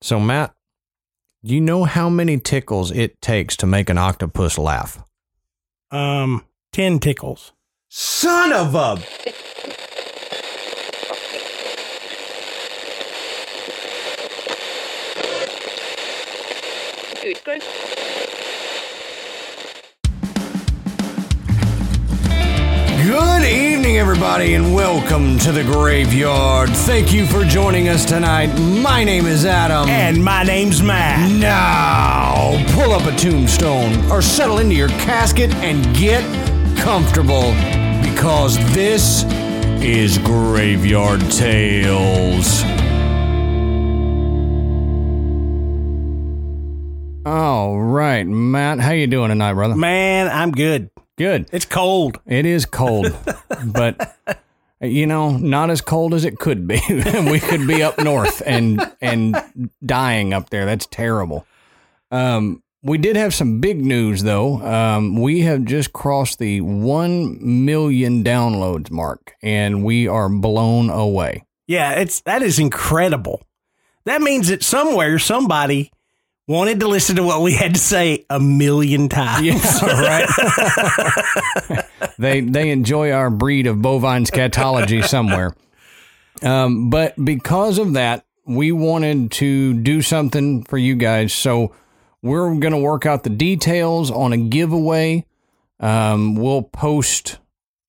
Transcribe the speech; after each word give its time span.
So, 0.00 0.20
Matt, 0.20 0.54
do 1.44 1.54
you 1.54 1.60
know 1.60 1.84
how 1.84 2.08
many 2.08 2.38
tickles 2.38 2.90
it 2.90 3.20
takes 3.20 3.56
to 3.58 3.66
make 3.66 3.90
an 3.90 3.98
octopus 3.98 4.58
laugh? 4.58 5.02
Um, 5.90 6.44
10 6.72 6.98
tickles. 7.00 7.52
Son 7.88 8.52
of 8.52 8.74
a. 8.74 8.96
Utgård. 8.96 9.44
Good 17.22 17.44
evening, 23.08 23.96
everybody, 23.96 24.54
and 24.54 24.74
welcome 24.74 25.38
to 25.38 25.50
the 25.50 25.64
graveyard. 25.64 26.68
Thank 26.68 27.10
you 27.10 27.24
for 27.26 27.42
joining 27.42 27.88
us 27.88 28.04
tonight. 28.04 28.48
My 28.58 29.02
name 29.02 29.24
is 29.24 29.46
Adam. 29.46 29.88
And 29.88 30.22
my 30.22 30.42
name's 30.42 30.82
Matt. 30.82 31.30
now, 31.30 32.62
pull 32.74 32.92
up 32.92 33.06
a 33.06 33.16
tombstone 33.16 34.10
or 34.10 34.20
settle 34.20 34.58
into 34.58 34.74
your 34.74 34.88
casket 34.88 35.50
and 35.56 35.82
get 35.96 36.22
comfortable 36.76 37.52
because 38.02 38.58
this 38.74 39.24
is 39.82 40.18
Graveyard 40.18 41.20
Tales. 41.30 42.62
All 47.24 47.80
right, 47.80 48.26
Matt, 48.26 48.80
how 48.80 48.92
you 48.92 49.06
doing 49.06 49.30
tonight, 49.30 49.54
brother? 49.54 49.76
Man, 49.76 50.28
I'm 50.28 50.52
good. 50.52 50.90
Good. 51.18 51.48
It's 51.52 51.64
cold. 51.64 52.20
It 52.26 52.46
is 52.46 52.64
cold, 52.64 53.14
but 53.66 54.16
you 54.80 55.04
know, 55.04 55.36
not 55.36 55.68
as 55.68 55.80
cold 55.80 56.14
as 56.14 56.24
it 56.24 56.38
could 56.38 56.68
be. 56.68 56.80
we 56.88 57.40
could 57.40 57.66
be 57.66 57.82
up 57.82 57.98
north 57.98 58.40
and 58.46 58.80
and 59.00 59.36
dying 59.84 60.32
up 60.32 60.50
there. 60.50 60.64
That's 60.64 60.86
terrible. 60.86 61.44
Um, 62.12 62.62
we 62.82 62.98
did 62.98 63.16
have 63.16 63.34
some 63.34 63.60
big 63.60 63.84
news 63.84 64.22
though. 64.22 64.62
Um, 64.62 65.20
we 65.20 65.40
have 65.40 65.64
just 65.64 65.92
crossed 65.92 66.38
the 66.38 66.60
one 66.60 67.64
million 67.64 68.22
downloads 68.22 68.90
mark, 68.90 69.34
and 69.42 69.84
we 69.84 70.06
are 70.06 70.28
blown 70.28 70.88
away. 70.88 71.44
Yeah, 71.66 71.94
it's 71.94 72.20
that 72.20 72.42
is 72.42 72.60
incredible. 72.60 73.42
That 74.04 74.22
means 74.22 74.48
that 74.48 74.62
somewhere 74.62 75.18
somebody 75.18 75.90
wanted 76.48 76.80
to 76.80 76.88
listen 76.88 77.14
to 77.16 77.22
what 77.22 77.42
we 77.42 77.52
had 77.52 77.74
to 77.74 77.80
say 77.80 78.24
a 78.28 78.40
million 78.40 79.08
times. 79.08 79.46
Yeah, 79.46 79.60
right. 79.82 80.28
they 82.18 82.40
they 82.40 82.70
enjoy 82.70 83.12
our 83.12 83.30
breed 83.30 83.68
of 83.68 83.80
bovine 83.80 84.24
scatology 84.24 85.06
somewhere. 85.06 85.54
Um, 86.42 86.90
but 86.90 87.14
because 87.22 87.78
of 87.78 87.92
that, 87.92 88.24
we 88.46 88.72
wanted 88.72 89.30
to 89.32 89.74
do 89.74 90.02
something 90.02 90.64
for 90.64 90.78
you 90.78 90.96
guys. 90.96 91.32
So 91.32 91.72
we're 92.22 92.54
going 92.56 92.72
to 92.72 92.78
work 92.78 93.06
out 93.06 93.22
the 93.22 93.30
details 93.30 94.10
on 94.10 94.32
a 94.32 94.36
giveaway. 94.36 95.24
Um, 95.80 96.34
we'll 96.34 96.62
post 96.62 97.38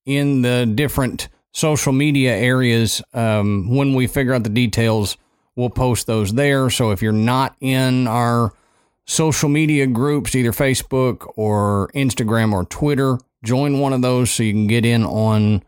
in 0.05 0.41
the 0.41 0.65
different 0.65 1.30
social 1.52 1.93
media 1.93 2.35
areas 2.35 3.02
um, 3.13 3.75
when 3.75 3.93
we 3.93 4.07
figure 4.07 4.33
out 4.33 4.43
the 4.43 4.49
details. 4.49 5.17
We'll 5.59 5.69
post 5.69 6.07
those 6.07 6.31
there. 6.33 6.69
So 6.69 6.91
if 6.91 7.02
you're 7.02 7.11
not 7.11 7.53
in 7.59 8.07
our 8.07 8.53
social 9.05 9.49
media 9.49 9.88
groups, 9.88 10.33
either 10.33 10.53
Facebook 10.53 11.29
or 11.35 11.89
Instagram 11.93 12.53
or 12.53 12.63
Twitter, 12.63 13.17
join 13.43 13.80
one 13.80 13.91
of 13.91 14.02
those 14.02 14.31
so 14.31 14.43
you 14.43 14.53
can 14.53 14.67
get 14.67 14.85
in 14.85 15.03
on 15.03 15.61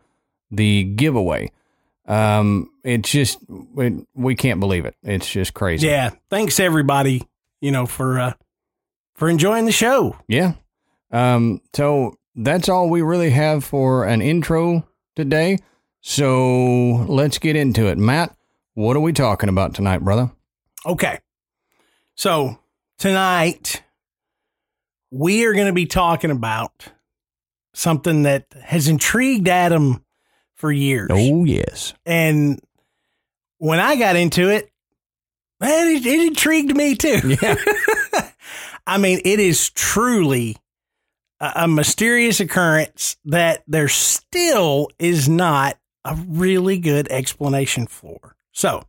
the 0.50 0.84
giveaway. 0.84 1.52
Um, 2.06 2.70
it's 2.82 3.10
just 3.10 3.38
it, 3.76 4.06
we 4.14 4.34
can't 4.34 4.60
believe 4.60 4.86
it. 4.86 4.96
It's 5.02 5.30
just 5.30 5.52
crazy. 5.52 5.88
Yeah. 5.88 6.12
Thanks 6.30 6.58
everybody, 6.58 7.28
you 7.60 7.70
know, 7.70 7.84
for 7.84 8.18
uh 8.18 8.32
for 9.14 9.28
enjoying 9.28 9.66
the 9.66 9.72
show. 9.72 10.16
Yeah. 10.26 10.54
Um, 11.10 11.60
so 11.74 12.16
that's 12.34 12.70
all 12.70 12.88
we 12.88 13.02
really 13.02 13.30
have 13.30 13.62
for 13.62 14.04
an 14.04 14.22
intro 14.22 14.88
today. 15.16 15.58
So 16.00 17.04
let's 17.08 17.36
get 17.36 17.56
into 17.56 17.88
it. 17.88 17.98
Matt, 17.98 18.34
what 18.74 18.96
are 18.96 19.00
we 19.00 19.12
talking 19.12 19.48
about 19.48 19.74
tonight, 19.74 19.98
brother? 19.98 20.30
Okay. 20.86 21.18
So 22.14 22.58
tonight 22.98 23.82
we 25.10 25.44
are 25.44 25.52
going 25.52 25.66
to 25.66 25.72
be 25.72 25.86
talking 25.86 26.30
about 26.30 26.88
something 27.74 28.22
that 28.22 28.46
has 28.62 28.88
intrigued 28.88 29.48
Adam 29.48 30.04
for 30.54 30.72
years. 30.72 31.10
Oh, 31.10 31.44
yes. 31.44 31.94
And 32.06 32.60
when 33.58 33.80
I 33.80 33.96
got 33.96 34.16
into 34.16 34.50
it, 34.50 34.70
man, 35.60 35.88
it, 35.88 36.06
it 36.06 36.26
intrigued 36.26 36.76
me 36.76 36.94
too. 36.94 37.36
Yeah. 37.42 37.56
I 38.86 38.98
mean, 38.98 39.20
it 39.24 39.38
is 39.38 39.70
truly 39.70 40.56
a, 41.40 41.52
a 41.56 41.68
mysterious 41.68 42.40
occurrence 42.40 43.16
that 43.24 43.62
there 43.66 43.88
still 43.88 44.88
is 44.98 45.28
not 45.28 45.78
a 46.04 46.16
really 46.26 46.78
good 46.78 47.08
explanation 47.10 47.86
for. 47.86 48.36
So, 48.52 48.84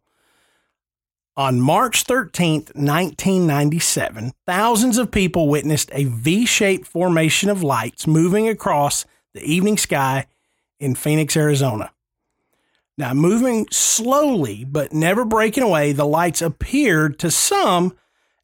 on 1.35 1.59
March 1.59 2.03
13th, 2.03 2.75
1997, 2.75 4.34
thousands 4.46 4.97
of 5.00 5.09
people 5.09 5.47
witnessed 5.50 5.90
a 5.91 6.03
V 6.03 6.46
shaped 6.46 6.85
formation 6.85 7.50
of 7.50 7.63
lights 7.63 8.06
moving 8.06 8.47
across 8.47 9.06
the 9.34 9.41
evening 9.44 9.78
sky 9.78 10.28
in 10.79 10.94
Phoenix, 10.94 11.35
Arizona. 11.35 11.91
Now, 12.97 13.16
moving 13.16 13.68
slowly 13.72 14.63
but 14.63 14.94
never 14.94 15.25
breaking 15.25 15.63
away, 15.63 15.91
the 15.94 16.06
lights 16.06 16.41
appeared 16.41 17.18
to 17.19 17.31
some 17.31 17.97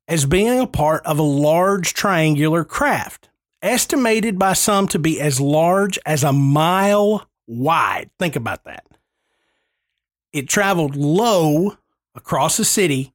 as 0.07 0.25
being 0.25 0.59
a 0.59 0.65
part 0.65 1.05
of 1.05 1.19
a 1.19 1.23
large 1.23 1.93
triangular 1.93 2.63
craft, 2.63 3.29
estimated 3.61 4.39
by 4.39 4.53
some 4.53 4.87
to 4.87 4.97
be 4.97 5.21
as 5.21 5.39
large 5.39 5.99
as 6.07 6.23
a 6.23 6.33
mile 6.33 7.29
wide. 7.45 8.09
Think 8.17 8.35
about 8.35 8.63
that. 8.63 8.88
It 10.31 10.47
traveled 10.47 10.95
low 10.95 11.77
across 12.15 12.57
the 12.57 12.65
city, 12.65 13.13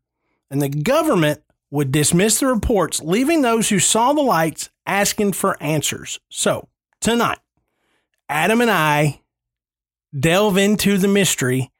and 0.51 0.61
the 0.61 0.69
government 0.69 1.43
would 1.71 1.93
dismiss 1.93 2.41
the 2.41 2.47
reports, 2.47 3.01
leaving 3.03 3.43
those 3.43 3.69
who 3.69 3.79
saw 3.79 4.13
the 4.13 4.23
lights 4.23 4.71
asking 4.87 5.33
for 5.33 5.61
answers. 5.63 6.21
So, 6.29 6.69
tonight, 7.01 7.39
Adam 8.29 8.61
and 8.61 8.71
I 8.71 9.21
delve 10.19 10.57
into 10.57 10.99
the 10.99 11.09
mystery 11.09 11.73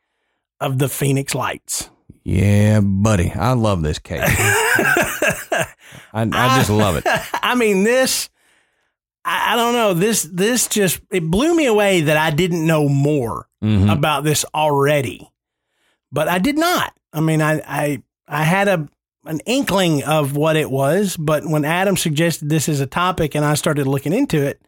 of 0.61 0.79
the 0.79 0.89
Phoenix 0.89 1.35
Lights. 1.35 1.91
Yeah, 2.25 2.81
buddy. 2.81 3.31
I 3.31 3.53
love 3.53 3.83
this 3.83 3.99
cake. 3.99 4.23
I, 4.25 5.67
I 6.13 6.57
just 6.57 6.71
love 6.71 6.97
it. 6.97 7.05
I 7.43 7.55
mean, 7.55 7.85
this, 7.85 8.31
I, 9.25 9.53
I 9.53 9.57
don't 9.57 9.73
know, 9.73 9.95
this, 9.95 10.23
this 10.23 10.67
just, 10.69 11.01
it 11.11 11.25
blew 11.31 11.55
me 11.55 11.67
away 11.67 12.03
that 12.03 12.17
I 12.17 12.31
didn't 12.31 12.67
know 12.67 12.89
more 12.89 13.49
Mhm. 13.63 13.91
about 13.91 14.25
this 14.25 14.45
already, 14.55 15.31
but 16.13 16.29
I 16.29 16.39
did 16.39 16.59
not. 16.59 16.93
I 17.13 17.21
mean, 17.21 17.41
I, 17.41 17.61
I, 17.67 18.03
I 18.29 18.43
had 18.45 18.69
a, 18.69 18.89
an 19.25 19.41
inkling 19.47 20.03
of 20.05 20.37
what 20.37 20.57
it 20.57 20.71
was, 20.71 21.17
but 21.17 21.47
when 21.47 21.65
Adam 21.65 21.97
suggested 21.97 22.51
this 22.51 22.69
as 22.69 22.81
a 22.81 22.87
topic 22.87 23.35
and 23.35 23.43
I 23.45 23.55
started 23.55 23.87
looking 23.87 24.13
into 24.13 24.43
it, 24.43 24.61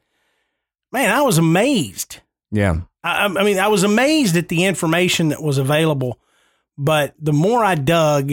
man, 0.92 1.10
I 1.10 1.20
was 1.22 1.36
amazed. 1.36 2.20
Yeah. 2.50 2.80
I, 3.04 3.26
I 3.26 3.28
mean, 3.44 3.58
I 3.58 3.68
was 3.68 3.82
amazed 3.82 4.36
at 4.36 4.48
the 4.48 4.64
information 4.64 5.28
that 5.28 5.42
was 5.42 5.58
available, 5.58 6.18
but 6.78 7.14
the 7.18 7.34
more 7.34 7.62
I 7.62 7.74
dug, 7.74 8.32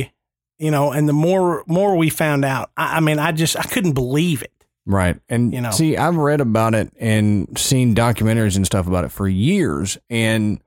you 0.59 0.72
know, 0.72 0.91
and 0.94 1.09
the 1.09 1.13
more 1.13 1.63
more 1.67 1.97
we 1.97 2.09
found 2.09 2.45
out, 2.45 2.72
I, 2.78 2.97
I 2.97 3.00
mean, 3.01 3.19
I 3.19 3.34
just 3.34 3.57
I 3.57 3.63
couldn't 3.63 3.94
believe 3.94 4.41
it. 4.44 4.62
Right. 4.86 5.20
And 5.30 5.54
You 5.54 5.62
know. 5.62 5.72
see, 5.72 5.98
I've 5.98 6.18
read 6.18 6.42
about 6.42 6.76
it 6.76 6.92
and 7.00 7.58
seen 7.58 7.96
documentaries 7.96 8.56
and 8.56 8.66
stuff 8.66 8.88
about 8.88 9.06
it 9.06 9.12
for 9.12 9.28
years, 9.28 9.98
and 10.10 10.60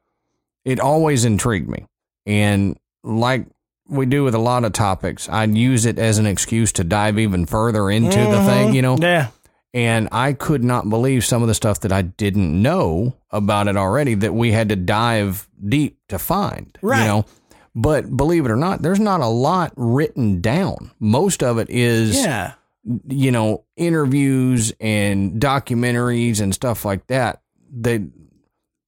it 0.65 0.81
always 0.81 1.25
intrigued 1.25 1.69
me. 1.69 1.87
And 2.25 2.79
like 3.05 3.47
we 3.89 4.07
do 4.07 4.25
with 4.25 4.35
a 4.35 4.39
lot 4.39 4.65
of 4.65 4.73
topics, 4.73 5.29
I'd 5.29 5.57
use 5.57 5.87
it 5.87 5.99
as 5.99 6.19
an 6.19 6.27
excuse 6.27 6.73
to 6.73 6.85
dive 6.85 7.19
even 7.19 7.47
further 7.47 7.91
into 7.91 8.19
the 8.19 8.25
mm-hmm. 8.25 8.47
thing, 8.47 8.75
you 8.75 8.83
know? 8.83 8.97
Yeah, 8.97 9.29
And 9.73 10.09
I 10.11 10.33
could 10.33 10.65
not 10.65 10.89
believe 10.89 11.25
some 11.25 11.43
of 11.43 11.49
the 11.49 11.55
stuff 11.55 11.81
that 11.81 11.93
I 11.93 12.03
didn't 12.03 12.61
know 12.61 13.17
about 13.31 13.69
it 13.69 13.77
already 13.77 14.15
that 14.15 14.35
we 14.35 14.53
had 14.53 14.71
to 14.71 14.77
dive 14.77 15.49
deep 15.65 15.99
to 16.09 16.19
find. 16.19 16.77
Right. 16.83 17.01
You 17.01 17.07
know? 17.07 17.27
But 17.75 18.17
believe 18.17 18.47
it 18.47 18.51
or 18.51 18.57
not, 18.57 18.81
there's 18.81 18.99
not 18.99 19.21
a 19.21 19.27
lot 19.27 19.73
written 19.77 20.41
down. 20.41 20.93
Most 20.99 21.43
of 21.43 21.59
it 21.59 21.69
is 21.69 22.17
yeah, 22.17 22.55
you 23.09 23.33
know, 23.33 23.65
interviews 23.77 24.73
and 24.81 25.41
documentaries 25.41 26.41
and 26.41 26.55
stuff 26.55 26.85
like 26.85 27.07
that. 27.09 27.43
They, 27.71 28.07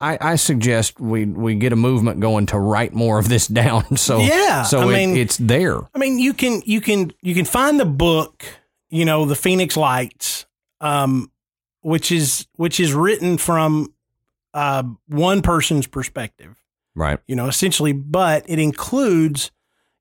I, 0.01 0.19
I 0.21 0.37
suggest 0.37 1.01
we 1.01 1.25
we 1.25 1.55
get 1.57 1.73
a 1.73 1.77
movement 1.77 2.21
going 2.21 2.47
to 2.47 2.59
write 2.59 2.95
more 2.95 3.19
of 3.19 3.29
this 3.29 3.47
down. 3.63 3.97
So 3.97 4.21
Yeah, 4.21 4.63
so 4.63 4.81
I 4.81 4.85
it, 4.85 5.07
mean- 5.07 5.17
it's 5.17 5.37
there. 5.39 5.81
I 5.95 5.99
mean, 5.99 6.19
you 6.19 6.33
can 6.35 6.63
you 6.65 6.81
can 6.81 7.13
you 7.23 7.35
can 7.35 7.45
find 7.45 7.81
the 7.81 7.85
book, 7.87 8.45
you 8.91 9.05
know, 9.05 9.25
the 9.25 9.35
Phoenix 9.35 9.77
Lights, 9.77 10.47
um, 10.81 11.31
which 11.81 12.13
is 12.13 12.47
which 12.57 12.79
is 12.79 12.95
written 12.95 13.39
from 13.39 13.93
uh, 14.55 14.85
one 15.09 15.43
person's 15.43 15.87
perspective. 15.87 16.55
Right. 16.95 17.21
you 17.29 17.37
know, 17.37 17.47
essentially, 17.47 17.93
but 17.93 18.45
it 18.49 18.59
includes, 18.59 19.53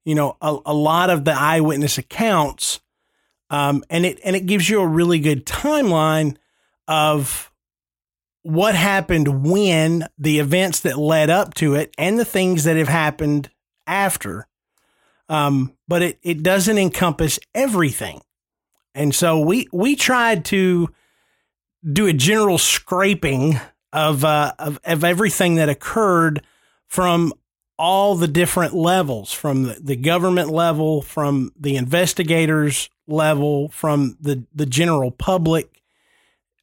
you 0.04 0.16
know, 0.16 0.36
a, 0.42 0.58
a 0.66 0.74
lot 0.74 1.12
of 1.12 1.26
the 1.26 1.32
eyewitness 1.32 2.00
accounts, 2.00 2.80
um, 3.50 3.84
and 3.90 4.06
it 4.06 4.20
and 4.24 4.36
it 4.36 4.46
gives 4.46 4.70
you 4.70 4.82
a 4.82 4.88
really 4.88 5.20
good 5.20 5.46
timeline 5.46 6.38
of 6.88 7.52
what 8.48 8.76
happened 8.76 9.44
when 9.46 10.08
the 10.18 10.40
events 10.40 10.80
that 10.82 10.98
led 10.98 11.30
up 11.30 11.54
to 11.56 11.76
it 11.76 11.94
and 11.98 12.18
the 12.18 12.26
things 12.26 12.64
that 12.64 12.78
have 12.78 12.88
happened 12.88 13.50
after. 13.86 14.48
Um, 15.28 15.74
but 15.88 16.02
it, 16.02 16.20
it 16.24 16.44
doesn't 16.44 16.78
encompass 16.78 17.40
everything. 17.54 18.22
And 18.96 19.14
so 19.14 19.42
we, 19.42 19.68
we 19.74 19.98
tried 19.98 20.46
to 20.46 20.88
do 21.92 22.08
a 22.08 22.14
general 22.14 22.58
scraping 22.58 23.60
of, 23.92 24.24
uh, 24.24 24.54
of, 24.58 24.80
of 24.86 25.04
everything 25.04 25.56
that 25.56 25.68
occurred 25.68 26.42
from 26.88 27.34
all 27.78 28.16
the 28.16 28.28
different 28.28 28.74
levels 28.74 29.32
from 29.32 29.64
the, 29.64 29.78
the 29.80 29.96
government 29.96 30.50
level, 30.50 31.02
from 31.02 31.52
the 31.60 31.76
investigators 31.76 32.90
level, 33.08 33.70
from 33.70 34.18
the, 34.20 34.44
the 34.54 34.66
general 34.66 35.12
public, 35.12 35.82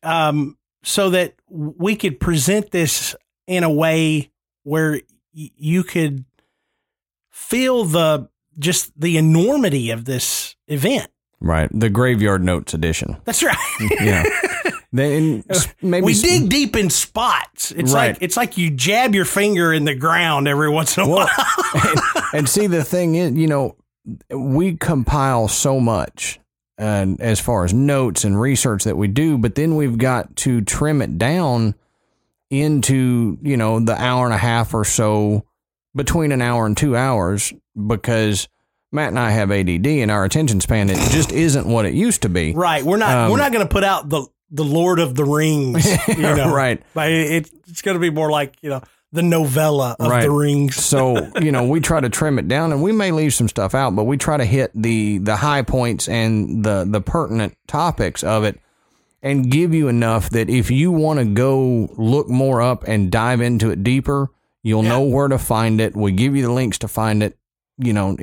um, 0.02 0.56
so 0.82 1.10
that 1.10 1.34
we 1.48 1.96
could 1.96 2.20
present 2.20 2.70
this 2.70 3.14
in 3.46 3.62
a 3.64 3.70
way 3.70 4.30
where 4.64 5.00
y- 5.34 5.50
you 5.56 5.82
could 5.82 6.24
feel 7.30 7.84
the 7.84 8.28
just 8.58 8.98
the 9.00 9.16
enormity 9.16 9.90
of 9.90 10.04
this 10.04 10.56
event. 10.68 11.08
Right. 11.44 11.68
The 11.72 11.90
Graveyard 11.90 12.42
Notes 12.42 12.72
edition. 12.74 13.18
That's 13.24 13.42
right. 13.42 13.56
Yeah. 14.00 14.24
then 14.92 15.44
maybe 15.82 16.04
we 16.06 16.14
dig 16.14 16.48
deep 16.48 16.74
in 16.74 16.88
spots. 16.88 17.70
It's 17.72 17.92
Right. 17.92 18.08
like 18.14 18.18
it's 18.22 18.36
like 18.36 18.56
you 18.56 18.70
jab 18.70 19.14
your 19.14 19.24
finger 19.26 19.72
in 19.72 19.84
the 19.84 19.94
ground 19.94 20.48
every 20.48 20.70
once 20.70 20.96
in 20.96 21.04
a 21.04 21.08
Well, 21.08 21.28
while. 21.28 22.24
and 22.32 22.48
see 22.48 22.66
the 22.66 22.82
thing 22.82 23.14
is, 23.16 23.32
you 23.32 23.46
know, 23.46 23.76
we 24.30 24.76
compile 24.76 25.48
so 25.48 25.80
much 25.80 26.40
and 26.78 27.20
as 27.20 27.40
far 27.40 27.64
as 27.64 27.74
notes 27.74 28.24
and 28.24 28.40
research 28.40 28.84
that 28.84 28.96
we 28.96 29.06
do, 29.08 29.36
but 29.38 29.54
then 29.54 29.76
we've 29.76 29.98
got 29.98 30.34
to 30.36 30.60
trim 30.62 31.02
it 31.02 31.18
down 31.18 31.74
into, 32.50 33.38
you 33.42 33.56
know, 33.56 33.80
the 33.80 34.00
hour 34.00 34.24
and 34.26 34.34
a 34.34 34.38
half 34.38 34.74
or 34.74 34.84
so 34.84 35.44
between 35.94 36.32
an 36.32 36.42
hour 36.42 36.66
and 36.66 36.76
2 36.76 36.96
hours 36.96 37.52
because 37.86 38.48
Matt 38.94 39.08
and 39.08 39.18
I 39.18 39.30
have 39.32 39.50
ADD 39.50 39.86
and 39.86 40.10
our 40.10 40.24
attention 40.24 40.60
span 40.60 40.88
it 40.88 40.96
just 41.10 41.32
isn't 41.32 41.66
what 41.66 41.84
it 41.84 41.94
used 41.94 42.22
to 42.22 42.28
be. 42.28 42.52
Right. 42.54 42.82
We're 42.84 42.96
not 42.96 43.16
Um, 43.16 43.30
we're 43.32 43.38
not 43.38 43.52
going 43.52 43.66
to 43.66 43.72
put 43.72 43.84
out 43.84 44.08
the 44.08 44.26
the 44.50 44.64
Lord 44.64 45.00
of 45.00 45.14
the 45.16 45.24
Rings, 45.24 45.84
you 46.08 46.16
know. 46.22 46.54
Right. 46.54 46.80
But 46.94 47.10
it, 47.10 47.50
it's 47.66 47.82
going 47.82 47.96
to 47.96 48.00
be 48.00 48.10
more 48.10 48.30
like, 48.30 48.54
you 48.62 48.70
know, 48.70 48.82
the 49.10 49.22
novella 49.22 49.96
of 49.98 50.10
Right. 50.10 50.22
the 50.22 50.30
rings. 50.30 50.76
so 50.76 51.30
you 51.40 51.52
know 51.52 51.64
we 51.64 51.78
try 51.80 52.00
to 52.00 52.08
trim 52.08 52.38
it 52.38 52.48
down 52.48 52.72
and 52.72 52.82
we 52.82 52.90
may 52.92 53.10
leave 53.12 53.32
some 53.32 53.48
stuff 53.48 53.72
out 53.74 53.94
but 53.94 54.04
we 54.04 54.16
try 54.16 54.36
to 54.36 54.44
hit 54.44 54.72
the 54.74 55.18
the 55.18 55.36
high 55.36 55.62
points 55.62 56.08
and 56.08 56.64
the 56.64 56.84
the 56.88 57.00
pertinent 57.00 57.56
topics 57.68 58.24
of 58.24 58.42
it 58.42 58.58
and 59.22 59.50
give 59.52 59.72
you 59.72 59.86
enough 59.86 60.30
that 60.30 60.50
if 60.50 60.68
you 60.68 60.90
want 60.90 61.20
to 61.20 61.24
go 61.24 61.88
look 61.96 62.28
more 62.28 62.60
up 62.60 62.82
and 62.88 63.12
dive 63.12 63.40
into 63.40 63.70
it 63.70 63.84
deeper 63.84 64.30
you'll 64.64 64.82
know 64.82 65.02
where 65.02 65.28
to 65.28 65.38
find 65.38 65.80
it 65.80 65.94
we 65.94 66.10
give 66.10 66.34
you 66.34 66.42
the 66.42 66.52
links 66.52 66.78
to 66.78 66.88
find 66.88 67.22
it 67.22 67.38
you 67.78 67.92
know 67.92 68.14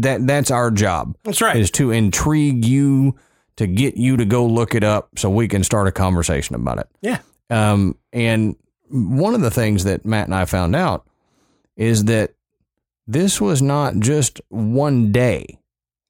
that 0.00 0.26
that's 0.26 0.50
our 0.50 0.70
job 0.70 1.16
That's 1.24 1.40
right. 1.40 1.56
is 1.56 1.70
to 1.72 1.90
intrigue 1.92 2.64
you 2.64 3.16
to 3.56 3.66
get 3.66 3.96
you 3.96 4.16
to 4.16 4.24
go 4.24 4.44
look 4.46 4.74
it 4.74 4.82
up 4.84 5.10
so 5.18 5.30
we 5.30 5.46
can 5.48 5.62
start 5.64 5.86
a 5.88 5.92
conversation 5.92 6.54
about 6.56 6.78
it 6.78 6.88
Yeah. 7.02 7.18
um, 7.50 7.96
and 8.12 8.56
one 8.90 9.34
of 9.34 9.40
the 9.40 9.50
things 9.50 9.84
that 9.84 10.04
Matt 10.04 10.26
and 10.26 10.34
I 10.34 10.44
found 10.44 10.74
out 10.76 11.06
is 11.76 12.04
that 12.04 12.34
this 13.06 13.40
was 13.40 13.60
not 13.62 13.96
just 13.98 14.40
one 14.48 15.12
day 15.12 15.58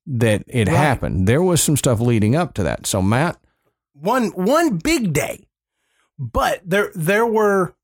that 0.06 0.44
it 0.46 0.69
Right. 0.69 0.76
happened. 0.76 1.26
There 1.26 1.43
was 1.43 1.62
some 1.62 1.76
stuff 1.76 2.00
leading 2.00 2.37
up 2.37 2.54
to 2.54 2.62
that. 2.62 2.87
So 2.87 3.02
Matt, 3.02 3.37
One 3.93 4.28
one 4.28 4.76
big 4.78 5.12
day. 5.12 5.48
But 6.19 6.60
there 6.64 6.90
there 6.94 7.26
were 7.26 7.75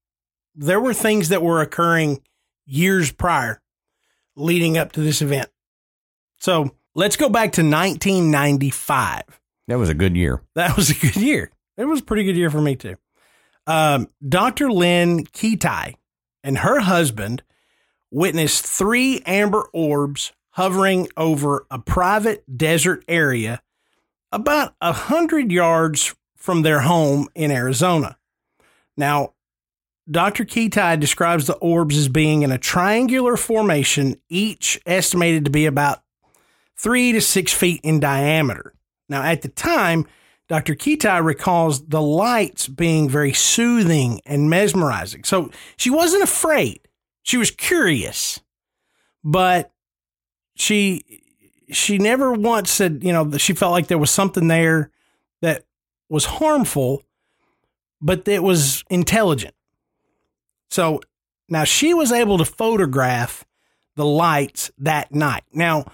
there 0.54 0.80
were 0.80 0.94
things 0.94 1.28
that 1.30 1.42
were 1.42 1.60
occurring 1.60 2.20
years 2.66 3.10
prior 3.12 3.60
leading 4.36 4.78
up 4.78 4.92
to 4.92 5.00
this 5.00 5.22
event. 5.22 5.48
So, 6.38 6.74
let's 6.94 7.16
go 7.16 7.28
back 7.28 7.52
to 7.52 7.62
1995. 7.62 9.22
that 9.68 9.76
was 9.78 9.88
a 9.88 9.94
good 9.94 10.16
year. 10.16 10.42
That 10.54 10.76
was 10.76 10.90
a 10.90 10.94
good 10.94 11.16
year. 11.16 11.50
It 11.76 11.84
was 11.84 12.00
a 12.00 12.04
pretty 12.04 12.24
good 12.24 12.36
year 12.36 12.50
for 12.50 12.60
me 12.60 12.76
too. 12.76 12.96
Um, 13.66 14.08
Dr. 14.26 14.70
Lynne 14.70 15.24
Kitei 15.24 15.94
and 16.42 16.58
her 16.58 16.80
husband 16.80 17.42
witnessed 18.10 18.66
three 18.66 19.22
amber 19.24 19.68
orbs 19.72 20.32
hovering 20.50 21.08
over 21.16 21.64
a 21.70 21.78
private 21.78 22.44
desert 22.58 23.04
area 23.08 23.62
about 24.32 24.74
a 24.80 24.92
hundred 24.92 25.50
yards 25.50 26.14
from 26.36 26.62
their 26.62 26.80
home 26.80 27.28
in 27.34 27.50
Arizona. 27.50 28.18
Now, 28.96 29.32
Dr. 30.12 30.44
Kitei 30.44 31.00
describes 31.00 31.46
the 31.46 31.56
orbs 31.56 31.96
as 31.96 32.08
being 32.08 32.42
in 32.42 32.52
a 32.52 32.58
triangular 32.58 33.36
formation, 33.36 34.16
each 34.28 34.80
estimated 34.86 35.44
to 35.46 35.50
be 35.50 35.66
about 35.66 36.02
three 36.76 37.12
to 37.12 37.20
six 37.20 37.52
feet 37.52 37.80
in 37.82 37.98
diameter. 37.98 38.74
Now, 39.08 39.22
at 39.22 39.42
the 39.42 39.48
time, 39.48 40.06
Dr. 40.48 40.74
Kitei 40.74 41.24
recalls 41.24 41.86
the 41.86 42.02
lights 42.02 42.68
being 42.68 43.08
very 43.08 43.32
soothing 43.32 44.20
and 44.26 44.50
mesmerizing. 44.50 45.24
So 45.24 45.50
she 45.76 45.88
wasn't 45.88 46.22
afraid. 46.22 46.80
She 47.22 47.38
was 47.38 47.50
curious, 47.50 48.40
but 49.24 49.72
she 50.54 51.22
she 51.70 51.96
never 51.96 52.32
once 52.34 52.70
said, 52.70 53.02
you 53.02 53.12
know, 53.12 53.30
she 53.38 53.54
felt 53.54 53.72
like 53.72 53.86
there 53.86 53.96
was 53.96 54.10
something 54.10 54.48
there 54.48 54.90
that 55.40 55.64
was 56.10 56.26
harmful, 56.26 57.02
but 58.00 58.26
that 58.26 58.42
was 58.42 58.84
intelligent. 58.90 59.54
So 60.72 61.00
now 61.50 61.64
she 61.64 61.92
was 61.92 62.12
able 62.12 62.38
to 62.38 62.44
photograph 62.46 63.44
the 63.94 64.06
lights 64.06 64.70
that 64.78 65.12
night. 65.14 65.44
Now, 65.52 65.84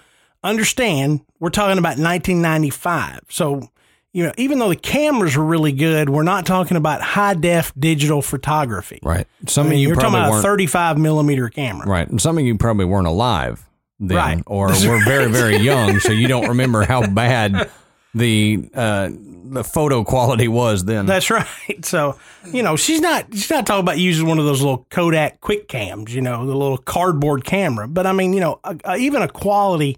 understand, 0.41 1.19
we're 1.39 1.49
talking 1.49 1.77
about 1.77 1.97
1995. 1.99 3.19
So, 3.29 3.69
you 4.13 4.23
know, 4.23 4.31
even 4.37 4.57
though 4.59 4.69
the 4.69 4.77
cameras 4.77 5.35
were 5.35 5.43
really 5.43 5.73
good, 5.73 6.09
we're 6.09 6.23
not 6.23 6.45
talking 6.45 6.77
about 6.77 7.01
high 7.01 7.33
def 7.33 7.73
digital 7.77 8.21
photography. 8.21 8.99
Right. 9.03 9.27
I 9.63 9.63
mean, 9.63 9.73
of 9.73 9.79
you 9.79 9.87
you're 9.89 9.95
talking 9.95 10.09
about 10.15 10.29
a 10.29 10.31
weren't 10.31 10.43
35 10.43 10.97
millimeter 10.97 11.49
camera. 11.49 11.85
right. 11.85 12.07
And 12.07 12.21
some 12.21 12.37
of 12.37 12.45
you 12.45 12.57
probably 12.57 12.85
weren't 12.85 13.07
alive 13.07 13.65
then, 13.99 14.15
Right. 14.17 14.43
or 14.47 14.67
were 14.69 15.03
very 15.03 15.29
very 15.29 15.57
young, 15.71 15.99
so 15.99 16.13
you 16.13 16.29
don't 16.29 16.47
remember 16.47 16.85
how 16.85 17.05
bad 17.05 17.69
the 18.13 18.69
uh, 18.73 19.09
the 19.51 19.63
photo 19.63 20.03
quality 20.03 20.47
was 20.47 20.85
then. 20.85 21.05
That's 21.05 21.29
right. 21.29 21.45
So, 21.85 22.17
you 22.51 22.61
know, 22.63 22.75
she's 22.75 22.99
not 23.01 23.25
she's 23.31 23.49
not 23.49 23.65
talking 23.65 23.81
about 23.81 23.97
using 23.99 24.27
one 24.27 24.37
of 24.39 24.45
those 24.45 24.61
little 24.61 24.85
Kodak 24.89 25.39
quick 25.41 25.67
cams, 25.67 26.13
you 26.13 26.21
know, 26.21 26.45
the 26.45 26.55
little 26.55 26.77
cardboard 26.77 27.43
camera. 27.45 27.87
But 27.87 28.05
I 28.07 28.11
mean, 28.11 28.33
you 28.33 28.39
know, 28.41 28.59
a, 28.63 28.75
a, 28.83 28.97
even 28.97 29.21
a 29.21 29.27
quality 29.27 29.97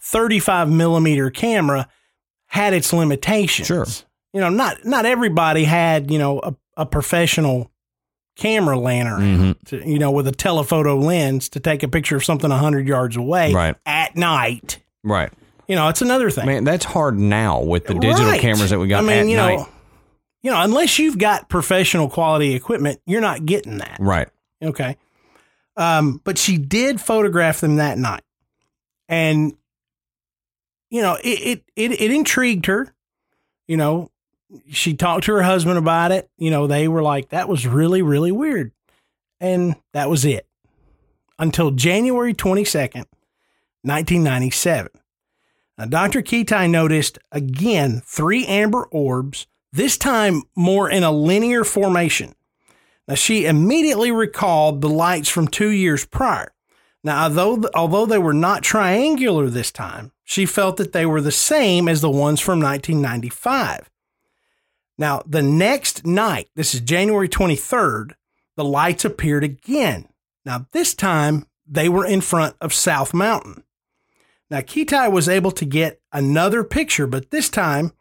35 0.00 0.70
millimeter 0.70 1.30
camera 1.30 1.88
had 2.46 2.72
its 2.74 2.92
limitations. 2.92 3.66
Sure. 3.68 3.86
You 4.32 4.40
know, 4.40 4.48
not 4.48 4.84
not 4.84 5.06
everybody 5.06 5.64
had, 5.64 6.10
you 6.10 6.18
know, 6.18 6.40
a, 6.40 6.54
a 6.76 6.86
professional 6.86 7.70
camera 8.36 8.78
lantern, 8.78 9.20
Mhm. 9.22 9.56
to, 9.66 9.88
you 9.88 9.98
know, 9.98 10.10
with 10.10 10.26
a 10.28 10.32
telephoto 10.32 10.96
lens 10.98 11.48
to 11.50 11.60
take 11.60 11.82
a 11.82 11.88
picture 11.88 12.16
of 12.16 12.24
something 12.24 12.50
100 12.50 12.86
yards 12.86 13.16
away 13.16 13.52
Right. 13.52 13.76
at 13.86 14.14
night. 14.16 14.78
Right. 15.02 15.32
You 15.68 15.74
know, 15.76 15.88
it's 15.88 16.02
another 16.02 16.30
thing. 16.30 16.46
Man, 16.46 16.64
that's 16.64 16.84
hard 16.84 17.18
now 17.18 17.60
with 17.60 17.86
the 17.86 17.94
digital 17.94 18.26
Right. 18.26 18.40
cameras 18.40 18.70
that 18.70 18.78
we 18.78 18.86
got 18.88 19.02
I 19.04 19.06
mean, 19.06 19.18
at 19.18 19.26
you 19.26 19.36
night. 19.36 19.56
know, 19.58 19.68
you 20.42 20.50
know, 20.52 20.60
unless 20.62 20.98
you've 20.98 21.18
got 21.18 21.48
professional 21.48 22.08
quality 22.08 22.54
equipment, 22.54 23.00
you're 23.06 23.20
not 23.20 23.44
getting 23.46 23.78
that. 23.78 23.96
right. 24.00 24.28
Okay. 24.62 24.96
Um, 25.76 26.20
but 26.24 26.38
she 26.38 26.56
did 26.56 27.00
photograph 27.00 27.60
them 27.60 27.76
that 27.76 27.98
night. 27.98 28.22
And 29.08 29.54
you 30.90 31.02
know, 31.02 31.16
it, 31.22 31.28
it 31.28 31.64
it 31.74 32.00
it 32.00 32.10
intrigued 32.12 32.66
her. 32.66 32.94
You 33.68 33.76
know, 33.76 34.10
she 34.70 34.94
talked 34.94 35.24
to 35.24 35.32
her 35.34 35.42
husband 35.42 35.76
about 35.78 36.12
it. 36.12 36.30
You 36.38 36.50
know, 36.50 36.66
they 36.68 36.86
were 36.88 37.02
like, 37.02 37.30
that 37.30 37.48
was 37.48 37.66
really, 37.66 38.00
really 38.02 38.30
weird. 38.32 38.70
And 39.40 39.74
that 39.92 40.08
was 40.08 40.24
it. 40.24 40.46
Until 41.38 41.72
January 41.72 42.32
22nd, 42.32 43.04
1997. 43.82 44.88
Now, 45.78 45.84
Dr. 45.84 46.22
Kitei 46.22 46.70
noticed 46.70 47.18
again 47.30 48.02
three 48.04 48.46
amber 48.46 48.84
orbs, 48.90 49.46
this 49.72 49.98
time 49.98 50.42
more 50.56 50.88
in 50.90 51.02
a 51.02 51.12
linear 51.12 51.64
formation. 51.64 52.34
Now, 53.06 53.14
she 53.14 53.44
immediately 53.44 54.10
recalled 54.10 54.80
the 54.80 54.88
lights 54.88 55.28
from 55.28 55.48
two 55.48 55.68
years 55.68 56.06
prior. 56.06 56.52
Now, 57.04 57.24
although, 57.24 57.62
although 57.74 58.06
they 58.06 58.18
were 58.18 58.34
not 58.34 58.62
triangular 58.62 59.48
this 59.48 59.70
time, 59.70 60.12
she 60.24 60.46
felt 60.46 60.76
that 60.78 60.92
they 60.92 61.06
were 61.06 61.20
the 61.20 61.30
same 61.30 61.88
as 61.88 62.00
the 62.00 62.10
ones 62.10 62.40
from 62.40 62.60
1995. 62.60 63.90
Now, 64.98 65.22
the 65.26 65.42
next 65.42 66.06
night, 66.06 66.48
this 66.56 66.74
is 66.74 66.80
January 66.80 67.28
23rd, 67.28 68.12
the 68.56 68.64
lights 68.64 69.04
appeared 69.04 69.44
again. 69.44 70.08
Now, 70.44 70.66
this 70.72 70.94
time 70.94 71.46
they 71.66 71.88
were 71.88 72.06
in 72.06 72.22
front 72.22 72.56
of 72.60 72.72
South 72.72 73.12
Mountain. 73.12 73.62
Now, 74.50 74.60
Kitei 74.60 75.10
was 75.10 75.28
able 75.28 75.50
to 75.52 75.64
get 75.64 76.00
another 76.12 76.62
picture, 76.62 77.06
but 77.06 77.30
this 77.30 77.48
time, 77.48 77.92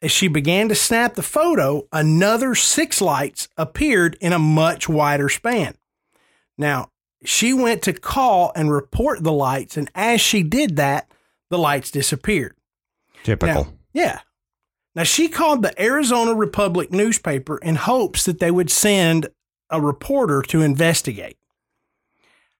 as 0.00 0.12
she 0.12 0.28
began 0.28 0.68
to 0.68 0.74
snap 0.74 1.14
the 1.14 1.22
photo, 1.22 1.88
another 1.92 2.54
six 2.54 3.00
lights 3.00 3.48
appeared 3.56 4.16
in 4.20 4.32
a 4.32 4.38
much 4.38 4.88
wider 4.88 5.28
span. 5.28 5.74
Now, 6.56 6.90
she 7.24 7.52
went 7.52 7.82
to 7.82 7.92
call 7.92 8.52
and 8.54 8.72
report 8.72 9.22
the 9.22 9.32
lights, 9.32 9.76
and 9.76 9.90
as 9.94 10.20
she 10.20 10.42
did 10.42 10.76
that, 10.76 11.10
the 11.50 11.58
lights 11.58 11.90
disappeared. 11.90 12.54
Typical. 13.24 13.64
Now, 13.64 13.72
yeah. 13.92 14.20
Now, 14.94 15.02
she 15.02 15.28
called 15.28 15.62
the 15.62 15.80
Arizona 15.80 16.34
Republic 16.34 16.92
newspaper 16.92 17.58
in 17.58 17.76
hopes 17.76 18.24
that 18.24 18.38
they 18.38 18.50
would 18.50 18.70
send 18.70 19.28
a 19.68 19.80
reporter 19.80 20.42
to 20.42 20.62
investigate. 20.62 21.36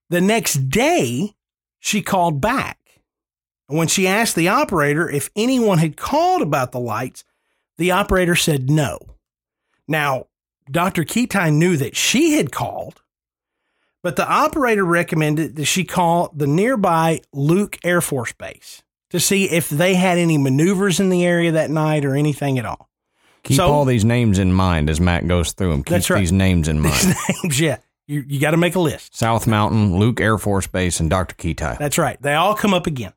The 0.09 0.21
next 0.21 0.69
day, 0.69 1.33
she 1.79 2.01
called 2.01 2.41
back. 2.41 2.77
When 3.71 3.87
she 3.87 4.07
asked 4.07 4.35
the 4.35 4.47
operator 4.49 5.09
if 5.09 5.29
anyone 5.35 5.77
had 5.79 5.97
called 5.97 6.41
about 6.41 6.71
the 6.71 6.79
lights, 6.79 7.23
the 7.77 7.91
operator 7.91 8.35
said 8.35 8.69
no. 8.69 8.99
Now, 9.87 10.27
Dr. 10.69 11.03
Kitei 11.03 11.51
knew 11.53 11.77
that 11.77 11.95
she 11.95 12.33
had 12.33 12.51
called, 12.51 13.01
but 14.03 14.15
the 14.15 14.27
operator 14.27 14.83
recommended 14.85 15.55
that 15.55 15.65
she 15.65 15.83
call 15.83 16.31
the 16.35 16.47
nearby 16.47 17.21
Luke 17.33 17.77
Air 17.83 18.01
Force 18.01 18.33
Base 18.33 18.83
to 19.09 19.19
see 19.19 19.45
if 19.49 19.69
they 19.69 19.95
had 19.95 20.17
any 20.17 20.37
maneuvers 20.37 20.99
in 20.99 21.09
the 21.09 21.25
area 21.25 21.51
that 21.51 21.69
night 21.69 22.05
or 22.05 22.15
anything 22.15 22.57
at 22.59 22.65
all. 22.65 22.89
Keep 23.43 23.57
So- 23.57 23.67
all 23.71 23.85
these 23.85 24.05
names 24.05 24.37
in 24.39 24.53
mind 24.53 24.89
as 24.89 25.01
Matt 25.01 25.27
goes 25.27 25.51
through 25.53 25.71
them. 25.71 25.83
Keep 25.83 25.91
That's 25.91 26.09
right. 26.09 26.19
these 26.19 26.31
names 26.31 26.67
in 26.67 26.79
mind. 26.81 26.93
These 26.93 27.15
names, 27.43 27.59
yeah, 27.59 27.77
you, 28.07 28.23
you 28.27 28.39
got 28.39 28.51
to 28.51 28.57
make 28.57 28.75
a 28.75 28.79
list. 28.79 29.17
South 29.17 29.47
Mountain, 29.47 29.97
Luke 29.97 30.21
Air 30.21 30.37
Force 30.37 30.67
Base, 30.67 30.99
and 30.99 31.09
Dr. 31.09 31.35
Kitei. 31.35 31.77
That's 31.77 31.97
right. 31.97 32.21
They 32.21 32.35
all 32.35 32.53
come 32.55 32.73
up 32.73 32.85
again. 32.87 33.13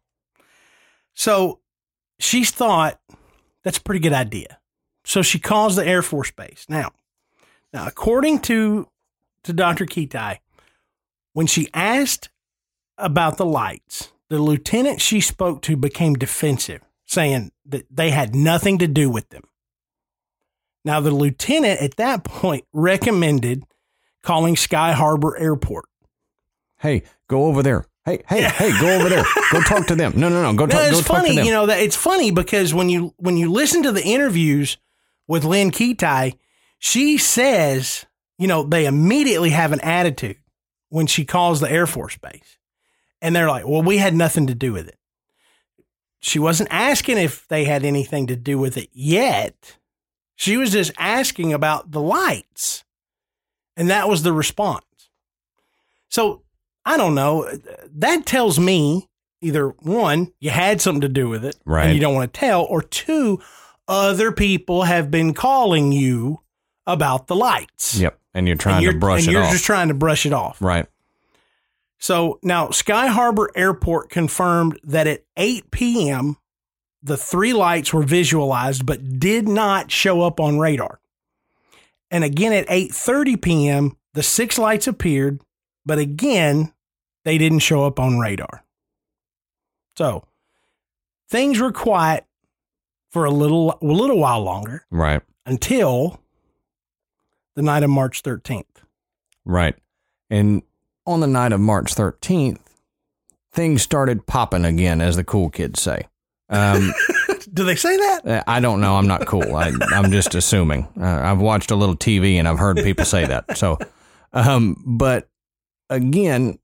So 1.14 1.61
she 2.18 2.44
thought 2.44 3.00
that's 3.62 3.78
a 3.78 3.83
pretty 3.83 4.00
good 4.00 4.12
idea. 4.12 4.59
So 5.04 5.23
she 5.23 5.38
calls 5.38 5.76
the 5.76 5.87
Air 5.87 6.02
Force 6.02 6.30
Base. 6.30 6.66
Now, 6.68 6.92
now 7.73 7.87
according 7.87 8.40
to 8.40 8.88
to 9.44 9.52
Dr. 9.52 9.85
Kitei, 9.85 10.38
when 11.35 11.47
she 11.47 11.68
asked 11.75 12.30
about 12.97 13.37
the 13.37 13.44
lights, 13.44 14.11
the 14.30 14.38
lieutenant 14.38 15.00
she 15.00 15.21
spoke 15.21 15.61
to 15.62 15.76
became 15.76 16.14
defensive, 16.14 16.80
saying 17.04 17.52
that 17.66 17.87
they 17.90 18.11
had 18.11 18.35
nothing 18.35 18.78
to 18.78 18.88
do 18.88 19.11
with 19.11 19.28
them. 19.28 19.42
Now, 20.85 21.00
the 21.00 21.11
lieutenant 21.11 21.80
at 21.80 21.97
that 21.97 22.25
point 22.25 22.64
recommended 22.73 23.64
calling 24.23 24.56
Sky 24.56 24.92
Harbor 24.92 25.37
Airport. 25.37 25.87
Hey, 26.78 27.02
go 27.28 27.44
over 27.44 27.62
there. 27.62 27.87
Hey, 28.04 28.23
hey, 28.28 28.42
hey, 28.42 28.70
go 28.80 28.99
over 28.99 29.08
there. 29.08 29.25
Go 29.50 29.62
talk 29.62 29.87
to 29.87 29.94
them. 29.94 30.12
No, 30.16 30.28
no, 30.28 30.42
no. 30.42 30.52
Go, 30.54 30.66
No, 30.66 30.73
talk, 30.73 30.82
it's 30.82 30.90
go 30.90 30.96
talk 30.99 31.06
to 31.06 31.23
funny, 31.23 31.37
them. 31.37 31.46
you 31.46 31.52
know 31.52 31.66
that 31.66 31.80
it's 31.80 31.96
funny 31.96 32.30
because 32.30 32.75
when 32.75 32.90
you 32.90 33.14
when 33.16 33.37
you 33.38 33.50
listen 33.50 33.82
to 33.84 33.92
the 33.92 34.02
interviews 34.04 34.76
with 35.26 35.44
Lynne 35.44 35.70
Kitei, 35.70 36.37
she 36.78 37.16
says, 37.16 38.04
you 38.38 38.46
know, 38.46 38.62
they 38.62 38.84
immediately 38.84 39.50
have 39.50 39.73
an 39.73 39.80
attitude 39.80 40.37
when 40.90 41.06
she 41.06 41.25
calls 41.25 41.61
the 41.61 41.70
Air 41.70 41.87
Force 41.87 42.18
Base. 42.18 42.58
And 43.23 43.34
they're 43.34 43.49
like, 43.49 43.66
well, 43.66 43.82
we 43.82 43.96
had 43.96 44.14
nothing 44.14 44.46
to 44.49 44.54
do 44.54 44.73
with 44.75 44.87
it. 44.87 44.99
She 46.20 46.38
wasn't 46.38 46.68
asking 46.70 47.16
if 47.18 47.49
they 47.49 47.64
had 47.64 47.84
anything 47.84 48.26
to 48.26 48.37
do 48.37 48.58
with 48.58 48.76
it 48.76 48.90
yet. 48.92 49.78
She 50.37 50.56
was 50.58 50.73
just 50.73 50.92
asking 50.99 51.52
about 51.54 51.90
the 51.90 52.00
lights. 52.02 52.84
And 53.78 53.88
that 53.90 54.08
was 54.08 54.23
the 54.23 54.32
response. 54.32 54.84
So 56.08 56.44
I 56.85 56.97
don't 56.97 57.14
know. 57.14 57.49
That 57.95 58.26
tells 58.26 58.59
me 58.59 59.09
either 59.41 59.69
one, 59.81 60.33
you 60.41 60.50
had 60.50 60.81
something 60.81 61.00
to 61.03 61.09
do 61.09 61.29
with 61.29 61.45
it, 61.45 61.57
Right. 61.64 61.87
and 61.87 61.95
you 61.95 62.00
don't 62.00 62.14
want 62.14 62.33
to 62.33 62.38
tell, 62.41 62.62
or 62.64 62.83
two, 62.83 63.41
other 63.88 64.33
people 64.33 64.83
have 64.85 65.11
been 65.11 65.35
calling 65.35 65.93
you 65.93 66.41
about 66.87 67.26
the 67.26 67.37
lights. 67.37 67.99
Yep. 67.99 68.19
And 68.35 68.47
you're 68.47 68.57
trying 68.57 68.76
and 68.76 68.85
you're, 68.85 68.93
to 68.95 68.99
brush 68.99 69.21
and 69.21 69.29
it 69.29 69.33
you're 69.33 69.43
off. 69.45 69.53
just 69.53 69.64
trying 69.64 69.88
to 69.88 69.95
brush 69.95 70.26
it 70.26 70.33
off. 70.33 70.61
right. 70.61 70.87
So 71.99 72.38
now 72.43 72.71
Sky 72.71 73.07
Harbor 73.07 73.50
Airport 73.55 74.11
confirmed 74.11 74.79
that 74.85 75.07
at 75.07 75.25
8 75.38 75.71
p.m., 75.71 76.37
the 77.03 77.17
three 77.17 77.53
lights 77.55 77.93
were 77.95 78.03
visualized 78.03 78.85
but 78.85 79.19
did 79.19 79.47
not 79.49 79.91
show 79.91 80.21
up 80.23 80.38
on 80.41 80.59
radar. 80.59 81.00
And 82.11 82.23
again 82.25 82.53
at 82.53 82.67
8:30 82.69 83.41
p.m., 83.41 83.97
the 84.12 84.23
six 84.23 84.59
lights 84.59 84.87
appeared, 84.87 85.41
but 85.87 85.99
again, 85.99 86.73
they 87.25 87.38
didn't 87.38 87.61
show 87.61 87.85
up 87.85 87.99
on 87.99 88.19
radar. 88.19 88.64
So, 89.97 90.25
things 91.28 91.61
were 91.61 91.73
quiet 91.73 92.25
for 93.11 93.25
a 93.25 93.31
little 93.31 93.78
a 93.81 93.85
little 93.87 94.19
while 94.19 94.43
longer 94.43 94.85
Right. 94.90 95.23
until 95.47 96.21
the 97.54 97.62
night 97.62 97.83
of 97.85 97.90
March 97.90 98.23
13th. 98.23 98.64
Right. 99.45 99.76
And 100.31 100.62
on 101.07 101.21
the 101.21 101.26
night 101.28 101.52
of 101.52 101.61
March 101.61 101.95
13th, 101.95 102.59
things 103.52 103.83
started 103.83 104.26
popping 104.26 104.64
again, 104.64 105.00
as 105.00 105.14
the 105.16 105.23
cool 105.25 105.50
kids 105.50 105.81
say. 105.81 106.09
Um, 106.49 106.93
Do 107.52 107.62
they 107.62 107.76
say 107.76 107.97
that? 107.97 108.26
Uh, 108.26 108.43
I 108.49 108.59
don't 108.59 108.81
know. 108.81 108.97
I'm 108.97 109.07
not 109.07 109.26
cool. 109.26 109.54
I, 109.54 109.71
I'm 109.93 110.11
just 110.11 110.35
assuming. 110.35 110.88
Uh, 111.00 111.04
I've 111.23 111.38
watched 111.40 111.71
a 111.71 111.76
little 111.76 111.95
TV 111.97 112.35
and 112.35 112.49
I've 112.49 112.59
heard 112.59 112.78
people 112.78 113.04
say 113.04 113.26
that. 113.26 113.57
So, 113.57 113.78
um, 114.33 114.83
but 114.85 115.28
again, 115.88 116.59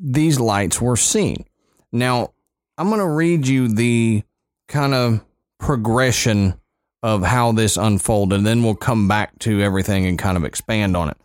these 0.00 0.38
lights 0.38 0.80
were 0.80 0.96
seen. 0.96 1.44
Now, 1.92 2.32
I'm 2.78 2.88
going 2.88 3.00
to 3.00 3.08
read 3.08 3.46
you 3.46 3.68
the 3.68 4.22
kind 4.68 4.94
of 4.94 5.24
progression 5.58 6.54
of 7.02 7.22
how 7.22 7.52
this 7.52 7.76
unfolded, 7.76 8.38
and 8.38 8.46
then 8.46 8.62
we'll 8.62 8.74
come 8.74 9.08
back 9.08 9.38
to 9.40 9.60
everything 9.60 10.06
and 10.06 10.18
kind 10.18 10.36
of 10.36 10.44
expand 10.44 10.96
on 10.96 11.10
it. 11.10 11.16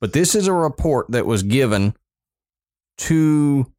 But 0.00 0.12
this 0.12 0.34
is 0.34 0.46
a 0.46 0.52
report 0.52 1.10
that 1.10 1.26
was 1.26 1.42
given 1.42 1.94
to 2.98 3.72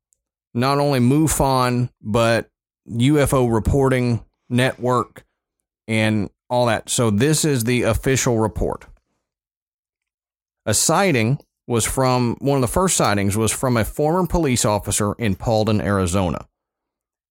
not 0.53 0.79
only 0.79 0.99
MUFON, 0.99 1.89
but 2.01 2.49
UFO 2.89 3.53
reporting 3.53 4.25
network 4.49 5.23
and 5.87 6.29
all 6.49 6.65
that. 6.65 6.89
So 6.89 7.09
this 7.09 7.45
is 7.45 7.63
the 7.63 7.83
official 7.83 8.39
report. 8.39 8.85
A 10.65 10.73
sighting 10.73 11.39
was 11.67 11.85
from 11.85 12.35
one 12.39 12.57
of 12.57 12.61
the 12.61 12.67
first 12.67 12.95
sightings 12.95 13.35
was 13.35 13.51
from 13.51 13.77
a 13.77 13.85
former 13.85 14.27
police 14.27 14.65
officer 14.65 15.13
in 15.13 15.35
Paulden, 15.35 15.81
Arizona. 15.81 16.47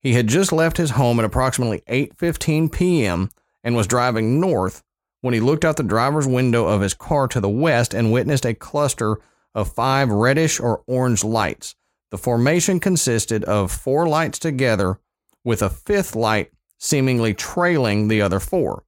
He 0.00 0.14
had 0.14 0.26
just 0.26 0.52
left 0.52 0.76
his 0.76 0.90
home 0.90 1.18
at 1.18 1.24
approximately 1.24 1.82
8:15 1.88 2.72
p.m. 2.72 3.30
and 3.62 3.74
was 3.74 3.86
driving 3.86 4.40
north 4.40 4.82
when 5.20 5.32
he 5.32 5.40
looked 5.40 5.64
out 5.64 5.76
the 5.76 5.82
driver's 5.82 6.26
window 6.26 6.66
of 6.66 6.82
his 6.82 6.92
car 6.92 7.26
to 7.28 7.40
the 7.40 7.48
west 7.48 7.94
and 7.94 8.12
witnessed 8.12 8.44
a 8.44 8.54
cluster 8.54 9.18
of 9.54 9.72
five 9.72 10.10
reddish 10.10 10.60
or 10.60 10.82
orange 10.86 11.24
lights. 11.24 11.74
The 12.10 12.18
formation 12.18 12.80
consisted 12.80 13.44
of 13.44 13.72
four 13.72 14.06
lights 14.06 14.38
together 14.38 14.98
with 15.42 15.62
a 15.62 15.70
fifth 15.70 16.14
light 16.14 16.50
seemingly 16.78 17.32
trailing 17.32 18.08
the 18.08 18.20
other 18.20 18.40
four. 18.40 18.84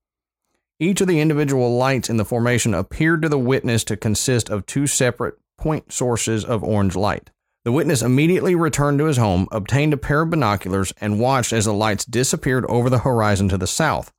Each 0.78 1.00
of 1.00 1.06
the 1.06 1.21
individual 1.21 1.75
lights 1.76 2.11
in 2.11 2.18
the 2.18 2.25
formation 2.25 2.75
appeared 2.75 3.23
to 3.23 3.30
the 3.30 3.38
witness 3.38 3.83
to 3.85 3.97
consist 3.97 4.50
of 4.50 4.66
two 4.66 4.87
separate 4.87 5.38
point 5.56 5.90
sources 5.90 6.45
of 6.45 6.62
orange 6.62 6.95
light. 6.95 7.30
The 7.64 7.73
witness 7.73 8.02
immediately 8.02 8.54
returned 8.54 8.99
to 8.99 9.06
his 9.06 9.16
home, 9.16 9.49
obtained 9.50 9.95
a 9.95 9.97
pair 9.97 10.23
of 10.23 10.30
binoculars, 10.30 10.92
and 11.00 11.18
watched 11.18 11.52
as 11.52 11.64
the 11.64 11.73
lights 11.73 12.04
disappeared 12.04 12.66
over 12.66 12.90
the 12.90 13.00
horizon 13.00 13.49
to 13.49 13.59
the 13.59 13.66
south. 13.66 14.12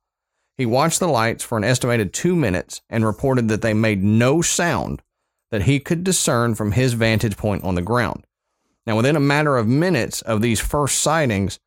He 0.56 0.66
watched 0.66 0.98
the 0.98 1.06
lights 1.06 1.44
for 1.44 1.56
an 1.56 1.64
estimated 1.64 2.12
two 2.12 2.34
minutes 2.34 2.82
and 2.90 3.06
reported 3.06 3.48
that 3.48 3.62
they 3.62 3.72
made 3.72 4.02
no 4.02 4.42
sound 4.42 5.00
that 5.52 5.62
he 5.62 5.78
could 5.78 6.02
discern 6.02 6.56
from 6.56 6.72
his 6.72 6.92
vantage 6.92 7.36
point 7.36 7.62
on 7.62 7.76
the 7.76 7.82
ground. 7.82 8.26
Now, 8.84 8.96
within 8.96 9.16
a 9.16 9.20
matter 9.20 9.56
of 9.56 9.68
minutes 9.68 10.22
of 10.22 10.42
these 10.42 10.60
first 10.60 10.98
sightings, 10.98 11.60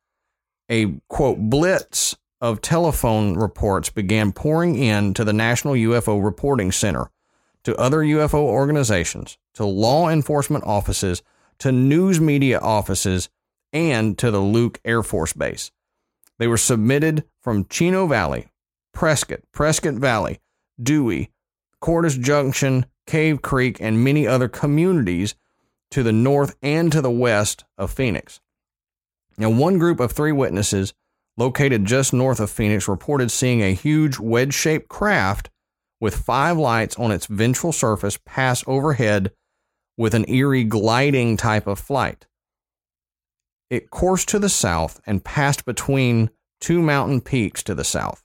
a 0.70 1.00
quote 1.08 1.38
blitz 1.38 2.14
of 2.42 2.60
telephone 2.60 3.34
reports 3.34 3.88
began 3.88 4.32
pouring 4.32 4.74
in 4.74 5.14
to 5.14 5.22
the 5.22 5.32
National 5.32 5.74
UFO 5.74 6.22
Reporting 6.22 6.72
Center, 6.72 7.08
to 7.62 7.76
other 7.76 8.00
UFO 8.00 8.40
organizations, 8.40 9.38
to 9.54 9.64
law 9.64 10.08
enforcement 10.08 10.64
offices, 10.64 11.22
to 11.60 11.70
news 11.70 12.20
media 12.20 12.58
offices, 12.58 13.30
and 13.72 14.18
to 14.18 14.32
the 14.32 14.40
Luke 14.40 14.80
Air 14.84 15.04
Force 15.04 15.32
Base. 15.32 15.70
They 16.38 16.48
were 16.48 16.56
submitted 16.56 17.22
from 17.40 17.66
Chino 17.66 18.08
Valley, 18.08 18.48
Prescott, 18.92 19.42
Prescott 19.52 19.94
Valley, 19.94 20.40
Dewey, 20.82 21.30
Cordes 21.80 22.18
Junction, 22.18 22.86
Cave 23.06 23.40
Creek, 23.40 23.76
and 23.80 24.02
many 24.02 24.26
other 24.26 24.48
communities 24.48 25.36
to 25.92 26.02
the 26.02 26.12
north 26.12 26.56
and 26.60 26.90
to 26.90 27.00
the 27.00 27.10
west 27.10 27.64
of 27.78 27.92
Phoenix. 27.92 28.40
Now, 29.38 29.50
one 29.50 29.78
group 29.78 30.00
of 30.00 30.10
three 30.10 30.32
witnesses 30.32 30.92
located 31.36 31.84
just 31.84 32.12
north 32.12 32.40
of 32.40 32.50
Phoenix 32.50 32.88
reported 32.88 33.30
seeing 33.30 33.62
a 33.62 33.74
huge 33.74 34.18
wedge 34.18 34.54
shaped 34.54 34.88
craft 34.88 35.50
with 36.00 36.16
five 36.16 36.58
lights 36.58 36.96
on 36.96 37.10
its 37.10 37.26
ventral 37.26 37.72
surface 37.72 38.18
pass 38.24 38.64
overhead 38.66 39.32
with 39.96 40.14
an 40.14 40.28
eerie 40.28 40.64
gliding 40.64 41.36
type 41.36 41.66
of 41.66 41.78
flight. 41.78 42.26
It 43.70 43.90
coursed 43.90 44.28
to 44.30 44.38
the 44.38 44.48
south 44.48 45.00
and 45.06 45.24
passed 45.24 45.64
between 45.64 46.30
two 46.60 46.82
mountain 46.82 47.20
peaks 47.20 47.62
to 47.64 47.74
the 47.74 47.84
south. 47.84 48.22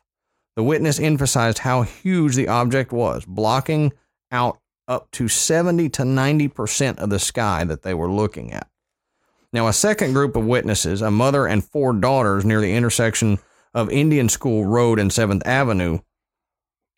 The 0.56 0.64
witness 0.64 1.00
emphasized 1.00 1.60
how 1.60 1.84
huge 1.84 2.36
the 2.36 2.48
object 2.48 2.92
was, 2.92 3.26
blocking 3.26 3.94
out 4.32 4.58
up 4.88 5.12
to 5.12 5.28
70 5.28 5.90
to 5.90 6.02
90% 6.04 6.98
of 6.98 7.10
the 7.10 7.20
sky 7.20 7.64
that 7.64 7.84
they 7.84 7.94
were 7.94 8.12
looking 8.12 8.52
at. 8.52 8.68
Now, 9.54 9.68
a 9.68 9.74
second 9.74 10.14
group 10.14 10.36
of 10.36 10.46
witnesses, 10.46 11.02
a 11.02 11.10
mother 11.10 11.48
and 11.48 11.64
four 11.64 11.94
daughters 11.94 12.44
near 12.44 12.60
the 12.60 12.74
intersection 12.74 13.40
of 13.74 13.90
Indian 13.90 14.28
School 14.30 14.66
Road 14.66 15.00
and 15.00 15.10
7th 15.12 15.46
Avenue, 15.46 16.00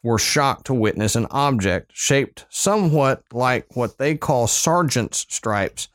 were 0.01 0.17
shocked 0.17 0.65
to 0.65 0.73
witness 0.73 1.15
an 1.15 1.27
object 1.29 1.91
shaped 1.93 2.45
somewhat 2.49 3.21
like 3.33 3.75
what 3.75 3.97
they 3.97 4.15
call 4.15 4.47
sergeant's 4.47 5.25
stripes 5.29 5.89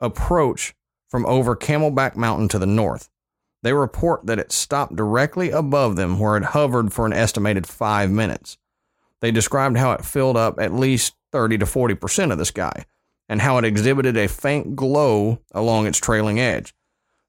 approach 0.00 0.74
from 1.08 1.26
over 1.26 1.56
Camelback 1.56 2.16
Mountain 2.16 2.48
to 2.48 2.58
the 2.58 2.66
north. 2.66 3.10
They 3.62 3.72
report 3.72 4.26
that 4.26 4.38
it 4.38 4.52
stopped 4.52 4.96
directly 4.96 5.50
above 5.50 5.96
them 5.96 6.18
where 6.18 6.36
it 6.36 6.44
hovered 6.44 6.92
for 6.92 7.04
an 7.04 7.12
estimated 7.12 7.66
five 7.66 8.10
minutes. 8.10 8.56
They 9.20 9.32
described 9.32 9.76
how 9.76 9.92
it 9.92 10.04
filled 10.04 10.36
up 10.36 10.58
at 10.58 10.72
least 10.72 11.14
30 11.32 11.58
to 11.58 11.66
40% 11.66 12.32
of 12.32 12.38
the 12.38 12.46
sky 12.46 12.86
and 13.30 13.40
how 13.40 13.56
it 13.58 13.64
exhibited 13.64 14.16
a 14.16 14.26
faint 14.26 14.74
glow 14.74 15.38
along 15.52 15.86
its 15.86 15.98
trailing 15.98 16.40
edge. 16.40 16.74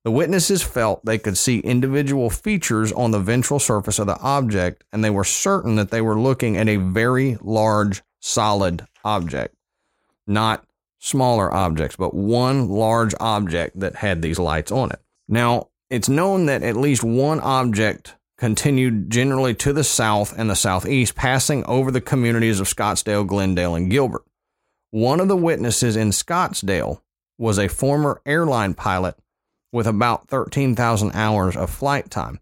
The 0.03 0.09
witnesses 0.09 0.63
felt 0.63 1.05
they 1.05 1.19
could 1.19 1.37
see 1.37 1.59
individual 1.59 2.31
features 2.31 2.91
on 2.91 3.11
the 3.11 3.19
ventral 3.19 3.59
surface 3.59 3.99
of 3.99 4.07
the 4.07 4.19
object, 4.19 4.83
and 4.91 5.03
they 5.03 5.11
were 5.11 5.23
certain 5.23 5.75
that 5.75 5.91
they 5.91 6.01
were 6.01 6.19
looking 6.19 6.57
at 6.57 6.67
a 6.67 6.77
very 6.77 7.37
large, 7.39 8.01
solid 8.19 8.87
object, 9.05 9.55
not 10.25 10.65
smaller 10.97 11.53
objects, 11.53 11.95
but 11.95 12.15
one 12.15 12.67
large 12.67 13.13
object 13.19 13.79
that 13.79 13.97
had 13.97 14.23
these 14.23 14.39
lights 14.39 14.71
on 14.71 14.89
it. 14.89 14.99
Now, 15.27 15.67
it's 15.91 16.09
known 16.09 16.47
that 16.47 16.63
at 16.63 16.75
least 16.75 17.03
one 17.03 17.39
object 17.41 18.15
continued 18.39 19.11
generally 19.11 19.53
to 19.53 19.71
the 19.71 19.83
south 19.83 20.33
and 20.35 20.49
the 20.49 20.55
southeast, 20.55 21.13
passing 21.13 21.63
over 21.65 21.91
the 21.91 22.01
communities 22.01 22.59
of 22.59 22.67
Scottsdale, 22.67 23.27
Glendale, 23.27 23.75
and 23.75 23.91
Gilbert. 23.91 24.23
One 24.91 25.21
of 25.21 25.29
the 25.29 25.37
witnesses 25.37 25.95
in 25.95 26.09
Scottsdale 26.09 27.01
was 27.37 27.57
a 27.57 27.69
former 27.69 28.21
airline 28.25 28.73
pilot 28.73 29.15
with 29.71 29.87
about 29.87 30.27
13,000 30.27 31.11
hours 31.13 31.55
of 31.55 31.69
flight 31.69 32.11
time. 32.11 32.41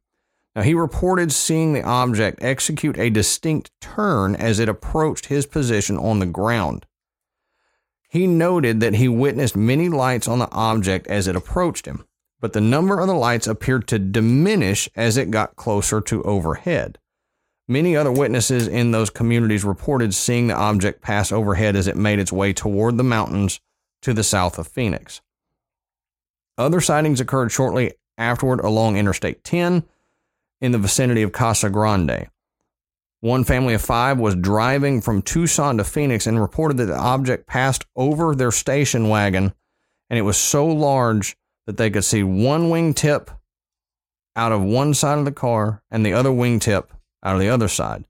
Now, 0.55 0.63
he 0.63 0.73
reported 0.73 1.31
seeing 1.31 1.73
the 1.73 1.83
object 1.83 2.43
execute 2.43 2.97
a 2.97 3.11
distinct 3.11 3.69
turn 3.79 4.35
as 4.35 4.57
it 4.57 4.67
approached 4.67 5.27
his 5.27 5.45
position 5.45 5.95
on 5.95 6.17
the 6.17 6.25
ground. 6.25 6.87
He 8.09 8.25
noted 8.25 8.79
that 8.79 8.95
he 8.95 9.07
witnessed 9.07 9.55
many 9.55 9.87
lights 9.87 10.27
on 10.27 10.39
the 10.39 10.51
object 10.51 11.05
as 11.05 11.27
it 11.27 11.35
approached 11.35 11.85
him, 11.85 12.03
but 12.39 12.53
the 12.53 12.61
number 12.61 12.99
of 12.99 13.05
the 13.05 13.13
lights 13.13 13.45
appeared 13.45 13.87
to 13.89 13.99
diminish 13.99 14.89
as 14.95 15.17
it 15.17 15.29
got 15.29 15.55
closer 15.55 16.01
to 16.01 16.23
overhead. 16.23 16.97
Many 17.71 17.95
other 17.95 18.11
witnesses 18.11 18.67
in 18.67 18.89
those 18.89 19.11
communities 19.11 19.63
reported 19.63 20.15
seeing 20.15 20.47
the 20.47 20.55
object 20.55 21.03
pass 21.03 21.31
overhead 21.31 21.75
as 21.75 21.85
it 21.85 21.95
made 21.95 22.17
its 22.17 22.33
way 22.33 22.51
toward 22.51 22.97
the 22.97 23.03
mountains 23.03 23.61
to 24.01 24.11
the 24.11 24.23
south 24.23 24.57
of 24.57 24.67
Phoenix. 24.67 25.21
Other 26.57 26.81
sightings 26.81 27.21
occurred 27.21 27.51
shortly 27.51 27.93
afterward 28.17 28.59
along 28.61 28.97
Interstate 28.97 29.43
10 29.43 29.83
in 30.61 30.71
the 30.71 30.79
vicinity 30.79 31.21
of 31.21 31.31
Casa 31.31 31.69
Grande. 31.69 32.27
One 33.19 33.43
family 33.43 33.75
of 33.75 33.83
five 33.83 34.17
was 34.17 34.33
driving 34.33 34.99
from 34.99 35.21
Tucson 35.21 35.77
to 35.77 35.83
Phoenix 35.83 36.25
and 36.25 36.41
reported 36.41 36.77
that 36.77 36.85
the 36.85 36.97
object 36.97 37.45
passed 37.45 37.85
over 37.95 38.33
their 38.33 38.51
station 38.51 39.09
wagon, 39.09 39.53
and 40.09 40.17
it 40.17 40.23
was 40.23 40.37
so 40.37 40.65
large 40.65 41.37
that 41.67 41.77
they 41.77 41.91
could 41.91 42.03
see 42.03 42.23
one 42.23 42.71
wingtip 42.71 43.27
out 44.35 44.51
of 44.51 44.63
one 44.63 44.95
side 44.95 45.19
of 45.19 45.25
the 45.25 45.31
car 45.31 45.83
and 45.91 46.03
the 46.03 46.13
other 46.13 46.31
wingtip 46.31 46.87
out 47.23 47.35
of 47.35 47.41
the 47.41 47.49
other 47.49 47.67
side. 47.67 48.05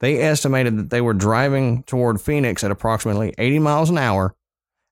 They 0.00 0.20
estimated 0.20 0.76
that 0.76 0.90
they 0.90 1.00
were 1.00 1.14
driving 1.14 1.82
toward 1.82 2.20
Phoenix 2.20 2.62
at 2.62 2.70
approximately 2.70 3.34
80 3.36 3.58
miles 3.58 3.90
an 3.90 3.98
hour, 3.98 4.34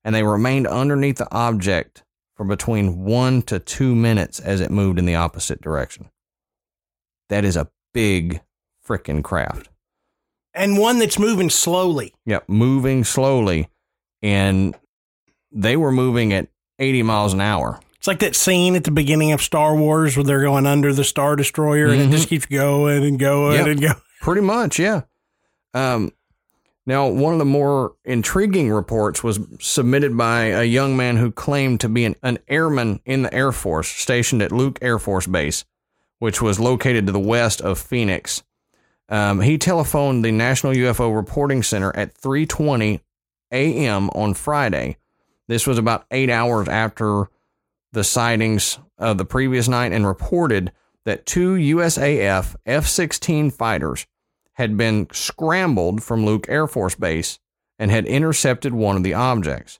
and 0.05 0.14
they 0.14 0.23
remained 0.23 0.66
underneath 0.66 1.16
the 1.16 1.33
object 1.33 2.03
for 2.35 2.45
between 2.45 3.05
one 3.05 3.42
to 3.42 3.59
two 3.59 3.95
minutes 3.95 4.40
as 4.40 4.61
it 4.61 4.71
moved 4.71 4.99
in 4.99 5.07
the 5.07 5.14
opposite 5.14 5.61
direction. 5.61 6.11
That 7.29 7.45
is 7.45 7.57
a 7.57 7.71
big 7.95 8.42
freaking 8.87 9.23
craft. 9.23 9.69
And 10.53 10.79
one 10.79 10.99
that's 10.99 11.19
moving 11.19 11.51
slowly. 11.51 12.14
Yep, 12.25 12.49
moving 12.49 13.05
slowly. 13.05 13.69
And 14.23 14.75
they 15.53 15.77
were 15.77 15.92
moving 15.92 16.33
at 16.33 16.49
80 16.79 17.03
miles 17.03 17.33
an 17.33 17.40
hour. 17.40 17.81
It's 18.07 18.09
like 18.09 18.21
that 18.21 18.37
scene 18.37 18.77
at 18.77 18.85
the 18.85 18.92
beginning 18.92 19.33
of 19.33 19.42
Star 19.42 19.75
Wars 19.75 20.16
where 20.16 20.23
they're 20.23 20.42
going 20.42 20.64
under 20.64 20.92
the 20.92 21.03
Star 21.03 21.35
Destroyer 21.35 21.88
and 21.88 22.01
it 22.01 22.11
just 22.12 22.29
keeps 22.29 22.47
going 22.47 23.03
and 23.03 23.19
going 23.19 23.57
Yep. 23.57 23.66
and 23.66 23.81
going. 23.81 23.95
Pretty 24.21 24.42
much, 24.42 24.79
yeah. 24.79 25.01
Um, 25.75 26.12
now, 26.87 27.09
one 27.09 27.33
of 27.33 27.40
the 27.40 27.45
more 27.45 27.97
intriguing 28.05 28.71
reports 28.71 29.25
was 29.25 29.40
submitted 29.59 30.16
by 30.16 30.45
a 30.45 30.62
young 30.62 30.97
man 30.97 31.16
who 31.16 31.33
claimed 31.33 31.81
to 31.81 31.88
be 31.88 32.05
an, 32.05 32.14
an 32.23 32.38
airman 32.47 33.01
in 33.05 33.23
the 33.23 33.35
Air 33.35 33.51
Force 33.51 33.88
stationed 33.88 34.40
at 34.40 34.53
Luke 34.53 34.79
Air 34.81 35.01
Force 35.01 35.27
Base, 35.27 35.64
which 36.21 36.40
was 36.40 36.61
located 36.61 37.07
to 37.07 37.12
the 37.12 37.19
west 37.19 37.61
of 37.61 37.77
Phoenix. 37.77 38.45
Um, 39.09 39.40
he 39.40 39.59
telephoned 39.59 40.25
the 40.25 40.31
National 40.31 40.73
UFO 40.75 41.12
Reporting 41.12 41.64
Center 41.64 41.90
at 41.97 42.14
3:20 42.14 43.01
a.m. 43.51 44.11
on 44.11 44.35
Friday. 44.35 44.97
This 45.49 45.66
was 45.66 45.77
about 45.77 46.07
eight 46.12 46.31
hours 46.31 46.69
after 46.69 47.31
the 47.92 48.05
sightings 48.05 48.79
of 48.99 49.18
the 49.18 49.25
previous 49.25 49.68
night, 49.68 49.92
and 49.92 50.07
reported 50.07 50.72
that 51.05 51.27
two 51.27 51.55
USAF 51.55 52.57
F-16 52.66 53.53
fighters 53.53 54.07
had 54.55 54.77
been 54.77 55.07
scrambled 55.12 56.03
from 56.03 56.25
Luke 56.25 56.46
Air 56.49 56.66
Force 56.66 56.94
Base 56.94 57.38
and 57.79 57.90
had 57.90 58.07
intercepted 58.07 58.72
one 58.72 58.96
of 58.96 59.03
the 59.03 59.14
objects. 59.14 59.79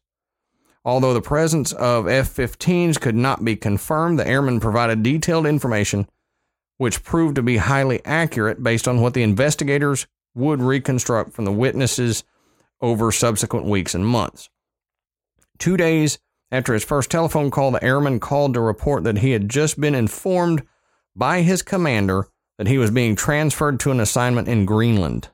Although 0.85 1.14
the 1.14 1.21
presence 1.21 1.73
of 1.73 2.07
F 2.07 2.33
15s 2.33 3.01
could 3.01 3.16
not 3.16 3.45
be 3.45 3.57
confirmed, 3.57 4.19
the 4.19 4.29
airmen 4.29 4.61
provided 4.61 5.03
detailed 5.03 5.47
information 5.47 6.09
which 6.79 7.03
proved 7.03 7.37
to 7.37 7.42
be 7.42 7.57
highly 7.57 8.05
accurate 8.05 8.62
based 8.62 8.87
on 8.87 9.01
what 9.01 9.14
the 9.14 9.23
investigators 9.23 10.07
would 10.35 10.61
reconstruct 10.61 11.33
from 11.33 11.45
the 11.45 11.53
witnesses 11.53 12.23
over 12.81 13.11
subsequent 13.11 13.66
weeks 13.66 13.95
and 13.95 14.07
months. 14.07 14.51
Two 15.59 15.77
days 15.77 16.19
after 16.51 16.73
his 16.75 16.85
first 16.85 17.11
telephone 17.11 17.51
call, 17.51 17.71
the 17.71 17.83
airman 17.83 18.21
called 18.21 18.55
to 18.55 18.61
report 18.61 19.05
that 19.05 19.19
he 19.19 19.33
had 19.33 19.49
just 19.49 19.81
been 19.81 19.95
informed 19.95 20.63
by 21.15 21.43
his 21.43 21.63
commander 21.63 22.29
that 22.59 22.69
he 22.69 22.79
was 22.79 22.91
being 22.91 23.17
transferred 23.17 23.81
to 23.81 23.91
an 23.91 24.01
assignment 24.01 24.49
in 24.49 24.65
Greenland. 24.65 25.29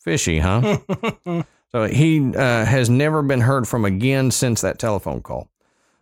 Fishy, 0.00 0.38
huh? 0.38 0.78
so 1.72 1.84
he 1.84 2.34
uh, 2.34 2.64
has 2.64 2.88
never 2.88 3.22
been 3.22 3.42
heard 3.42 3.68
from 3.68 3.84
again 3.84 4.30
since 4.30 4.60
that 4.60 4.78
telephone 4.78 5.20
call. 5.20 5.50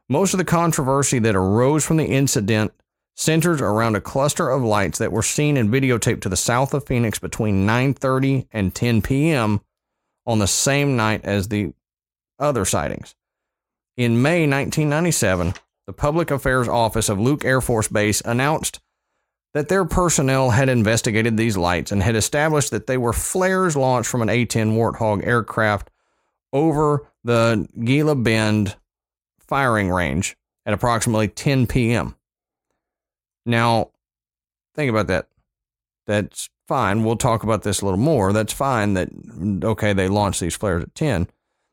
Most 0.09 0.33
of 0.33 0.39
the 0.39 0.45
controversy 0.45 1.19
that 1.19 1.35
arose 1.35 1.85
from 1.85 1.97
the 1.97 2.05
incident 2.05 2.73
centers 3.17 3.61
around 3.61 3.97
a 3.97 4.01
cluster 4.01 4.49
of 4.49 4.63
lights 4.63 4.99
that 4.99 5.11
were 5.11 5.23
seen 5.23 5.57
and 5.57 5.71
videotaped 5.71 6.21
to 6.21 6.29
the 6.29 6.37
south 6.37 6.75
of 6.75 6.87
Phoenix 6.87 7.19
between 7.19 7.67
9:30 7.67 8.47
and 8.53 8.75
10 8.75 9.03
p.m. 9.03 9.61
on 10.25 10.39
the 10.39 10.47
same 10.47 10.97
night 10.97 11.25
as 11.25 11.49
the 11.49 11.73
other 12.39 12.65
sightings. 12.65 13.15
In 13.97 14.21
May 14.21 14.41
1997, 14.41 15.55
the 15.87 15.93
Public 15.93 16.31
Affairs 16.31 16.69
Office 16.69 17.09
of 17.09 17.19
Luke 17.19 17.45
Air 17.45 17.61
Force 17.63 17.89
Base 17.89 18.21
announced 18.23 18.81
that 19.55 19.69
their 19.69 19.87
personnel 19.87 20.51
had 20.51 20.69
investigated 20.69 21.37
these 21.37 21.57
lights 21.57 21.91
and 21.91 22.03
had 22.03 22.15
established 22.15 22.71
that 22.73 22.87
they 22.87 22.99
were 22.99 23.15
flares 23.15 23.75
launched 23.75 24.11
from 24.11 24.21
an 24.21 24.29
A 24.29 24.45
10 24.45 24.73
Warthog 24.73 25.27
aircraft 25.27 25.91
over 26.53 27.11
the 27.25 27.67
Gila 27.83 28.17
Bend 28.17 28.77
firing 29.39 29.91
range 29.91 30.37
at 30.67 30.75
approximately 30.75 31.29
10 31.29 31.67
p.m. 31.67 32.17
Now, 33.47 33.93
think 34.75 34.91
about 34.91 35.07
that. 35.07 35.29
That's 36.07 36.51
fine. 36.69 37.03
We'll 37.03 37.17
talk 37.17 37.45
about 37.45 37.63
this 37.63 37.81
a 37.81 37.85
little 37.87 37.99
more. 37.99 38.35
That's 38.35 38.53
fine 38.53 38.93
that, 38.95 39.09
okay, 39.65 39.95
they 39.95 40.09
launched 40.09 40.41
these 40.41 40.57
flares 40.57 40.83
at 40.83 40.95
10. 40.95 41.29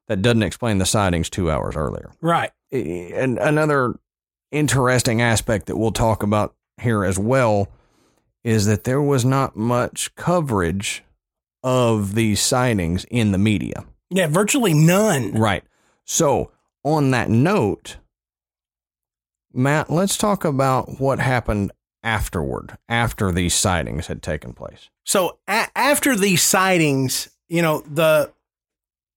That 0.07 0.21
doesn't 0.21 0.43
explain 0.43 0.77
the 0.79 0.85
sightings 0.85 1.29
two 1.29 1.49
hours 1.49 1.75
earlier 1.75 2.11
Right. 2.21 2.51
and 2.71 3.37
another 3.39 3.95
interesting 4.51 5.21
aspect 5.21 5.65
that 5.67 5.77
we'll 5.77 5.91
talk 5.91 6.23
about 6.23 6.55
here 6.81 7.03
as 7.05 7.17
well 7.17 7.69
is 8.43 8.65
that 8.65 8.83
there 8.83 9.01
was 9.01 9.23
not 9.23 9.55
much 9.55 10.13
coverage 10.15 11.03
of 11.63 12.13
these 12.15 12.41
sightings 12.41 13.05
in 13.05 13.31
the 13.31 13.37
media. 13.37 13.85
Yeah, 14.09 14.27
virtually 14.27 14.73
none. 14.73 15.31
Right. 15.33 15.63
So, 16.05 16.51
on 16.83 17.11
that 17.11 17.29
note, 17.29 17.97
Matt, 19.53 19.89
let's 19.89 20.17
talk 20.17 20.43
about 20.43 20.99
what 20.99 21.19
happened 21.19 21.71
afterward, 22.03 22.77
after 22.89 23.31
these 23.31 23.53
sightings 23.53 24.07
had 24.07 24.21
taken 24.21 24.53
place. 24.53 24.89
So 25.05 25.37
a- 25.47 25.69
after 25.75 26.15
these 26.15 26.41
sightings, 26.41 27.29
you 27.47 27.61
know, 27.61 27.81
the 27.81 28.33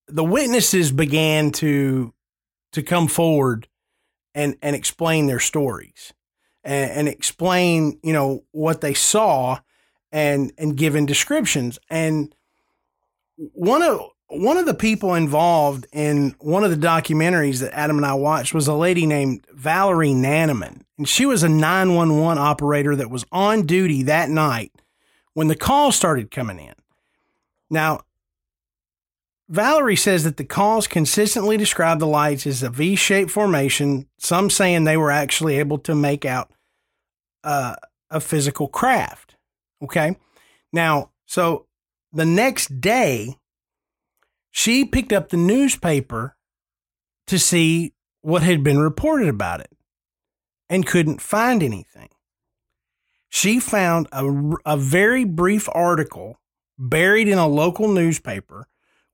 the 0.09 0.25
witnesses 0.25 0.93
began 0.93 1.51
to 1.53 2.13
to 2.73 2.83
come 2.83 3.09
forward 3.09 3.69
and 4.35 4.57
and 4.63 4.77
explain 4.77 5.27
their 5.27 5.41
stories 5.41 6.13
and, 6.65 6.91
and 6.91 7.09
explain 7.09 7.99
you 8.03 8.13
know 8.13 8.45
what 8.53 8.81
they 8.81 8.95
saw 8.95 9.59
and 10.13 10.53
and 10.59 10.77
given 10.77 11.07
descriptions 11.07 11.79
and 11.91 12.35
one 13.37 13.83
of 13.83 14.01
one 14.29 14.57
of 14.57 14.67
the 14.67 14.75
people 14.75 15.15
involved 15.15 15.87
in 15.93 16.35
one 16.41 16.65
of 16.65 16.71
the 16.71 16.87
documentaries 16.87 17.61
that 17.61 17.73
Adam 17.73 17.97
and 17.97 18.07
I 18.07 18.15
watched 18.15 18.55
was 18.55 18.67
a 18.67 18.75
lady 18.75 19.07
named 19.07 19.47
Valerie 19.53 20.11
Nanaman. 20.11 20.83
And 20.99 21.09
she 21.09 21.27
was 21.27 21.43
a 21.43 21.49
911 21.49 22.39
operator 22.39 22.97
that 22.97 23.11
was 23.11 23.25
on 23.31 23.67
duty 23.67 24.03
that 24.05 24.29
night 24.29 24.73
when 25.35 25.47
the 25.47 25.55
calls 25.55 25.95
started 25.95 26.31
coming 26.31 26.59
in. 26.59 26.75
Now, 27.71 28.01
Valerie 29.49 29.97
says 29.97 30.25
that 30.25 30.37
the 30.37 30.45
calls 30.45 30.89
consistently 30.89 31.57
describe 31.57 32.01
the 32.01 32.07
lights 32.07 32.47
as 32.47 32.63
a 32.63 32.71
V 32.71 32.97
shaped 32.97 33.31
formation, 33.31 34.09
some 34.19 34.51
saying 34.51 34.85
they 34.85 34.97
were 34.97 35.11
actually 35.11 35.59
able 35.59 35.79
to 35.79 35.95
make 35.95 36.25
out 36.25 36.53
uh, 37.45 37.77
a 38.11 38.21
physical 38.21 38.67
craft. 38.67 39.37
Okay. 39.83 40.17
Now, 40.73 41.11
so 41.27 41.67
the 42.13 42.25
next 42.25 42.81
day, 42.81 43.37
she 44.51 44.85
picked 44.85 45.13
up 45.13 45.29
the 45.29 45.37
newspaper 45.37 46.37
to 47.27 47.39
see 47.39 47.93
what 48.23 48.43
had 48.43 48.65
been 48.65 48.79
reported 48.79 49.29
about 49.29 49.61
it 49.61 49.71
and 50.69 50.87
couldn't 50.87 51.21
find 51.21 51.63
anything. 51.63 52.09
She 53.29 53.61
found 53.61 54.09
a, 54.11 54.55
a 54.65 54.77
very 54.77 55.25
brief 55.25 55.69
article 55.73 56.41
buried 56.79 57.29
in 57.29 57.39
a 57.39 57.47
local 57.47 57.89
newspaper 57.89 58.67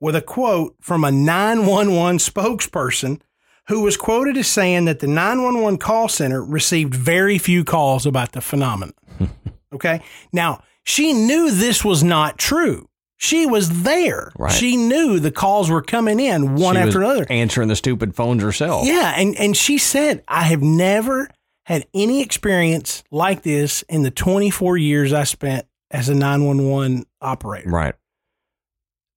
with 0.03 0.17
a 0.17 0.21
quote 0.21 0.75
from 0.81 1.05
a 1.05 1.13
911 1.13 2.19
spokesperson 2.19 3.21
who 3.69 3.83
was 3.83 3.97
quoted 3.97 4.37
as 4.37 4.49
saying 4.49 4.85
that 4.87 4.99
the 4.99 5.07
911 5.07 5.79
call 5.79 6.09
center 6.09 6.45
received 6.45 6.93
very 6.93 7.39
few 7.39 7.63
calls 7.63 8.05
about 8.05 8.33
the 8.33 8.41
phenomenon. 8.41 8.93
okay. 9.73 10.03
Now, 10.33 10.65
she 10.83 11.13
knew 11.13 11.53
this 11.53 11.85
was 11.85 12.03
not 12.03 12.37
true. 12.37 12.89
She 13.17 13.47
was 13.47 13.85
there. 13.85 14.33
Right. 14.37 14.51
She 14.51 14.77
knew 14.77 15.21
the 15.21 15.31
calls 15.31 15.71
were 15.71 15.81
coming 15.83 16.19
in 16.19 16.57
one 16.57 16.75
She 16.75 16.81
after 16.81 16.99
another. 17.01 17.25
answering 17.31 17.69
the 17.69 17.77
stupid 17.77 18.17
phones 18.17 18.43
herself. 18.43 18.85
Yeah, 18.85 19.15
and 19.17 19.37
and 19.39 19.57
she 19.57 19.79
said, 19.79 20.25
I 20.27 20.43
have 20.43 20.61
never 20.63 21.29
had 21.67 21.87
any 21.95 22.21
experience 22.21 23.05
like 23.13 23.45
this 23.45 23.83
in 23.83 24.03
the 24.03 24.11
24 24.11 24.77
years 24.79 25.13
I 25.13 25.23
spent 25.23 25.65
as 25.93 26.09
a 26.09 26.15
911 26.17 27.05
operator. 27.21 27.71
Right. 27.71 27.95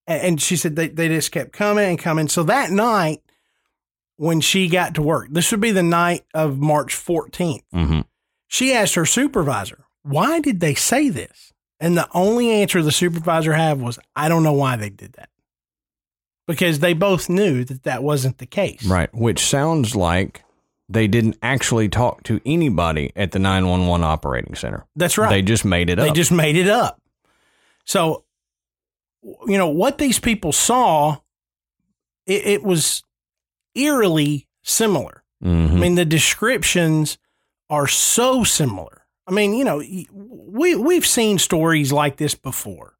And 0.07 0.39
she 0.41 0.55
said 0.55 0.75
they, 0.75 0.87
they 0.87 1.07
just 1.07 1.31
kept 1.31 1.51
coming 1.51 1.89
and 1.89 1.99
coming. 1.99 2.27
So 2.27 2.43
that 2.43 2.69
night, 2.69 3.21
when 4.17 4.39
she 4.39 4.67
got 4.67 4.95
to 4.95 5.01
work, 5.01 5.27
this 5.31 5.51
would 5.51 5.61
be 5.61 5.71
the 5.71 5.83
night 5.83 6.23
of 6.33 6.59
March 6.59 6.95
14th, 6.95 7.63
hmm 7.71 8.01
she 8.47 8.73
asked 8.73 8.93
her 8.93 9.05
supervisor, 9.05 9.85
Why 10.03 10.39
did 10.39 10.59
they 10.59 10.75
say 10.75 11.09
this? 11.09 11.51
And 11.79 11.97
the 11.97 12.07
only 12.13 12.51
answer 12.51 12.81
the 12.81 12.91
supervisor 12.91 13.53
had 13.53 13.81
was, 13.81 13.99
I 14.15 14.29
don't 14.29 14.43
know 14.43 14.53
why 14.53 14.75
they 14.75 14.89
did 14.89 15.13
that. 15.13 15.29
Because 16.47 16.79
they 16.79 16.93
both 16.93 17.27
knew 17.27 17.65
that 17.65 17.83
that 17.83 18.03
wasn't 18.03 18.37
the 18.37 18.45
case. 18.45 18.85
Right. 18.85 19.13
Which 19.13 19.39
sounds 19.39 19.95
like 19.95 20.43
they 20.87 21.07
didn't 21.07 21.37
actually 21.41 21.89
talk 21.89 22.21
to 22.23 22.39
anybody 22.45 23.11
at 23.15 23.31
the 23.31 23.39
911 23.39 24.03
operating 24.05 24.53
center. 24.53 24.85
That's 24.95 25.17
right. 25.17 25.29
They 25.29 25.41
just 25.41 25.65
made 25.65 25.89
it 25.89 25.97
up. 25.97 26.07
They 26.07 26.13
just 26.13 26.31
made 26.31 26.55
it 26.55 26.67
up. 26.67 27.01
So, 27.83 28.24
you 29.47 29.57
know, 29.57 29.67
what 29.69 29.97
these 29.97 30.19
people 30.19 30.51
saw, 30.51 31.17
it, 32.25 32.45
it 32.45 32.63
was 32.63 33.03
eerily 33.73 34.47
similar. 34.63 35.23
Mhm. 35.43 35.71
I 35.71 35.75
mean, 35.75 35.95
the 35.95 36.05
descriptions 36.05 37.17
are 37.69 37.87
so 37.87 38.43
similar. 38.43 39.03
I 39.27 39.31
mean, 39.31 39.53
you 39.55 39.63
know, 39.63 39.81
we 40.13 40.75
we've 40.75 41.05
seen 41.05 41.39
stories 41.39 41.91
like 41.91 42.17
this 42.17 42.35
before, 42.35 42.97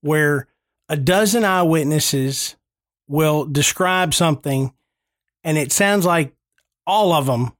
where 0.00 0.48
a 0.88 0.96
dozen 0.96 1.44
eyewitnesses 1.44 2.56
will 3.06 3.44
describe 3.46 4.12
something, 4.14 4.72
and 5.44 5.56
it 5.56 5.72
sounds 5.72 6.04
like 6.04 6.34
all 6.86 7.12
of 7.12 7.26
them 7.26 7.52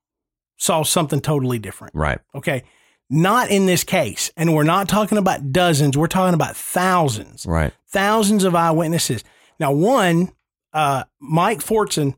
saw 0.57 0.83
something 0.83 1.21
totally 1.21 1.59
different. 1.59 1.95
right. 1.95 2.19
Okay. 2.35 2.65
Not 3.13 3.51
in 3.51 3.67
this 3.67 3.83
case. 3.83 4.31
And 4.37 4.55
we're 4.55 4.63
not 4.63 4.89
talking 4.89 5.19
about 5.19 5.53
dozens. 5.53 5.97
We're 5.97 6.07
talking 6.07 6.35
about 6.35 6.57
thousands, 6.57 7.45
Right. 7.47 7.73
Thousands 7.91 8.45
of 8.45 8.55
eyewitnesses. 8.55 9.25
Now, 9.59 9.73
one, 9.73 10.33
uh, 10.73 11.05
Mike 11.21 11.61
Fortson, 11.61 12.15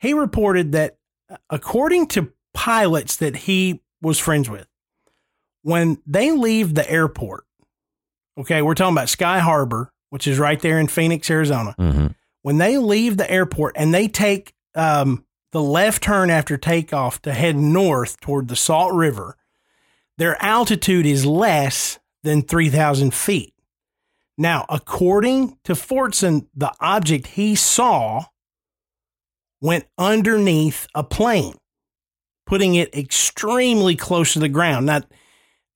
he 0.00 0.14
reported 0.14 0.72
that 0.72 0.96
uh, 1.30 1.36
according 1.50 2.08
to 2.08 2.32
pilots 2.54 3.16
that 3.16 3.36
he 3.36 3.82
was 4.00 4.18
friends 4.18 4.50
with, 4.50 4.66
when 5.62 5.98
they 6.06 6.32
leave 6.32 6.74
the 6.74 6.90
airport, 6.90 7.44
okay, 8.38 8.62
we're 8.62 8.74
talking 8.74 8.96
about 8.96 9.08
Sky 9.08 9.38
Harbor, 9.38 9.92
which 10.10 10.26
is 10.26 10.38
right 10.38 10.60
there 10.60 10.78
in 10.78 10.88
Phoenix, 10.88 11.30
Arizona 11.30 11.74
hmm 11.78 12.08
when 12.42 12.58
they 12.58 12.76
leave 12.76 13.16
the 13.16 13.30
airport 13.30 13.74
and 13.76 13.94
they 13.94 14.08
take 14.08 14.52
um, 14.74 15.24
the 15.52 15.62
left 15.62 16.02
turn 16.02 16.30
after 16.30 16.56
takeoff 16.56 17.22
to 17.22 17.32
head 17.32 17.56
north 17.56 18.20
toward 18.20 18.48
the 18.48 18.56
Salt 18.56 18.92
River, 18.92 19.36
their 20.18 20.40
altitude 20.42 21.06
is 21.06 21.24
less 21.24 21.98
than 22.22 22.42
3,000 22.42 23.14
feet. 23.14 23.51
Now, 24.38 24.64
according 24.68 25.58
to 25.64 25.74
Fortson, 25.74 26.46
the 26.54 26.72
object 26.80 27.28
he 27.28 27.54
saw 27.54 28.24
went 29.60 29.86
underneath 29.98 30.86
a 30.94 31.04
plane, 31.04 31.54
putting 32.46 32.74
it 32.74 32.94
extremely 32.94 33.94
close 33.94 34.32
to 34.32 34.38
the 34.40 34.48
ground. 34.48 34.86
Now, 34.86 35.02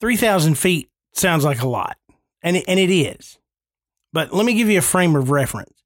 3,000 0.01 0.57
feet 0.57 0.91
sounds 1.15 1.45
like 1.45 1.63
a 1.63 1.69
lot, 1.69 1.97
and 2.43 2.57
it, 2.57 2.65
and 2.67 2.81
it 2.81 2.91
is. 2.91 3.39
But 4.13 4.33
let 4.33 4.47
me 4.47 4.55
give 4.55 4.69
you 4.69 4.79
a 4.79 4.83
frame 4.83 5.15
of 5.15 5.31
reference. 5.31 5.83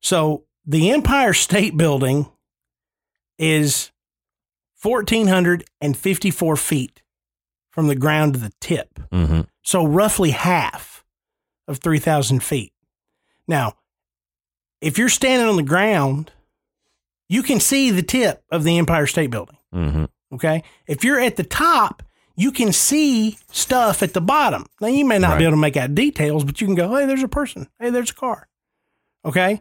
So 0.00 0.44
the 0.66 0.90
Empire 0.90 1.34
State 1.34 1.76
Building 1.76 2.30
is 3.38 3.92
1,454 4.82 6.56
feet 6.56 7.02
from 7.70 7.86
the 7.86 7.94
ground 7.94 8.34
to 8.34 8.40
the 8.40 8.52
tip. 8.60 8.98
hmm 9.12 9.42
So 9.62 9.84
roughly 9.84 10.30
half 10.30 10.89
of 11.70 11.78
3,000 11.78 12.42
feet. 12.42 12.72
Now, 13.48 13.74
if 14.80 14.98
you're 14.98 15.08
standing 15.08 15.48
on 15.48 15.56
the 15.56 15.62
ground, 15.62 16.32
you 17.28 17.42
can 17.42 17.60
see 17.60 17.90
the 17.90 18.02
tip 18.02 18.42
of 18.50 18.64
the 18.64 18.76
Empire 18.78 19.06
State 19.06 19.30
Building. 19.30 19.56
hmm 19.72 20.04
Okay. 20.32 20.62
If 20.86 21.02
you're 21.04 21.18
at 21.20 21.36
the 21.36 21.42
top, 21.44 22.02
you 22.36 22.52
can 22.52 22.72
see 22.72 23.36
stuff 23.50 24.02
at 24.02 24.12
the 24.14 24.20
bottom. 24.20 24.66
Now, 24.80 24.88
you 24.88 25.04
may 25.04 25.18
not 25.18 25.38
be 25.38 25.44
able 25.44 25.52
to 25.52 25.60
make 25.60 25.76
out 25.76 25.94
details, 25.94 26.44
but 26.44 26.60
you 26.60 26.66
can 26.66 26.76
go, 26.76 26.94
hey, 26.96 27.04
there's 27.06 27.22
a 27.22 27.28
person. 27.28 27.68
Hey, 27.80 27.90
there's 27.90 28.10
a 28.10 28.14
car. 28.14 28.48
Okay. 29.24 29.60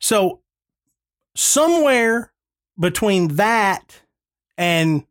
So, 0.00 0.40
somewhere 1.34 2.32
between 2.78 3.36
that 3.36 4.02
and, 4.58 5.04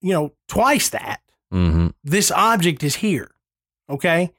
you 0.00 0.12
know, 0.12 0.32
twice 0.48 0.88
that, 0.90 1.20
hmm 1.50 1.88
this 2.04 2.30
object 2.30 2.82
is 2.82 2.96
here. 2.96 3.30
Okay. 3.90 4.32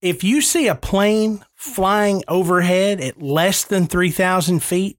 If 0.00 0.22
you 0.22 0.40
see 0.40 0.68
a 0.68 0.74
plane 0.74 1.44
flying 1.54 2.22
overhead 2.28 3.00
at 3.00 3.20
less 3.20 3.64
than 3.64 3.86
3,000 3.86 4.62
feet, 4.62 4.98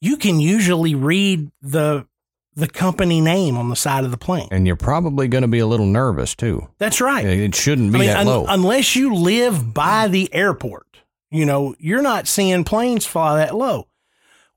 you 0.00 0.16
can 0.16 0.40
usually 0.40 0.94
read 0.94 1.50
the 1.60 2.06
the 2.54 2.68
company 2.68 3.20
name 3.20 3.56
on 3.56 3.70
the 3.70 3.76
side 3.76 4.04
of 4.04 4.10
the 4.10 4.18
plane. 4.18 4.48
And 4.50 4.66
you're 4.66 4.76
probably 4.76 5.26
going 5.26 5.42
to 5.42 5.48
be 5.48 5.60
a 5.60 5.66
little 5.66 5.86
nervous 5.86 6.34
too. 6.34 6.68
That's 6.78 7.00
right. 7.00 7.24
It 7.24 7.54
shouldn't 7.54 7.92
be 7.92 7.96
I 7.96 8.00
mean, 8.00 8.08
that 8.08 8.18
un- 8.18 8.26
low. 8.26 8.44
unless 8.46 8.94
you 8.94 9.14
live 9.14 9.72
by 9.72 10.08
the 10.08 10.32
airport, 10.34 10.98
you 11.30 11.46
know, 11.46 11.74
you're 11.78 12.02
not 12.02 12.28
seeing 12.28 12.64
planes 12.64 13.06
fly 13.06 13.36
that 13.36 13.54
low. 13.54 13.88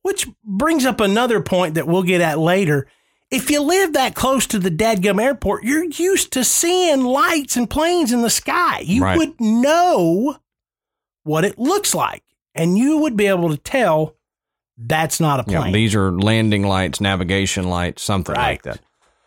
Which 0.02 0.28
brings 0.44 0.86
up 0.86 1.00
another 1.00 1.42
point 1.42 1.76
that 1.76 1.88
we'll 1.88 2.04
get 2.04 2.22
at 2.22 2.38
later. 2.38 2.88
If 3.36 3.52
you 3.52 3.62
live 3.62 3.94
that 3.94 4.16
close 4.16 4.48
to 4.48 4.60
the 4.60 4.70
Dadgum 4.72 5.22
airport, 5.22 5.64
you're 5.64 5.84
used 5.84 6.32
to 6.34 6.44
seeing 6.44 7.04
lights 7.04 7.58
and 7.58 7.70
planes 7.70 8.12
in 8.14 8.22
the 8.22 8.30
sky. 8.30 8.80
You 8.80 9.04
Right. 9.04 9.18
would 9.18 9.40
know 9.42 10.38
what 11.24 11.44
it 11.44 11.58
looks 11.60 11.94
like, 11.94 12.24
and 12.54 12.78
you 12.78 12.98
would 13.00 13.18
be 13.18 13.26
able 13.28 13.50
to 13.50 13.58
tell 13.58 14.16
that's 14.78 15.20
not 15.20 15.40
a 15.48 15.52
yeah, 15.52 15.62
plane. 15.62 15.74
these 15.74 15.96
are 15.96 16.12
landing 16.12 16.64
lights, 16.68 17.00
navigation 17.02 17.66
lights, 17.70 18.04
something 18.04 18.36
like 18.36 18.64
that. 18.64 18.80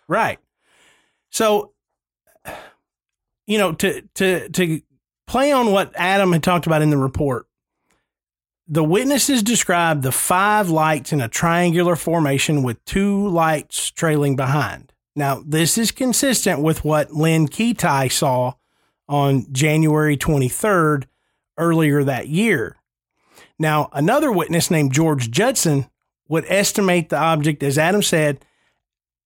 Right. 0.07 0.39
So, 1.31 1.73
you 3.47 3.59
know, 3.59 3.73
to 3.73 4.03
to 4.15 4.49
to 4.51 4.81
play 5.27 5.53
on 5.53 5.73
what 5.73 5.93
Adam 5.97 6.33
had 6.33 6.43
talked 6.43 6.67
about 6.67 6.83
in 6.83 6.91
the 6.91 6.97
report, 6.99 7.47
the 8.69 8.85
witnesses 8.85 9.43
described 9.43 10.03
the 10.03 10.13
five 10.13 10.69
lights 10.69 11.13
in 11.13 11.23
a 11.23 11.29
triangular 11.29 11.97
formation 11.97 12.63
with 12.63 12.85
two 12.85 13.27
lights 13.29 13.91
trailing 13.91 14.37
behind. 14.37 14.93
Now, 15.17 15.43
this 15.45 15.79
is 15.79 15.91
consistent 15.91 16.61
with 16.61 16.85
what 16.85 17.15
Lynne 17.15 17.49
Kitei 17.49 18.13
saw 18.13 18.53
on 19.09 19.47
January 19.53 20.19
23rd 20.19 21.05
earlier 21.57 22.05
that 22.05 22.29
year. 22.29 22.77
Now, 23.59 23.89
another 23.93 24.31
witness 24.31 24.71
named 24.71 24.93
George 24.93 25.31
Judson 25.31 25.89
would 26.29 26.45
estimate 26.47 27.09
the 27.09 27.17
object, 27.17 27.63
as 27.63 27.79
Adam 27.79 28.03
said, 28.03 28.45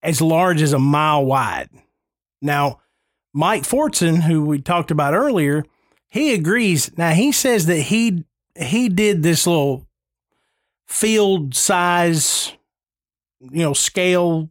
as 0.05 0.23
large 0.23 0.63
as 0.63 0.73
a 0.73 0.79
mile 0.79 1.25
wide. 1.25 1.69
Now, 2.41 2.81
Mike 3.35 3.65
Fortson, 3.65 4.23
who 4.23 4.45
we 4.45 4.61
talked 4.61 4.91
about 4.91 5.15
earlier, 5.15 5.65
he 6.09 6.33
agrees. 6.33 6.97
Now 6.97 7.11
he 7.11 7.33
says 7.33 7.67
that 7.67 7.81
he 7.81 8.25
he 8.57 8.89
did 8.89 9.23
this 9.23 9.47
little 9.47 9.87
field 10.87 11.55
size, 11.55 12.53
you 13.41 13.63
know, 13.63 13.73
scale 13.73 14.51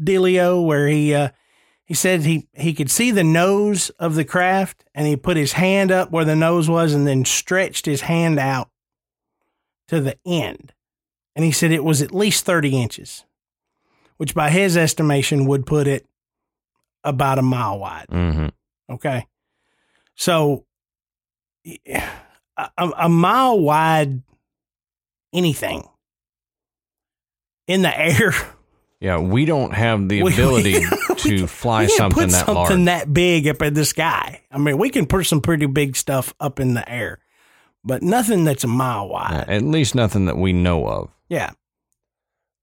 dealio 0.00 0.64
where 0.64 0.88
he 0.88 1.14
uh, 1.14 1.28
he 1.84 1.94
said 1.94 2.22
he 2.22 2.48
he 2.54 2.72
could 2.72 2.90
see 2.90 3.10
the 3.10 3.24
nose 3.24 3.90
of 3.90 4.14
the 4.14 4.24
craft 4.24 4.84
and 4.94 5.06
he 5.06 5.16
put 5.16 5.36
his 5.36 5.52
hand 5.52 5.90
up 5.90 6.10
where 6.10 6.24
the 6.24 6.36
nose 6.36 6.68
was 6.68 6.94
and 6.94 7.06
then 7.06 7.24
stretched 7.24 7.86
his 7.86 8.02
hand 8.02 8.38
out 8.38 8.70
to 9.88 10.00
the 10.00 10.18
end. 10.24 10.72
And 11.34 11.44
he 11.44 11.52
said 11.52 11.72
it 11.72 11.84
was 11.84 12.02
at 12.02 12.14
least 12.14 12.44
30 12.44 12.80
inches, 12.80 13.24
which 14.16 14.34
by 14.34 14.50
his 14.50 14.76
estimation 14.76 15.46
would 15.46 15.66
put 15.66 15.86
it 15.86 16.06
about 17.04 17.38
a 17.38 17.42
mile 17.42 17.78
wide. 17.78 18.06
Mm-hmm. 18.10 18.48
Okay. 18.94 19.26
So 20.14 20.66
a, 22.78 22.90
a 23.00 23.08
mile 23.08 23.58
wide 23.60 24.22
anything 25.32 25.88
in 27.66 27.82
the 27.82 27.98
air. 27.98 28.32
Yeah, 29.00 29.18
we 29.18 29.44
don't 29.44 29.72
have 29.74 30.08
the 30.08 30.20
ability 30.26 30.74
we 31.08 31.14
to 31.16 31.36
can- 31.38 31.46
fly 31.46 31.82
we 31.82 31.86
can't 31.88 31.96
something 31.98 32.24
put 32.24 32.30
that 32.30 32.46
something 32.46 32.84
large. 32.84 33.04
that 33.06 33.12
big 33.14 33.48
up 33.48 33.62
in 33.62 33.74
the 33.74 33.84
sky. 33.84 34.42
I 34.50 34.58
mean, 34.58 34.78
we 34.78 34.90
can 34.90 35.06
put 35.06 35.26
some 35.26 35.40
pretty 35.40 35.66
big 35.66 35.96
stuff 35.96 36.34
up 36.40 36.60
in 36.60 36.74
the 36.74 36.88
air, 36.88 37.18
but 37.84 38.02
nothing 38.02 38.44
that's 38.44 38.64
a 38.64 38.68
mile 38.68 39.08
wide. 39.08 39.44
Yeah, 39.48 39.54
at 39.54 39.62
least 39.62 39.94
nothing 39.94 40.26
that 40.26 40.36
we 40.38 40.52
know 40.52 40.86
of. 40.86 41.10
Yeah. 41.28 41.50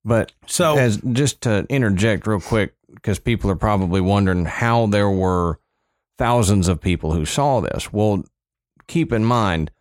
But 0.05 0.31
So 0.47 0.77
as 0.77 0.97
just 1.11 1.41
to 1.41 1.65
interject 1.69 2.25
real 2.25 2.39
quick, 2.39 2.73
because 2.93 3.19
people 3.19 3.51
are 3.51 3.55
probably 3.55 3.99
wondering 4.01 4.45
how 4.45 4.85
there 4.87 5.09
were 5.09 5.59
thousands 6.17 6.67
of 6.69 6.79
people 6.79 7.11
who 7.13 7.25
saw 7.25 7.59
this. 7.59 7.91
Well, 7.91 8.23
keep 8.87 9.11
in 9.11 9.25
mind 9.25 9.71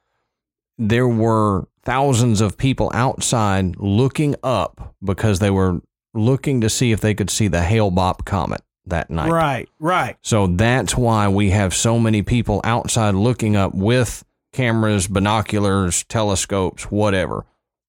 there 0.78 1.08
were 1.08 1.66
thousands 1.82 2.40
of 2.40 2.56
people 2.56 2.90
outside 2.94 3.76
looking 3.76 4.34
up 4.42 4.94
because 5.02 5.38
they 5.38 5.50
were 5.50 5.80
looking 6.14 6.60
to 6.60 6.70
see 6.70 6.92
if 6.92 7.00
they 7.00 7.14
could 7.14 7.30
see 7.30 7.48
the 7.48 7.62
Hale 7.62 7.90
Bopp 7.90 8.24
comet 8.24 8.62
that 8.86 9.10
night. 9.10 9.30
right, 9.30 9.68
right. 9.78 10.16
So 10.22 10.46
that's 10.46 10.96
why 10.96 11.28
we 11.28 11.50
have 11.50 11.74
so 11.74 11.98
many 11.98 12.22
people 12.22 12.60
outside 12.64 13.14
looking 13.14 13.56
up 13.56 13.74
with 13.74 14.24
cameras, 14.52 15.06
binoculars, 15.06 16.04
telescopes, 16.04 16.84
whatever. 16.84 17.44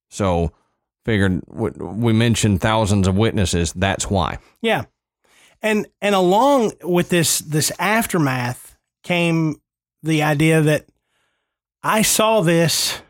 So 0.10 0.52
figured 1.06 1.42
we 1.48 2.14
mentioned 2.14 2.62
thousands 2.62 3.08
of 3.08 3.18
witnesses. 3.18 3.74
That's 3.74 4.10
why. 4.10 4.40
Yeah. 4.62 4.86
And 5.62 5.88
and 6.02 6.16
along 6.16 6.74
with 6.84 7.10
this 7.10 7.40
this 7.40 7.72
aftermath 7.80 8.78
came 9.04 9.62
the 10.04 10.24
idea 10.24 10.62
that 10.62 10.86
I 11.84 12.02
saw 12.02 12.42
this. 12.42 13.02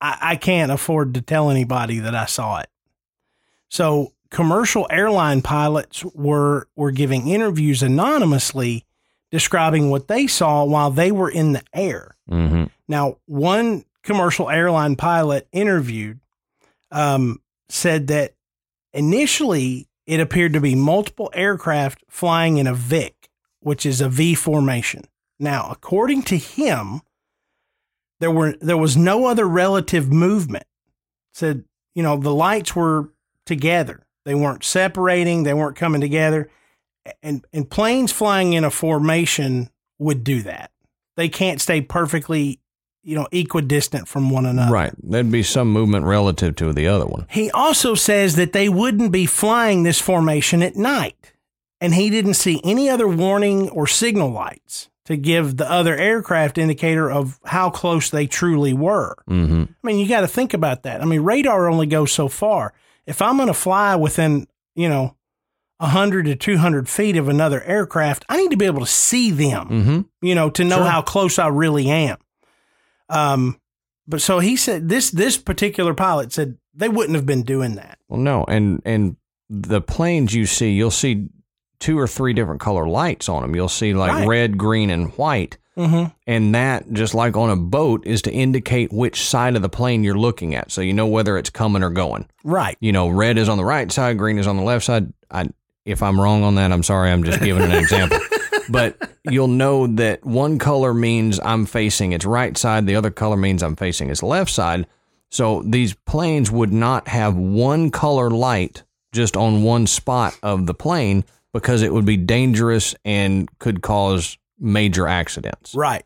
I, 0.00 0.18
I 0.20 0.36
can't 0.36 0.72
afford 0.72 1.14
to 1.14 1.22
tell 1.22 1.50
anybody 1.50 2.00
that 2.00 2.14
I 2.14 2.26
saw 2.26 2.58
it. 2.58 2.68
So 3.68 4.12
commercial 4.30 4.86
airline 4.90 5.42
pilots 5.42 6.04
were 6.04 6.68
were 6.76 6.90
giving 6.90 7.28
interviews 7.28 7.82
anonymously 7.82 8.84
describing 9.30 9.90
what 9.90 10.08
they 10.08 10.26
saw 10.26 10.64
while 10.64 10.90
they 10.90 11.10
were 11.10 11.30
in 11.30 11.52
the 11.52 11.62
air. 11.72 12.16
Mm-hmm. 12.30 12.64
Now, 12.86 13.16
one 13.26 13.84
commercial 14.02 14.48
airline 14.50 14.96
pilot 14.96 15.48
interviewed 15.52 16.20
um, 16.92 17.40
said 17.68 18.06
that 18.08 18.34
initially 18.92 19.88
it 20.06 20.20
appeared 20.20 20.52
to 20.52 20.60
be 20.60 20.74
multiple 20.74 21.30
aircraft 21.32 22.04
flying 22.08 22.58
in 22.58 22.66
a 22.66 22.74
VIC, 22.74 23.28
which 23.60 23.84
is 23.86 24.00
a 24.00 24.08
V 24.08 24.34
formation. 24.34 25.04
Now, 25.38 25.68
according 25.70 26.22
to 26.24 26.36
him, 26.36 27.00
there 28.24 28.30
were 28.30 28.54
there 28.58 28.78
was 28.78 28.96
no 28.96 29.26
other 29.26 29.46
relative 29.46 30.10
movement. 30.10 30.64
Said, 31.34 31.64
you 31.94 32.02
know, 32.02 32.16
the 32.16 32.34
lights 32.34 32.74
were 32.74 33.10
together. 33.44 34.06
They 34.24 34.34
weren't 34.34 34.64
separating, 34.64 35.42
they 35.42 35.52
weren't 35.52 35.76
coming 35.76 36.00
together. 36.00 36.48
And 37.22 37.44
and 37.52 37.68
planes 37.68 38.12
flying 38.12 38.54
in 38.54 38.64
a 38.64 38.70
formation 38.70 39.68
would 39.98 40.24
do 40.24 40.40
that. 40.40 40.70
They 41.18 41.28
can't 41.28 41.60
stay 41.60 41.82
perfectly, 41.82 42.60
you 43.02 43.14
know, 43.14 43.28
equidistant 43.30 44.08
from 44.08 44.30
one 44.30 44.46
another. 44.46 44.72
Right. 44.72 44.94
There'd 45.02 45.30
be 45.30 45.42
some 45.42 45.70
movement 45.70 46.06
relative 46.06 46.56
to 46.56 46.72
the 46.72 46.88
other 46.88 47.04
one. 47.04 47.26
He 47.28 47.50
also 47.50 47.94
says 47.94 48.36
that 48.36 48.54
they 48.54 48.70
wouldn't 48.70 49.12
be 49.12 49.26
flying 49.26 49.82
this 49.82 50.00
formation 50.00 50.62
at 50.62 50.76
night, 50.76 51.34
and 51.78 51.92
he 51.94 52.08
didn't 52.08 52.34
see 52.34 52.62
any 52.64 52.88
other 52.88 53.06
warning 53.06 53.68
or 53.68 53.86
signal 53.86 54.30
lights 54.30 54.88
to 55.06 55.16
give 55.16 55.56
the 55.58 55.70
other 55.70 55.94
aircraft 55.96 56.56
indicator 56.58 57.10
of 57.10 57.38
how 57.44 57.68
close 57.70 58.08
they 58.10 58.26
truly 58.26 58.72
were. 58.72 59.16
Mm-hmm. 59.28 59.62
I 59.62 59.86
mean, 59.86 59.98
you 59.98 60.08
got 60.08 60.22
to 60.22 60.28
think 60.28 60.54
about 60.54 60.82
that. 60.84 61.02
I 61.02 61.04
mean, 61.04 61.20
radar 61.20 61.68
only 61.68 61.86
goes 61.86 62.10
so 62.12 62.28
far. 62.28 62.72
If 63.06 63.20
I'm 63.20 63.36
going 63.36 63.48
to 63.48 63.54
fly 63.54 63.96
within, 63.96 64.46
you 64.74 64.88
know, 64.88 65.14
100 65.78 66.24
to 66.26 66.36
200 66.36 66.88
feet 66.88 67.16
of 67.16 67.28
another 67.28 67.62
aircraft, 67.64 68.24
I 68.30 68.38
need 68.38 68.50
to 68.52 68.56
be 68.56 68.64
able 68.64 68.80
to 68.80 68.86
see 68.86 69.30
them 69.30 69.68
Mm-hmm. 69.68 70.26
you 70.26 70.34
know, 70.34 70.48
to 70.50 70.64
know 70.64 70.76
Sure. 70.78 70.86
how 70.86 71.02
close 71.02 71.38
I 71.38 71.48
really 71.48 71.90
am. 71.90 72.16
Um, 73.10 73.60
but 74.06 74.20
so 74.22 74.38
he 74.38 74.56
said 74.56 74.88
this 74.88 75.10
this 75.10 75.36
particular 75.36 75.94
pilot 75.94 76.32
said 76.32 76.56
they 76.74 76.88
wouldn't 76.88 77.16
have 77.16 77.26
been 77.26 77.42
doing 77.42 77.74
that. 77.74 77.98
Well, 78.08 78.20
no, 78.20 78.44
and 78.48 78.80
and 78.84 79.16
the 79.50 79.80
planes 79.80 80.34
you 80.34 80.46
see, 80.46 80.70
you'll 80.72 80.90
see 80.90 81.28
two 81.84 81.98
or 81.98 82.06
three 82.06 82.32
different 82.32 82.62
color 82.62 82.88
lights 82.88 83.28
on 83.28 83.42
them. 83.42 83.54
You'll 83.54 83.68
see 83.68 83.92
like 83.92 84.10
Right. 84.10 84.26
red, 84.26 84.56
green, 84.56 84.88
and 84.88 85.10
white. 85.18 85.58
Mm-hmm. 85.76 86.04
And 86.26 86.54
that, 86.54 86.90
just 86.94 87.14
like 87.14 87.36
on 87.36 87.50
a 87.50 87.56
boat, 87.56 88.06
is 88.06 88.22
to 88.22 88.32
indicate 88.32 88.90
which 88.90 89.22
side 89.22 89.54
of 89.54 89.60
the 89.60 89.68
plane 89.68 90.02
you're 90.02 90.16
looking 90.16 90.54
at. 90.54 90.70
So 90.72 90.80
you 90.80 90.94
know 90.94 91.06
whether 91.06 91.36
it's 91.36 91.50
coming 91.50 91.82
or 91.82 91.90
going. 91.90 92.26
Right. 92.42 92.78
You 92.80 92.92
know, 92.92 93.08
red 93.10 93.36
is 93.36 93.50
on 93.50 93.58
the 93.58 93.66
right 93.66 93.92
side, 93.92 94.16
green 94.16 94.38
is 94.38 94.46
on 94.46 94.56
the 94.56 94.62
left 94.62 94.86
side. 94.86 95.12
I, 95.30 95.50
if 95.84 96.02
I'm 96.02 96.18
wrong 96.18 96.42
on 96.42 96.54
that, 96.54 96.72
I'm 96.72 96.82
sorry. 96.82 97.10
I'm 97.10 97.22
just 97.22 97.40
giving 97.40 97.62
an 97.62 97.72
example. 97.72 98.18
But 98.70 99.10
you'll 99.28 99.48
know 99.48 99.86
that 99.86 100.24
one 100.24 100.58
color 100.58 100.94
means 100.94 101.38
I'm 101.44 101.66
facing 101.66 102.12
its 102.12 102.24
right 102.24 102.56
side, 102.56 102.86
the 102.86 102.96
other 102.96 103.10
color 103.10 103.36
means 103.36 103.62
I'm 103.62 103.76
facing 103.76 104.08
its 104.08 104.22
left 104.22 104.50
side. 104.50 104.86
So 105.30 105.62
these 105.66 105.92
planes 106.06 106.50
would 106.50 106.72
not 106.72 107.08
have 107.08 107.36
one 107.36 107.90
color 107.90 108.30
light 108.30 108.82
just 109.12 109.36
on 109.36 109.64
one 109.64 109.86
spot 109.86 110.38
of 110.42 110.64
the 110.64 110.72
plane 110.72 111.24
because 111.54 111.82
it 111.82 111.94
would 111.94 112.04
be 112.04 112.18
dangerous 112.18 112.94
and 113.04 113.48
could 113.60 113.80
cause 113.80 114.36
major 114.58 115.06
accidents. 115.06 115.74
Right. 115.74 116.04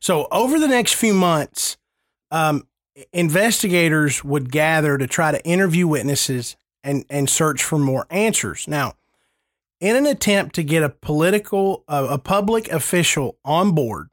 So 0.00 0.26
over 0.30 0.58
the 0.58 0.68
next 0.68 0.94
few 0.94 1.14
months, 1.14 1.78
um, 2.30 2.66
investigators 3.12 4.22
would 4.24 4.50
gather 4.50 4.98
to 4.98 5.06
try 5.06 5.30
to 5.30 5.42
interview 5.46 5.86
witnesses 5.86 6.56
and 6.82 7.06
and 7.08 7.30
search 7.30 7.62
for 7.62 7.78
more 7.78 8.06
answers. 8.10 8.68
Now, 8.68 8.94
in 9.80 9.96
an 9.96 10.06
attempt 10.06 10.54
to 10.56 10.64
get 10.64 10.82
a 10.82 10.90
political 10.90 11.84
uh, 11.88 12.08
a 12.10 12.18
public 12.18 12.70
official 12.70 13.38
on 13.44 13.72
board, 13.72 14.08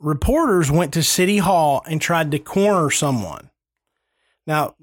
reporters 0.00 0.70
went 0.70 0.92
to 0.94 1.02
City 1.02 1.38
Hall 1.38 1.82
and 1.86 2.00
tried 2.02 2.32
to 2.32 2.38
corner 2.38 2.90
someone. 2.90 3.50
Now, 4.46 4.74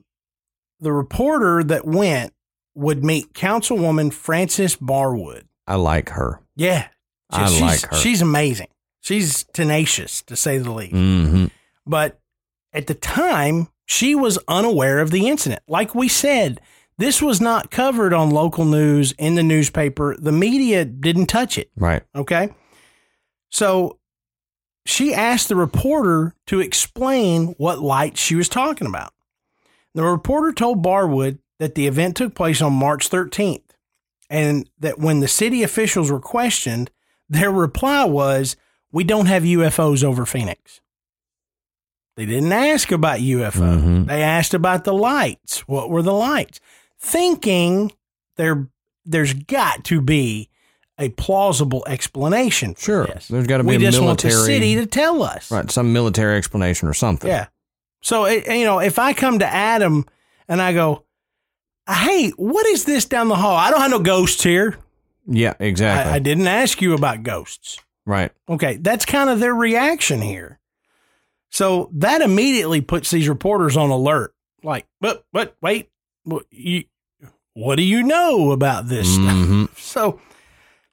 the 0.80 0.94
reporter 0.94 1.62
that 1.64 1.86
went 1.86 2.34
would 2.76 3.04
meet 3.04 3.34
Councilwoman 3.34 4.14
Frances 4.14 4.76
Barwood. 4.76 5.44
I 5.68 5.76
like 5.76 6.10
her. 6.10 6.42
Yeah. 6.56 6.88
I 7.30 7.50
she's, 7.50 7.62
like 7.62 7.82
her. 7.92 7.98
She's 7.98 8.22
amazing. 8.22 8.68
She's 9.02 9.44
tenacious, 9.54 10.22
to 10.24 10.36
say 10.36 10.58
the 10.58 10.72
least. 10.72 10.94
hmm 10.94 11.46
But 11.86 12.20
at 12.74 12.88
the 12.88 12.94
time, 12.94 13.70
she 13.86 14.16
was 14.16 14.38
unaware 14.48 15.00
of 15.00 15.12
the 15.12 15.28
incident. 15.28 15.62
Like 15.68 15.96
we 15.96 16.08
said, 16.08 16.62
this 16.98 17.22
was 17.22 17.42
not 17.42 17.72
covered 17.72 18.14
on 18.14 18.30
local 18.30 18.64
news 18.64 19.12
in 19.14 19.36
the 19.36 19.44
newspaper. 19.44 20.16
The 20.18 20.32
media 20.32 20.86
didn't 20.86 21.28
touch 21.28 21.58
it. 21.58 21.72
Right. 21.76 22.04
Okay. 22.16 22.50
So 23.50 23.98
she 24.86 25.14
asked 25.14 25.50
the 25.50 25.56
reporter 25.56 26.36
to 26.48 26.60
explain 26.60 27.48
what 27.58 27.80
light 27.80 28.18
she 28.18 28.36
was 28.36 28.50
talking 28.50 28.88
about. 28.88 29.14
The 29.94 30.04
reporter 30.04 30.54
told 30.54 30.84
Barwood 30.84 31.40
that 31.62 31.76
the 31.76 31.86
event 31.86 32.18
took 32.18 32.34
place 32.34 32.60
on 32.60 32.74
March 32.74 33.08
13th 33.08 33.62
and 34.32 34.68
that 34.80 34.98
when 34.98 35.20
the 35.20 35.28
city 35.28 35.62
officials 35.62 36.10
were 36.10 36.20
questioned, 36.20 36.90
their 37.30 37.52
reply 37.52 38.04
was, 38.04 38.56
We 38.92 39.04
don't 39.04 39.28
have 39.28 39.44
UFOs 39.44 40.04
over 40.04 40.26
Phoenix. 40.26 40.82
They 42.18 42.26
didn't 42.26 42.52
ask 42.52 42.92
about 42.92 43.20
UFO. 43.22 43.78
Mhm. 43.80 44.08
They 44.08 44.22
asked 44.22 44.54
about 44.56 44.84
the 44.86 44.94
lights. 44.94 45.60
What 45.68 45.90
were 45.92 46.02
the 46.02 46.14
lights? 46.14 46.60
Thinking 47.00 47.92
there 48.38 48.68
there's 49.06 49.34
got 49.34 49.84
to 49.86 50.02
be 50.02 50.50
a 51.00 51.10
plausible 51.10 51.84
explanation 51.88 52.76
Sure. 52.78 53.06
this. 53.06 53.28
There's 53.30 53.48
got 53.48 53.58
to 53.58 53.64
be 53.64 53.70
we 53.70 53.76
a 53.78 53.80
just 53.80 54.00
military. 54.00 54.34
want 54.34 54.40
the 54.42 54.46
city 54.54 54.76
to 54.76 54.86
tell 54.86 55.24
us. 55.24 55.50
Right. 55.50 55.70
Some 55.72 55.92
military 55.94 56.38
explanation 56.38 56.88
or 56.88 56.94
something. 56.94 57.30
Yeah. 57.30 57.48
So 58.04 58.26
it, 58.26 58.46
you 58.48 58.66
know, 58.66 58.80
if 58.80 59.00
I 59.00 59.14
come 59.14 59.40
to 59.40 59.48
Adam 59.48 60.06
And 60.50 60.62
I 60.62 60.74
go, 60.74 61.06
Hey, 61.92 62.30
what 62.38 62.66
is 62.68 62.86
this 62.86 63.06
down 63.06 63.28
the 63.28 63.36
hall? 63.36 63.56
I 63.56 63.70
don't 63.72 63.82
have 63.82 63.92
no 63.92 64.00
ghosts 64.00 64.44
here. 64.44 64.78
Yeah, 65.28 65.54
exactly. 65.60 66.12
I, 66.12 66.16
I 66.16 66.20
didn't 66.20 66.48
ask 66.48 66.82
you 66.82 66.94
about 66.94 67.24
ghosts. 67.24 67.78
right. 68.06 68.32
Okay, 68.50 68.78
that's 68.78 69.06
kind 69.06 69.30
of 69.30 69.40
their 69.40 69.54
reaction 69.56 70.22
here. 70.22 70.60
So 71.50 71.90
that 71.94 72.22
immediately 72.22 72.82
puts 72.82 73.12
these 73.12 73.28
reporters 73.30 73.76
on 73.78 73.90
alert. 73.90 74.34
Like, 74.64 74.86
but 75.00 75.26
but 75.34 75.56
wait, 75.62 75.90
what 76.24 76.46
you 76.50 76.86
what 77.54 77.76
do 77.76 77.84
you 77.84 78.04
know 78.04 78.52
about 78.52 78.88
this 78.88 79.14
stuff? 79.14 79.46
hmm 79.46 79.66
So 79.76 80.20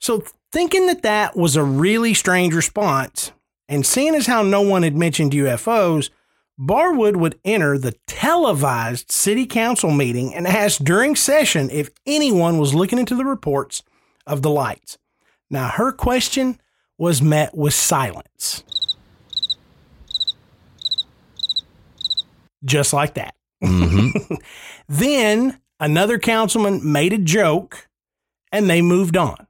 so 0.01 0.25
thinking 0.53 0.87
that 0.87 1.03
that 1.03 1.37
was 1.37 1.55
a 1.57 1.63
really 1.63 2.15
strange 2.15 2.55
response 2.55 3.33
and 3.69 3.85
seeing 3.87 4.15
as 4.15 4.27
how 4.27 4.43
no 4.43 4.63
one 4.63 4.83
had 4.83 4.97
mentioned 4.97 5.33
UFOs, 5.33 6.11
Barwood 6.59 7.17
would 7.17 7.39
enter 7.45 7.79
the 7.79 7.93
televised 8.07 9.13
city 9.13 9.47
council 9.47 9.91
meeting 9.91 10.35
and 10.35 10.47
ask 10.47 10.83
during 10.83 11.15
session 11.15 11.71
if 11.71 11.91
anyone 12.07 12.59
was 12.59 12.75
looking 12.75 12.99
into 12.99 13.15
the 13.15 13.25
reports 13.25 13.83
of 14.27 14.43
the 14.43 14.51
lights. 14.51 14.99
Now, 15.51 15.69
her 15.69 15.93
question 15.93 16.61
was 16.99 17.23
met 17.23 17.57
with 17.57 17.75
silence. 17.75 18.65
Just 22.65 22.93
like 22.93 23.15
that. 23.15 23.35
hmm 23.63 24.09
Then 24.89 25.61
another 25.79 26.19
councilman 26.19 26.81
made 26.93 27.13
a 27.13 27.19
joke 27.19 27.89
and 28.51 28.69
they 28.69 28.83
moved 28.83 29.17
on. 29.17 29.47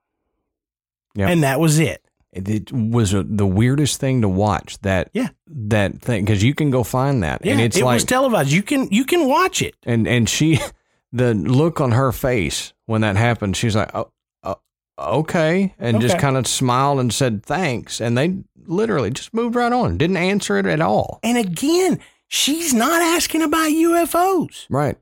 Yeah. 1.15 1.29
And 1.29 1.43
that 1.43 1.59
was 1.59 1.79
it. 1.79 2.05
It, 2.33 2.71
was 2.73 3.15
a, 3.15 3.23
the 3.23 3.47
weirdest 3.47 3.99
thing 4.01 4.21
to 4.21 4.29
watch. 4.29 4.79
That 4.83 5.09
Yeah. 5.15 5.29
that 5.47 6.01
thing 6.01 6.25
because 6.25 6.43
you 6.43 6.55
can 6.55 6.71
go 6.71 6.85
find 6.85 7.23
that, 7.23 7.45
Yeah, 7.45 7.53
and 7.53 7.61
it's 7.61 7.77
it 7.77 7.85
like 7.85 7.95
was 7.97 8.05
televised. 8.05 8.53
You 8.53 8.63
can 8.63 8.89
you 8.91 9.05
can 9.05 9.27
watch 9.29 9.63
it. 9.63 9.75
and 9.85 10.07
and 10.07 10.29
she, 10.29 10.61
the 11.13 11.33
look 11.35 11.81
on 11.81 11.93
her 11.93 12.13
face 12.13 12.73
when 12.87 13.01
that 13.01 13.17
happened, 13.17 13.57
she's 13.57 13.75
like, 13.75 13.91
oh, 13.95 14.11
oh 14.45 14.57
okay, 14.99 15.75
and 15.79 16.01
just 16.01 16.19
kind 16.19 16.37
of 16.37 16.47
smiled 16.47 17.01
and 17.01 17.13
said 17.15 17.43
thanks, 17.45 18.01
and 18.01 18.17
they 18.19 18.37
literally 18.67 19.11
just 19.11 19.33
moved 19.33 19.57
right 19.57 19.73
on, 19.73 19.97
didn't 19.97 20.19
answer 20.19 20.59
it 20.59 20.67
at 20.67 20.81
all. 20.83 21.21
And 21.23 21.39
again, 21.39 21.99
she's 22.29 22.75
not 22.75 23.01
asking 23.01 23.41
about 23.43 23.71
UFOs. 23.71 24.67
Right. 24.69 24.97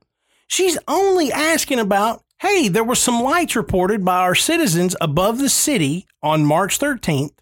She's 0.46 0.78
only 0.86 1.32
asking 1.32 1.80
about, 1.80 2.22
hey, 2.38 2.68
there 2.68 2.84
were 2.84 2.94
some 2.94 3.22
lights 3.22 3.56
reported 3.56 4.04
by 4.04 4.18
our 4.18 4.34
citizens 4.34 4.94
above 5.00 5.38
the 5.38 5.48
city 5.48 6.06
on 6.22 6.44
March 6.44 6.78
13th. 6.78 7.38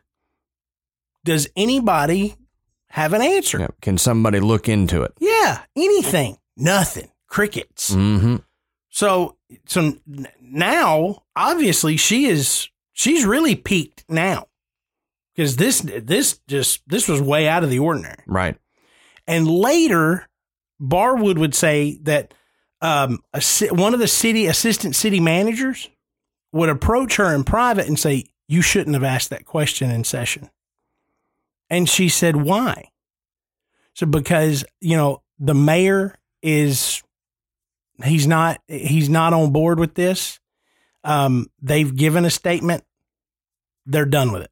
Does 1.25 1.49
anybody 1.57 2.37
have 2.89 3.13
an 3.13 3.23
answer? 3.23 3.61
Yeah. 3.61 3.69
Can 3.81 3.99
somebody 3.99 4.41
look 4.41 4.69
into 4.69 5.03
it? 5.03 5.15
Yeah, 5.19 5.63
anything. 5.77 6.37
Nothing. 6.57 7.11
Crickets. 7.29 7.95
Mm-hmm. 7.95 8.37
So 8.91 9.37
so 9.67 9.97
now 10.41 11.25
obviously 11.35 11.97
she 11.97 12.27
is 12.27 12.69
she's 12.93 13.25
really 13.25 13.57
peaked 13.57 14.05
now. 14.09 14.47
Cuz 15.37 15.57
this 15.57 15.81
this 15.81 16.39
just 16.47 16.83
this 16.87 17.09
was 17.09 17.21
way 17.21 17.49
out 17.49 17.65
of 17.65 17.71
the 17.71 17.81
ordinary. 17.81 18.23
Right. 18.27 18.57
And 19.27 19.49
later, 19.49 20.29
Barwood 20.81 21.39
would 21.39 21.55
say 21.55 21.99
that 22.03 22.35
um, 22.85 23.21
a, 23.33 23.43
one 23.71 23.95
of 23.95 24.01
the 24.01 24.07
city 24.07 24.45
assistant 24.47 24.95
city 24.95 25.19
managers 25.19 25.89
would 26.53 26.69
approach 26.69 27.17
her 27.17 27.35
in 27.35 27.43
private 27.43 27.89
and 27.89 27.99
say, 27.99 28.27
"You 28.47 28.61
shouldn't 28.61 28.93
have 28.93 29.03
asked 29.03 29.31
that 29.31 29.47
question 29.47 29.91
in 29.91 30.05
session." 30.05 30.51
And 31.71 31.89
she 31.89 32.11
said, 32.11 32.37
"Why?" 32.37 32.91
So 33.95 34.05
because 34.05 34.67
you 34.83 34.97
know 34.99 35.23
the 35.39 35.55
mayor 35.55 36.17
is 36.43 37.03
he's 38.05 38.27
not 38.27 38.61
he's 38.69 39.09
not 39.09 39.33
on 39.33 39.51
board 39.51 39.81
with 39.81 39.95
this. 39.95 40.39
Um, 41.05 41.47
they've 41.63 41.95
given 41.95 42.27
a 42.27 42.31
statement. 42.31 42.85
They're 43.87 44.05
done 44.05 44.31
with 44.31 44.43
it, 44.43 44.51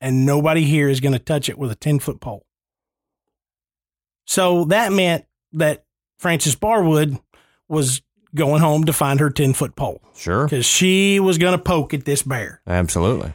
and 0.00 0.24
nobody 0.24 0.64
here 0.64 0.88
is 0.88 1.00
going 1.00 1.12
to 1.12 1.18
touch 1.18 1.48
it 1.48 1.58
with 1.58 1.72
a 1.72 1.76
ten 1.76 1.98
foot 1.98 2.20
pole. 2.20 2.46
So 4.26 4.66
that 4.66 4.92
meant 4.92 5.24
that 5.54 5.84
Frances 6.18 6.54
Barwood 6.54 7.18
was 7.68 8.02
going 8.34 8.60
home 8.60 8.84
to 8.84 8.92
find 8.92 9.20
her 9.20 9.30
10 9.30 9.54
foot 9.54 9.74
pole 9.76 10.02
Sure. 10.16 10.44
because 10.44 10.66
she 10.66 11.18
was 11.20 11.38
going 11.38 11.56
to 11.56 11.62
poke 11.62 11.94
at 11.94 12.04
this 12.04 12.22
bear. 12.22 12.60
Absolutely. 12.66 13.32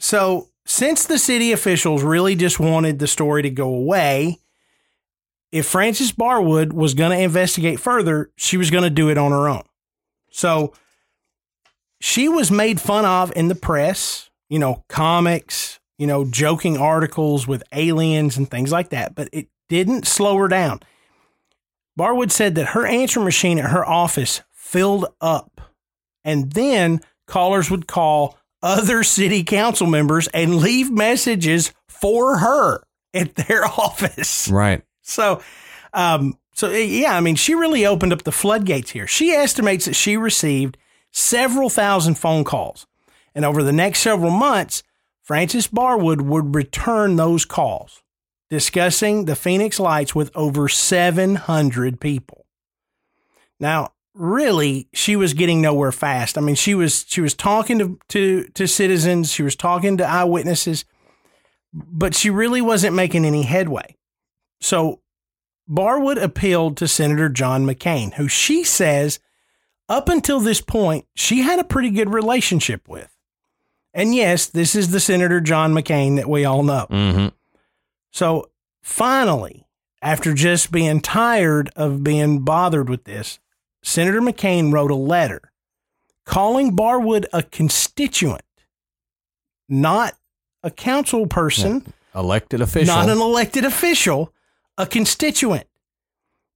So, 0.00 0.48
since 0.64 1.06
the 1.06 1.18
city 1.18 1.52
officials 1.52 2.02
really 2.02 2.36
just 2.36 2.58
wanted 2.60 2.98
the 2.98 3.06
story 3.06 3.42
to 3.42 3.50
go 3.50 3.68
away, 3.74 4.38
if 5.50 5.66
Frances 5.66 6.12
Barwood 6.12 6.72
was 6.72 6.94
going 6.94 7.10
to 7.16 7.22
investigate 7.22 7.78
further, 7.80 8.30
she 8.36 8.56
was 8.56 8.70
going 8.70 8.84
to 8.84 8.90
do 8.90 9.10
it 9.10 9.18
on 9.18 9.32
her 9.32 9.48
own. 9.48 9.62
So, 10.30 10.72
she 12.00 12.28
was 12.28 12.50
made 12.50 12.80
fun 12.80 13.04
of 13.04 13.32
in 13.36 13.48
the 13.48 13.54
press, 13.54 14.30
you 14.48 14.58
know, 14.58 14.84
comics, 14.88 15.78
you 15.98 16.06
know, 16.06 16.24
joking 16.24 16.76
articles 16.78 17.46
with 17.46 17.62
aliens 17.72 18.36
and 18.36 18.50
things 18.50 18.72
like 18.72 18.88
that, 18.90 19.14
but 19.14 19.28
it 19.32 19.48
didn't 19.68 20.06
slow 20.06 20.36
her 20.38 20.48
down. 20.48 20.80
Barwood 21.98 22.30
said 22.30 22.54
that 22.54 22.68
her 22.68 22.86
answer 22.86 23.20
machine 23.20 23.58
at 23.58 23.70
her 23.70 23.86
office 23.86 24.42
filled 24.50 25.06
up, 25.20 25.60
and 26.24 26.52
then 26.52 27.00
callers 27.26 27.70
would 27.70 27.86
call 27.86 28.38
other 28.62 29.02
city 29.02 29.44
council 29.44 29.86
members 29.86 30.28
and 30.28 30.56
leave 30.56 30.90
messages 30.90 31.72
for 31.86 32.38
her 32.38 32.82
at 33.14 33.34
their 33.34 33.64
office. 33.80 34.48
Right. 34.48 34.82
So, 35.02 35.42
um, 35.92 36.38
so 36.54 36.70
yeah, 36.70 37.16
I 37.16 37.20
mean, 37.20 37.34
she 37.34 37.54
really 37.54 37.86
opened 37.86 38.12
up 38.12 38.22
the 38.22 38.32
floodgates 38.32 38.90
here. 38.90 39.06
She 39.06 39.30
estimates 39.30 39.86
that 39.86 39.94
she 39.94 40.16
received 40.16 40.76
several 41.10 41.68
thousand 41.68 42.14
phone 42.14 42.44
calls, 42.44 42.86
and 43.34 43.44
over 43.44 43.62
the 43.62 43.72
next 43.72 44.00
several 44.00 44.30
months, 44.30 44.82
Frances 45.22 45.68
Barwood 45.68 46.22
would 46.22 46.54
return 46.54 47.16
those 47.16 47.44
calls, 47.44 48.01
discussing 48.52 49.24
the 49.24 49.34
Phoenix 49.34 49.80
Lights 49.80 50.14
with 50.14 50.30
over 50.34 50.68
700 50.68 51.98
people. 51.98 52.44
Now, 53.58 53.94
really, 54.12 54.90
she 54.92 55.16
was 55.16 55.32
getting 55.32 55.62
nowhere 55.62 55.90
fast. 55.90 56.36
I 56.36 56.42
mean, 56.42 56.54
she 56.54 56.74
was 56.74 57.06
she 57.08 57.22
was 57.22 57.32
talking 57.32 57.78
to 57.78 57.98
to 58.10 58.44
to 58.48 58.68
citizens, 58.68 59.32
she 59.32 59.42
was 59.42 59.56
talking 59.56 59.96
to 59.96 60.06
eyewitnesses, 60.06 60.84
but 61.72 62.14
she 62.14 62.28
really 62.28 62.60
wasn't 62.60 62.94
making 62.94 63.24
any 63.24 63.44
headway. 63.44 63.96
So 64.60 65.00
Barwood 65.66 66.22
appealed 66.22 66.76
to 66.76 66.88
Senator 66.88 67.30
John 67.30 67.64
McCain, 67.64 68.12
who 68.12 68.28
she 68.28 68.64
says 68.64 69.18
up 69.88 70.10
until 70.10 70.40
this 70.40 70.60
point 70.60 71.06
she 71.14 71.40
had 71.40 71.58
a 71.58 71.64
pretty 71.64 71.88
good 71.88 72.12
relationship 72.12 72.86
with. 72.86 73.16
And 73.94 74.14
yes, 74.14 74.44
this 74.44 74.74
is 74.74 74.90
the 74.90 75.00
Senator 75.00 75.40
John 75.40 75.72
McCain 75.72 76.16
that 76.16 76.28
we 76.28 76.44
all 76.44 76.62
know. 76.62 76.86
Mm-hmm. 76.90 77.28
So 78.12 78.50
finally, 78.82 79.66
after 80.00 80.34
just 80.34 80.70
being 80.70 81.00
tired 81.00 81.70
of 81.74 82.04
being 82.04 82.40
bothered 82.40 82.88
with 82.88 83.04
this, 83.04 83.40
Senator 83.82 84.20
McCain 84.20 84.72
wrote 84.72 84.90
a 84.90 84.96
letter 84.96 85.52
calling 86.24 86.76
Barwood 86.76 87.26
a 87.32 87.42
constituent, 87.42 88.42
not 89.68 90.14
a 90.62 90.70
council 90.70 91.26
person, 91.26 91.92
Elected 92.14 92.60
official. 92.60 92.94
not 92.94 93.08
an 93.08 93.18
elected 93.18 93.64
official, 93.64 94.32
a 94.78 94.86
constituent 94.86 95.66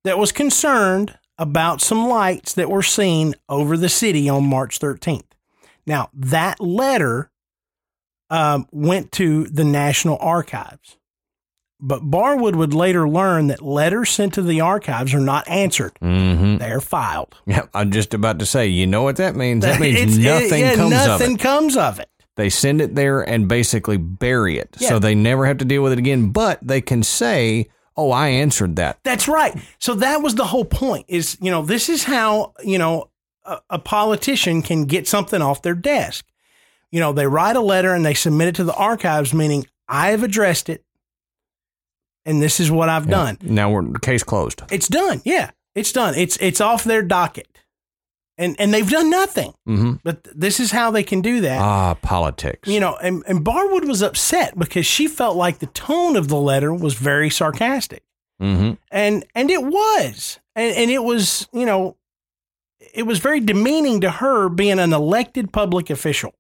that 0.05 0.19
was 0.19 0.31
concerned 0.31 1.19
about 1.39 1.81
some 1.81 2.07
lights 2.07 2.53
that 2.55 2.71
were 2.71 2.83
seen 2.83 3.35
over 3.49 3.77
the 3.77 3.89
city 3.89 4.29
on 4.29 4.45
March 4.45 4.79
13th. 4.79 5.25
Now, 5.87 6.11
that 6.15 6.61
letter 6.61 7.31
um, 8.31 8.67
went 8.71 9.13
to 9.13 9.45
the 9.45 9.65
National 9.65 10.19
Archives. 10.21 10.97
But 11.79 12.11
Barwood 12.11 12.57
would 12.57 12.73
later 12.73 13.07
learn 13.09 13.49
that 13.49 13.61
letters 13.61 14.09
sent 14.11 14.35
to 14.35 14.43
the 14.43 14.63
archives 14.63 15.13
are 15.13 15.21
not 15.21 15.47
answered. 15.49 15.93
mm-hmm. 16.03 16.57
They're 16.57 16.81
filed. 16.81 17.35
Yeah, 17.47 17.67
I'm 17.75 17.91
just 17.91 18.15
about 18.15 18.39
to 18.39 18.47
say. 18.47 18.67
You 18.69 18.87
know 18.87 19.03
what 19.03 19.17
that 19.17 19.37
means? 19.37 19.63
That 19.65 19.79
means 19.81 19.97
It's- 19.99 20.17
it- 20.17 20.23
nothing 20.23 20.61
yeah, 20.61 20.75
comes 20.75 20.91
nothing 20.91 21.11
of 21.11 21.21
it. 21.21 21.25
Nothing 21.25 21.37
comes 21.37 21.77
of 21.77 22.01
it. 22.01 22.09
They 22.37 22.49
send 22.51 22.81
it 22.81 22.95
there 22.95 23.21
and 23.23 23.47
basically 23.49 23.97
bury 23.99 24.59
it, 24.59 24.77
Yeah. 24.79 24.89
so 24.91 24.99
they 24.99 25.15
never 25.15 25.47
have 25.47 25.59
to 25.59 25.65
deal 25.65 25.83
with 25.83 25.93
it 25.93 25.99
again. 25.99 26.31
But 26.31 26.59
they 26.63 26.81
can 26.83 27.03
say, 27.03 27.67
"Oh, 27.97 28.11
I 28.11 28.29
answered 28.29 28.77
that." 28.77 28.99
That's 29.05 29.27
right. 29.27 29.55
So 29.79 29.95
that 29.95 30.21
was 30.23 30.35
the 30.35 30.45
whole 30.45 30.67
point 30.67 31.07
is, 31.09 31.39
you 31.41 31.51
know, 31.51 31.63
this 31.63 31.89
is 31.89 32.05
how, 32.05 32.53
you 32.63 32.77
know, 32.79 33.09
a, 33.47 33.59
a 33.71 33.79
politician 33.79 34.61
can 34.63 34.85
get 34.85 35.09
something 35.09 35.41
off 35.41 35.63
their 35.63 35.75
desk. 35.75 36.27
You 36.91 37.01
know, 37.01 37.13
they 37.13 37.27
write 37.27 37.57
a 37.57 37.61
letter 37.61 37.95
and 37.95 38.05
they 38.05 38.15
submit 38.15 38.49
it 38.49 38.55
to 38.57 38.65
the 38.65 38.75
archives, 38.75 39.33
meaning 39.35 39.67
I 39.89 40.11
have 40.11 40.23
addressed 40.23 40.69
it 40.69 40.85
and 42.27 42.43
this 42.43 42.61
is 42.61 42.71
what 42.71 42.91
I've 42.91 43.09
done. 43.09 43.39
Now 43.41 43.71
we're 43.71 43.91
case 44.01 44.23
closed. 44.23 44.63
It's 44.71 44.89
done. 44.89 45.23
Yeah. 45.25 45.53
It's 45.75 45.93
done. 45.93 46.15
It's 46.15 46.37
it's 46.39 46.61
off 46.61 46.85
their 46.85 47.03
docket. 47.03 47.49
And 48.37 48.57
and 48.59 48.75
they've 48.75 48.91
done 48.91 49.09
nothing. 49.09 49.55
Mm-hmm. 49.67 49.93
But 50.03 50.29
this 50.39 50.61
is 50.61 50.73
how 50.73 50.91
they 50.91 51.03
can 51.03 51.23
do 51.23 51.41
that. 51.41 51.61
Ah, 51.61 51.95
politics. 51.95 52.69
You 52.69 52.81
know, 52.81 52.97
and, 52.97 53.23
and 53.27 53.45
Barwood 53.45 53.87
was 53.87 54.03
upset 54.03 54.59
because 54.59 54.85
she 54.85 55.07
felt 55.07 55.37
like 55.37 55.61
the 55.61 55.67
tone 55.67 56.17
of 56.17 56.29
the 56.29 56.37
letter 56.37 56.75
was 56.75 56.95
very 56.95 57.31
sarcastic. 57.31 58.03
mm-hmm. 58.43 58.75
And 58.91 59.25
and 59.35 59.51
it 59.51 59.63
was. 59.63 60.41
And, 60.55 60.75
and 60.75 60.91
it 60.91 61.05
was, 61.05 61.49
you 61.53 61.65
know, 61.65 61.97
it 62.95 63.05
was 63.05 63.19
very 63.19 63.41
demeaning 63.41 64.01
to 64.01 64.11
her 64.11 64.49
being 64.49 64.79
an 64.79 64.93
elected 64.93 65.53
public 65.53 65.91
official 65.91 66.35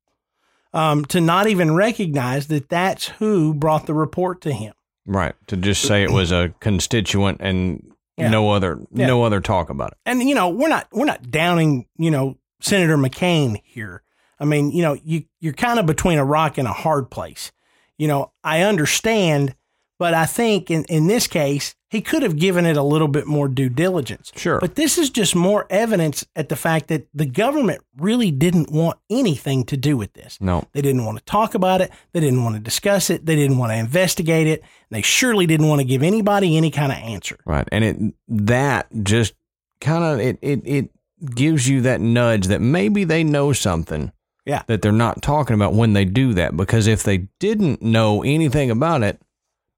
um, 0.72 1.04
to 1.06 1.20
not 1.20 1.46
even 1.46 1.74
recognize 1.74 2.48
that 2.48 2.68
that's 2.68 3.08
who 3.08 3.54
brought 3.54 3.86
the 3.86 3.94
report 3.94 4.40
to 4.42 4.52
him. 4.52 4.72
Right. 5.06 5.34
To 5.48 5.56
just 5.56 5.82
say 5.82 6.02
it 6.02 6.10
was 6.10 6.32
a 6.32 6.52
constituent 6.60 7.38
and 7.40 7.92
Yeah. 8.16 8.28
no 8.28 8.50
other 8.50 8.80
Yeah. 8.92 9.06
no 9.06 9.22
other 9.24 9.40
talk 9.40 9.70
about 9.70 9.92
it. 9.92 9.98
And 10.06 10.22
you 10.28 10.34
know, 10.34 10.48
we're 10.48 10.68
not 10.68 10.88
we're 10.92 11.04
not 11.04 11.30
downing, 11.30 11.86
you 11.96 12.10
know, 12.10 12.38
Senator 12.60 12.96
McCain 12.96 13.60
here. 13.64 14.02
I 14.40 14.44
mean, 14.44 14.70
you 14.72 14.82
know, 14.82 14.96
you 15.04 15.24
you're 15.40 15.52
kind 15.52 15.78
of 15.78 15.86
between 15.86 16.18
a 16.18 16.24
rock 16.24 16.58
and 16.58 16.66
a 16.68 16.72
hard 16.72 17.10
place. 17.10 17.52
You 17.98 18.08
know, 18.08 18.32
I 18.44 18.62
understand, 18.62 19.54
but 19.98 20.14
I 20.14 20.26
think 20.26 20.70
in 20.70 20.84
in 20.84 21.06
this 21.06 21.26
case, 21.26 21.74
he 21.88 22.00
could 22.00 22.22
have 22.22 22.36
given 22.36 22.66
it 22.66 22.76
a 22.76 22.82
little 22.82 23.08
bit 23.08 23.26
more 23.26 23.48
due 23.48 23.68
diligence. 23.68 24.32
Sure. 24.36 24.58
But 24.60 24.74
this 24.74 24.98
is 24.98 25.08
just 25.08 25.34
more 25.36 25.66
evidence 25.70 26.24
at 26.34 26.48
the 26.48 26.56
fact 26.56 26.88
that 26.88 27.06
the 27.14 27.26
government 27.26 27.80
really 27.96 28.30
didn't 28.30 28.70
want 28.70 28.98
anything 29.08 29.64
to 29.64 29.76
do 29.76 29.96
with 29.96 30.12
this. 30.14 30.36
no. 30.40 30.64
They 30.72 30.82
didn't 30.82 31.04
want 31.04 31.18
to 31.18 31.24
talk 31.24 31.54
about 31.54 31.80
it. 31.80 31.90
They 32.12 32.20
didn't 32.20 32.42
want 32.44 32.56
to 32.56 32.60
discuss 32.60 33.08
it. 33.08 33.24
They 33.24 33.36
didn't 33.36 33.58
want 33.58 33.70
to 33.72 33.76
investigate 33.76 34.46
it. 34.48 34.62
They 34.90 35.02
surely 35.02 35.46
didn't 35.46 35.68
want 35.68 35.80
to 35.80 35.86
give 35.86 36.02
anybody 36.02 36.56
any 36.56 36.70
kind 36.70 36.92
of 36.92 36.98
answer. 36.98 37.38
Right. 37.46 37.68
And 37.72 37.84
it 37.84 37.96
that 38.28 38.88
just 39.02 39.34
kind 39.80 40.04
of 40.04 40.20
it, 40.20 40.38
it 40.42 40.60
it 40.66 40.90
gives 41.34 41.66
you 41.68 41.80
that 41.82 42.00
nudge 42.00 42.48
that 42.48 42.60
maybe 42.60 43.04
they 43.04 43.24
know 43.24 43.52
something 43.54 44.12
Yeah. 44.44 44.62
that 44.66 44.82
they're 44.82 44.92
not 44.92 45.22
talking 45.22 45.54
about 45.54 45.72
when 45.72 45.94
they 45.94 46.04
do 46.04 46.34
that 46.34 46.56
because 46.56 46.86
if 46.86 47.04
they 47.04 47.28
didn't 47.40 47.80
know 47.80 48.22
anything 48.22 48.70
about 48.70 49.02
it, 49.02 49.18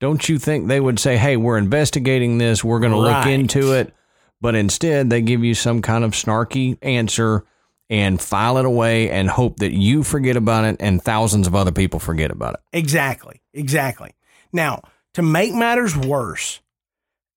don't 0.01 0.29
you 0.29 0.39
think 0.39 0.69
they 0.69 0.81
would 0.81 0.99
say, 0.99 1.17
"Hey, 1.17 1.37
we're 1.37 1.59
investigating 1.59 2.39
this. 2.39 2.63
We're 2.63 2.81
going 2.81 2.93
to 2.93 2.99
look 2.99 3.27
into 3.27 3.73
it." 3.73 3.93
But 4.41 4.55
instead, 4.55 5.11
they 5.11 5.21
give 5.21 5.43
you 5.43 5.55
some 5.55 5.83
kind 5.83 6.05
of 6.05 6.13
snarky 6.13 6.79
answer 6.83 7.45
and 7.91 8.21
file 8.21 8.59
it 8.59 8.65
away 8.65 9.11
and 9.11 9.29
hope 9.29 9.57
that 9.59 9.73
you 9.73 10.03
forget 10.05 10.37
about 10.37 10.65
it 10.65 10.77
and 10.79 11.03
thousands 11.03 11.47
of 11.47 11.55
other 11.55 11.73
people 11.73 11.99
forget 11.99 12.31
about 12.31 12.55
it. 12.55 12.61
Exactly. 12.73 13.41
Exactly. 13.53 14.15
Now, 14.53 14.83
to 15.15 15.23
make 15.23 15.55
matters 15.55 15.97
worse, 15.97 16.61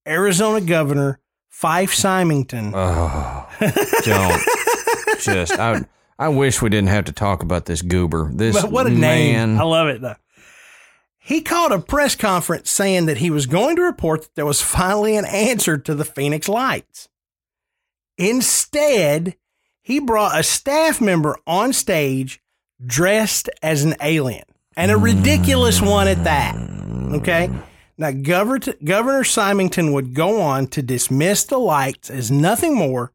Arizona 0.07 0.61
Governor 0.61 1.19
Fife 1.49 1.93
Symington. 1.93 2.73
Oh, 2.75 3.49
don't 4.03 4.41
just 5.21 5.53
I. 5.53 5.85
I 6.19 6.27
wish 6.27 6.61
we 6.61 6.69
didn't 6.69 6.89
have 6.89 7.05
to 7.05 7.11
talk 7.11 7.41
about 7.41 7.65
this 7.65 7.81
goober. 7.81 8.29
This 8.31 8.61
but 8.61 8.71
what 8.71 8.85
a 8.85 8.91
man. 8.91 9.53
name. 9.53 9.59
I 9.59 9.63
love 9.63 9.87
it 9.87 10.01
though. 10.01 10.15
He 11.23 11.41
called 11.41 11.71
a 11.71 11.79
press 11.79 12.15
conference 12.15 12.71
saying 12.71 13.05
that 13.05 13.17
he 13.17 13.29
was 13.29 13.45
going 13.45 13.75
to 13.75 13.83
report 13.83 14.23
that 14.23 14.35
there 14.35 14.45
was 14.45 14.61
finally 14.61 15.15
an 15.15 15.25
answer 15.25 15.77
to 15.77 15.93
the 15.93 16.03
Phoenix 16.03 16.49
Lights. 16.49 17.09
Instead, 18.17 19.35
he 19.81 19.99
brought 19.99 20.37
a 20.37 20.43
staff 20.43 20.99
member 20.99 21.37
on 21.45 21.73
stage 21.73 22.41
dressed 22.83 23.49
as 23.61 23.83
an 23.83 23.95
alien 24.01 24.45
and 24.75 24.91
a 24.91 24.97
ridiculous 24.97 25.79
one 25.79 26.07
at 26.07 26.23
that. 26.23 26.55
Okay. 27.13 27.49
Now, 27.97 28.11
Governor, 28.11 28.73
Governor 28.83 29.23
Symington 29.23 29.93
would 29.93 30.15
go 30.15 30.41
on 30.41 30.67
to 30.67 30.81
dismiss 30.81 31.43
the 31.43 31.59
lights 31.59 32.09
as 32.09 32.31
nothing 32.31 32.75
more 32.75 33.11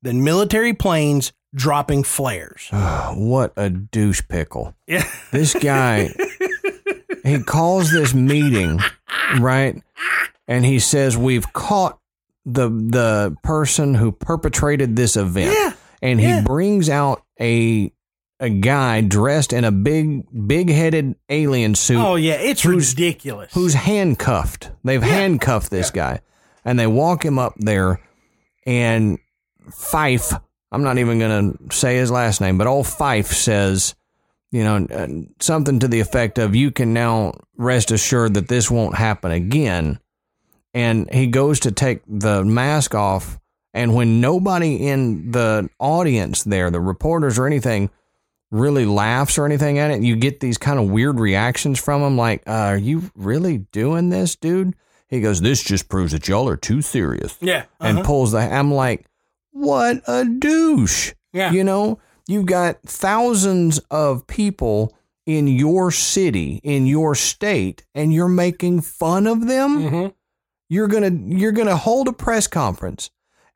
than 0.00 0.22
military 0.22 0.74
planes 0.74 1.32
dropping 1.54 2.04
flares. 2.04 2.68
what 3.14 3.52
a 3.56 3.68
douche 3.70 4.22
pickle. 4.28 4.74
Yeah. 4.86 5.08
This 5.32 5.54
guy, 5.54 6.10
he 7.28 7.42
calls 7.42 7.90
this 7.90 8.14
meeting, 8.14 8.80
right? 9.38 9.80
And 10.46 10.64
he 10.64 10.78
says, 10.78 11.16
We've 11.16 11.50
caught 11.52 11.98
the 12.44 12.68
the 12.68 13.36
person 13.42 13.94
who 13.94 14.12
perpetrated 14.12 14.96
this 14.96 15.16
event. 15.16 15.54
Yeah. 15.54 15.72
And 16.00 16.20
he 16.20 16.26
Yeah. 16.28 16.42
brings 16.42 16.88
out 16.88 17.22
a 17.40 17.92
a 18.40 18.48
guy 18.48 19.00
dressed 19.00 19.52
in 19.52 19.64
a 19.64 19.72
big 19.72 20.22
big 20.46 20.70
headed 20.70 21.16
alien 21.28 21.74
suit 21.74 21.98
Oh, 21.98 22.14
yeah. 22.14 22.34
It's 22.34 22.62
Who's- 22.62 22.90
ridiculous. 22.92 23.52
who's 23.52 23.74
handcuffed. 23.74 24.70
They've 24.84 25.02
handcuffed 25.02 25.70
this 25.70 25.90
guy, 25.90 26.20
and 26.64 26.78
they 26.78 26.86
walk 26.86 27.24
him 27.24 27.38
up 27.38 27.54
there. 27.58 28.00
And 28.64 29.18
Fife, 29.72 30.32
I'm 30.70 30.82
not 30.84 30.98
even 30.98 31.18
going 31.18 31.52
to 31.68 31.76
say 31.76 31.96
his 31.96 32.10
last 32.10 32.40
name, 32.40 32.58
but 32.58 32.66
old 32.66 32.86
Fife 32.86 33.32
says, 33.32 33.94
you 34.50 34.64
know, 34.64 35.26
something 35.40 35.78
to 35.80 35.88
the 35.88 36.00
effect 36.00 36.38
of, 36.38 36.56
"You 36.56 36.70
can 36.70 36.92
now 36.92 37.34
rest 37.56 37.90
assured 37.90 38.34
that 38.34 38.48
this 38.48 38.70
won't 38.70 38.96
happen 38.96 39.30
again." 39.30 39.98
And 40.74 41.12
he 41.12 41.26
goes 41.26 41.60
to 41.60 41.72
take 41.72 42.02
the 42.06 42.44
mask 42.44 42.94
off, 42.94 43.38
and 43.74 43.94
when 43.94 44.20
nobody 44.20 44.88
in 44.88 45.30
the 45.32 45.68
audience 45.78 46.44
there, 46.44 46.70
the 46.70 46.80
reporters 46.80 47.38
or 47.38 47.46
anything, 47.46 47.90
really 48.50 48.86
laughs 48.86 49.36
or 49.38 49.44
anything 49.44 49.78
at 49.78 49.90
it, 49.90 50.02
you 50.02 50.16
get 50.16 50.40
these 50.40 50.56
kind 50.56 50.78
of 50.78 50.88
weird 50.88 51.20
reactions 51.20 51.78
from 51.78 52.02
him, 52.02 52.16
like, 52.16 52.42
uh, 52.46 52.52
"Are 52.52 52.76
you 52.76 53.10
really 53.14 53.58
doing 53.72 54.08
this, 54.08 54.36
dude?" 54.36 54.74
He 55.08 55.20
goes, 55.20 55.40
"This 55.40 55.62
just 55.62 55.88
proves 55.88 56.12
that 56.12 56.28
y'all 56.28 56.48
are 56.48 56.56
too 56.56 56.80
serious," 56.82 57.36
yeah. 57.40 57.64
and 57.80 57.98
uh-huh. 57.98 58.06
pulls 58.06 58.32
the. 58.32 58.38
I'm 58.38 58.72
like, 58.72 59.06
"What 59.52 60.02
a 60.06 60.24
douche!" 60.24 61.12
Yeah. 61.32 61.52
You 61.52 61.64
know, 61.64 61.98
you've 62.28 62.46
got 62.46 62.80
thousands 62.86 63.80
of 63.90 64.26
people 64.28 64.94
in 65.26 65.48
your 65.48 65.90
city, 65.90 66.60
in 66.62 66.86
your 66.86 67.14
state, 67.16 67.84
and 67.94 68.14
you're 68.14 68.28
making 68.28 68.80
fun 68.82 69.26
of 69.26 69.46
them. 69.48 69.78
Mhm. 69.90 70.14
You're 70.68 70.86
gonna 70.88 71.10
you're 71.10 71.52
gonna 71.52 71.76
hold 71.76 72.06
a 72.08 72.12
press 72.12 72.46
conference 72.46 73.10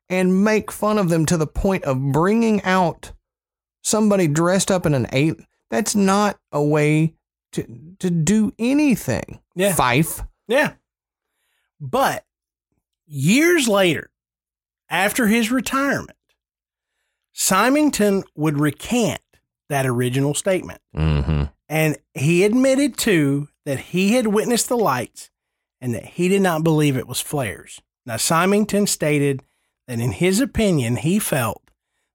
and 0.09 0.43
make 0.43 0.71
fun 0.71 0.97
of 0.97 1.07
them 1.09 1.25
to 1.27 1.37
the 1.37 1.47
point 1.47 1.83
of 1.85 2.11
bringing 2.11 2.61
out 2.63 3.13
somebody 3.81 4.27
dressed 4.27 4.69
up 4.69 4.85
in 4.85 4.93
an 4.93 5.07
eight. 5.13 5.35
That's 5.69 5.95
not 5.95 6.37
a 6.51 6.61
way 6.63 7.15
to 7.53 7.63
to 7.99 8.09
do 8.09 8.53
anything. 8.59 9.39
Yeah. 9.55 9.73
Fife. 9.73 10.21
Yeah. 10.47 10.73
But 11.79 12.25
years 13.05 13.67
later, 13.67 14.11
after 14.89 15.27
his 15.27 15.51
retirement, 15.51 16.17
Symington 17.33 18.23
would 18.35 18.57
recant 18.57 19.21
that 19.69 19.85
original 19.85 20.33
statement. 20.33 20.81
Mm-hmm. 20.95 21.43
And 21.67 21.97
he 22.13 22.43
admitted 22.43 22.97
too 22.97 23.49
that 23.65 23.79
he 23.79 24.13
had 24.13 24.27
witnessed 24.27 24.69
the 24.69 24.77
lights 24.77 25.29
and 25.81 25.93
that 25.95 26.05
he 26.05 26.29
did 26.29 26.41
not 26.41 26.63
believe 26.63 26.95
it 26.95 27.07
was 27.07 27.19
flares. 27.19 27.81
Now, 28.05 28.17
Symington 28.17 28.87
stated 28.87 29.41
that 29.87 29.99
in 29.99 30.11
his 30.11 30.39
opinion, 30.39 30.97
he 30.97 31.19
felt 31.19 31.61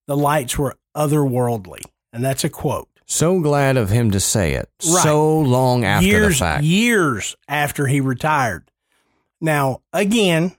the 0.07 0.17
lights 0.17 0.57
were 0.57 0.77
otherworldly. 0.97 1.83
And 2.13 2.25
that's 2.25 2.45
a 2.45 2.49
quote. 2.49 2.89
So 3.07 3.41
glad 3.41 3.77
of 3.77 3.89
him 3.89 4.11
to 4.11 4.21
say 4.21 4.53
it. 4.55 4.69
Right. 4.87 5.03
So 5.03 5.39
long 5.39 5.85
after 5.85 6.07
years, 6.07 6.39
the 6.39 6.45
fact. 6.45 6.65
years 6.65 7.37
after 7.49 7.87
he 7.87 8.01
retired. 8.01 8.71
Now, 9.41 9.81
again, 9.93 10.55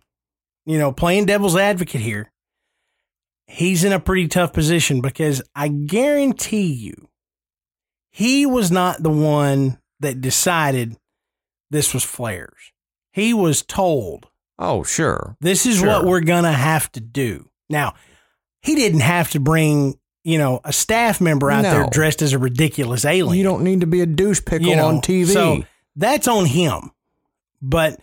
you 0.66 0.78
know, 0.78 0.92
playing 0.92 1.26
devil's 1.26 1.56
advocate 1.56 2.02
here, 2.02 2.32
he's 3.50 3.84
in 3.84 3.92
a 3.92 4.00
pretty 4.00 4.28
tough 4.28 4.54
position 4.54 5.02
because 5.02 5.42
I 5.56 5.68
guarantee 5.68 6.72
you, 6.72 7.10
he 8.10 8.46
was 8.46 8.72
not 8.72 9.02
the 9.04 9.10
one 9.10 9.80
that 10.00 10.22
decided 10.22 10.96
this 11.70 11.94
was 11.94 12.04
flares. 12.04 12.72
He 13.12 13.34
was 13.34 13.62
told 13.64 14.28
Oh, 14.58 14.84
sure. 14.84 15.36
this 15.42 15.66
is 15.66 15.78
Sure. 15.80 15.88
what 15.88 16.06
we're 16.06 16.22
going 16.22 16.44
to 16.44 16.52
have 16.52 16.92
to 16.94 17.00
do. 17.02 17.50
Now, 17.70 17.96
he 18.62 18.76
didn't 18.76 19.00
have 19.02 19.32
to 19.32 19.40
bring, 19.40 19.98
you 20.24 20.38
know, 20.38 20.60
a 20.64 20.74
staff 20.74 21.20
member 21.22 21.50
out 21.50 21.64
there 21.64 21.88
dressed 21.92 22.22
as 22.22 22.34
a 22.34 22.40
ridiculous 22.40 23.06
alien 23.06 23.38
You 23.38 23.44
don't 23.44 23.64
need 23.64 23.82
to 23.82 23.88
be 23.88 24.02
a 24.02 24.06
douche 24.06 24.42
pickle 24.46 24.68
you 24.68 24.76
know, 24.76 24.88
on 24.88 25.02
TV. 25.02 25.28
So 25.28 25.64
that's 25.96 26.28
on 26.28 26.46
him. 26.46 26.92
But 27.62 28.00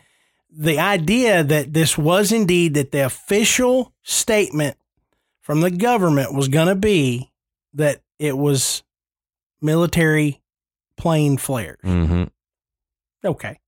the 0.50 0.78
idea 0.78 1.44
that 1.44 1.72
this 1.72 1.96
was 1.98 2.32
indeed 2.32 2.74
that 2.74 2.90
the 2.92 3.04
official 3.04 3.92
statement 4.02 4.76
from 5.46 5.60
the 5.60 5.70
government 5.70 6.34
was 6.34 6.48
going 6.48 6.66
to 6.66 6.74
be 6.74 7.30
that 7.72 8.00
it 8.18 8.36
was 8.36 8.82
military 9.62 10.42
plane 10.96 11.36
flares. 11.36 11.78
mm-hmm. 11.84 12.24
Okay. 13.24 13.60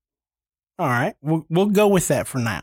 All 0.76 0.88
right. 0.88 1.14
We'll, 1.22 1.46
we'll 1.48 1.66
go 1.66 1.86
with 1.86 2.08
that 2.08 2.26
for 2.26 2.38
now. 2.38 2.62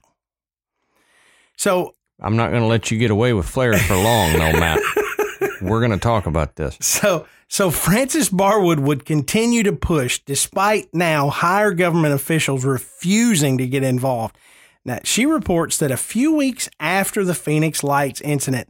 So 1.56 1.96
I'm 2.22 2.36
not 2.36 2.50
going 2.50 2.64
to 2.64 2.68
let 2.68 2.92
you 2.92 2.98
get 2.98 3.10
away 3.10 3.32
with 3.32 3.48
flares 3.48 3.82
for 3.84 3.96
long, 3.96 4.34
though, 4.34 4.60
Matt. 4.60 4.82
We're 5.62 5.80
going 5.80 5.92
to 5.92 5.98
talk 5.98 6.26
about 6.26 6.58
this. 6.58 6.78
So, 6.82 7.26
so 7.48 7.72
Frances 7.72 8.30
Barwood 8.30 8.82
would 8.82 9.06
continue 9.06 9.64
to 9.64 9.72
push 9.72 10.20
despite 10.26 10.94
now 10.94 11.30
higher 11.30 11.72
government 11.72 12.14
officials 12.14 12.66
refusing 12.66 13.58
to 13.60 13.68
get 13.68 13.84
involved. 13.84 14.38
Now, 14.84 15.00
she 15.06 15.26
reports 15.26 15.78
that 15.78 15.92
a 15.92 15.98
few 15.98 16.34
weeks 16.34 16.70
after 16.82 17.24
the 17.24 17.34
Phoenix 17.34 17.82
Lights 17.82 18.20
incident, 18.20 18.68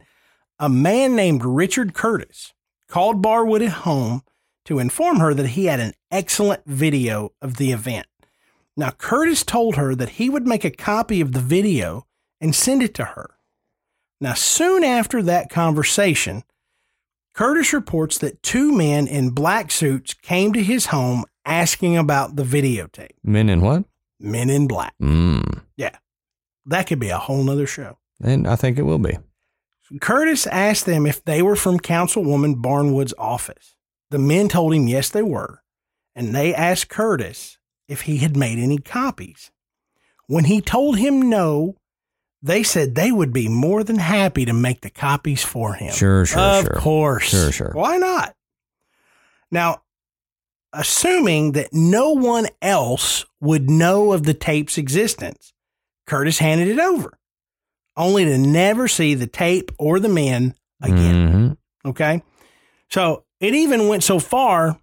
a 0.58 0.68
man 0.68 1.14
named 1.14 1.44
Richard 1.44 1.94
Curtis 1.94 2.54
called 2.88 3.22
Barwood 3.22 3.64
at 3.64 3.72
home 3.72 4.22
to 4.64 4.78
inform 4.78 5.18
her 5.20 5.34
that 5.34 5.48
he 5.48 5.66
had 5.66 5.80
an 5.80 5.92
excellent 6.10 6.64
video 6.66 7.32
of 7.40 7.56
the 7.56 7.72
event. 7.72 8.06
Now, 8.76 8.90
Curtis 8.90 9.42
told 9.42 9.76
her 9.76 9.94
that 9.94 10.10
he 10.10 10.28
would 10.28 10.46
make 10.46 10.64
a 10.64 10.70
copy 10.70 11.20
of 11.20 11.32
the 11.32 11.40
video 11.40 12.06
and 12.40 12.54
send 12.54 12.82
it 12.82 12.94
to 12.94 13.04
her. 13.04 13.38
Now, 14.20 14.34
soon 14.34 14.84
after 14.84 15.22
that 15.22 15.50
conversation, 15.50 16.42
Curtis 17.34 17.72
reports 17.72 18.18
that 18.18 18.42
two 18.42 18.72
men 18.72 19.06
in 19.06 19.30
black 19.30 19.70
suits 19.70 20.14
came 20.14 20.52
to 20.52 20.62
his 20.62 20.86
home 20.86 21.24
asking 21.44 21.96
about 21.96 22.36
the 22.36 22.42
videotape. 22.42 23.12
Men 23.22 23.48
in 23.48 23.60
what? 23.60 23.84
Men 24.18 24.50
in 24.50 24.66
black. 24.66 24.94
Mm. 25.00 25.62
That 26.66 26.88
could 26.88 26.98
be 26.98 27.10
a 27.10 27.18
whole 27.18 27.44
nother 27.44 27.66
show. 27.66 27.98
And 28.22 28.46
I 28.46 28.56
think 28.56 28.78
it 28.78 28.82
will 28.82 28.98
be. 28.98 29.16
Curtis 30.00 30.46
asked 30.46 30.86
them 30.86 31.06
if 31.06 31.24
they 31.24 31.42
were 31.42 31.56
from 31.56 31.78
Councilwoman 31.78 32.60
Barwood's 32.60 33.14
office. 33.18 33.76
The 34.10 34.18
men 34.18 34.48
told 34.48 34.74
him 34.74 34.88
yes, 34.88 35.08
they 35.08 35.22
were, 35.22 35.62
and 36.14 36.34
they 36.34 36.54
asked 36.54 36.88
Curtis 36.88 37.58
if 37.88 38.02
he 38.02 38.18
had 38.18 38.36
made 38.36 38.58
any 38.58 38.78
copies. 38.78 39.50
When 40.26 40.44
he 40.44 40.60
told 40.60 40.98
him 40.98 41.28
no, 41.28 41.76
they 42.42 42.62
said 42.62 42.94
they 42.94 43.12
would 43.12 43.32
be 43.32 43.48
more 43.48 43.82
than 43.82 43.98
happy 43.98 44.44
to 44.44 44.52
make 44.52 44.80
the 44.80 44.90
copies 44.90 45.44
for 45.44 45.74
him. 45.74 45.92
Sure, 45.92 46.26
sure, 46.26 46.40
of 46.40 46.64
sure. 46.64 46.74
course. 46.74 47.28
Sure, 47.28 47.52
sure. 47.52 47.70
Why 47.72 47.96
not? 47.96 48.34
Now, 49.50 49.82
assuming 50.72 51.52
that 51.52 51.72
no 51.72 52.10
one 52.12 52.46
else 52.60 53.24
would 53.40 53.70
know 53.70 54.12
of 54.12 54.24
the 54.24 54.34
tape's 54.34 54.78
existence, 54.78 55.52
Curtis 56.06 56.38
handed 56.38 56.68
it 56.68 56.78
over, 56.78 57.18
only 57.96 58.24
to 58.24 58.38
never 58.38 58.88
see 58.88 59.14
the 59.14 59.26
tape 59.26 59.70
or 59.78 59.98
the 60.00 60.08
men 60.08 60.54
again. 60.82 61.56
Mhm. 61.84 61.90
Okay. 61.90 62.22
So 62.90 63.24
it 63.40 63.54
even 63.54 63.88
went 63.88 64.04
so 64.04 64.18
far 64.18 64.78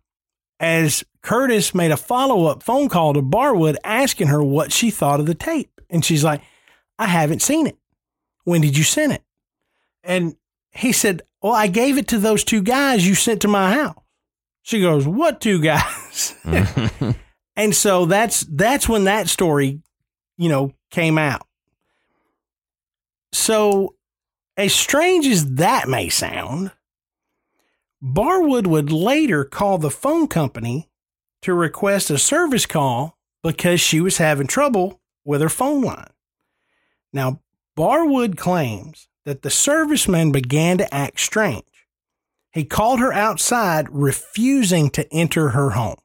as 0.59 1.03
Curtis 1.22 1.74
made 1.76 1.91
a 1.91 1.97
follow 1.97 2.45
up 2.45 2.64
phone 2.64 2.89
call 2.89 3.14
to 3.14 3.22
Barwood 3.22 3.76
asking 3.84 4.28
her 4.28 4.41
what 4.43 4.72
she 4.72 4.89
thought 4.91 5.20
of 5.20 5.26
the 5.26 5.36
tape. 5.36 5.70
And 5.89 6.03
she's 6.03 6.24
like, 6.24 6.41
I 6.97 7.05
haven't 7.07 7.41
seen 7.41 7.68
it. 7.68 7.78
When 8.45 8.61
did 8.61 8.78
you 8.78 8.84
send 8.84 9.14
it? 9.14 9.24
And 10.03 10.36
he 10.72 10.91
said, 10.91 11.22
Well, 11.41 11.53
I 11.53 11.68
gave 11.68 11.97
it 11.97 12.07
to 12.09 12.18
those 12.20 12.43
two 12.43 12.61
guys 12.61 13.07
you 13.07 13.16
sent 13.16 13.41
to 13.41 13.47
my 13.47 13.74
house. 13.74 13.95
She 14.64 14.82
goes, 14.82 15.07
What 15.07 15.39
two 15.39 15.61
guys? 15.61 16.36
and 17.55 17.76
so 17.76 18.05
that's 18.05 18.41
that's 18.49 18.89
when 18.89 19.05
that 19.05 19.30
story, 19.30 19.82
you 20.38 20.49
know, 20.49 20.74
came 20.91 21.18
out. 21.18 21.45
So 23.34 23.95
as 24.55 24.73
strange 24.73 25.27
as 25.27 25.55
that 25.55 25.89
may 25.89 26.07
sound, 26.07 26.71
Barwood 28.01 28.67
would 28.67 28.91
later 28.91 29.43
call 29.43 29.77
the 29.77 29.89
phone 29.89 30.27
company 30.27 30.89
to 31.41 31.53
request 31.53 32.09
a 32.09 32.17
service 32.17 32.65
call 32.65 33.17
because 33.41 33.81
she 33.81 33.99
was 33.99 34.17
having 34.17 34.47
trouble 34.47 35.01
with 35.25 35.41
her 35.41 35.49
phone 35.49 35.81
line. 35.81 36.11
Now, 37.11 37.41
Barwood 37.75 38.38
claims 38.38 39.07
that 39.25 39.41
the 39.41 39.49
serviceman 39.49 40.31
began 40.31 40.77
to 40.77 40.93
act 40.93 41.19
strange. 41.19 41.63
He 42.51 42.65
called 42.65 42.99
her 42.99 43.11
outside, 43.11 43.88
refusing 43.89 44.89
to 44.91 45.11
enter 45.11 45.49
her 45.49 45.71
home. 45.71 45.97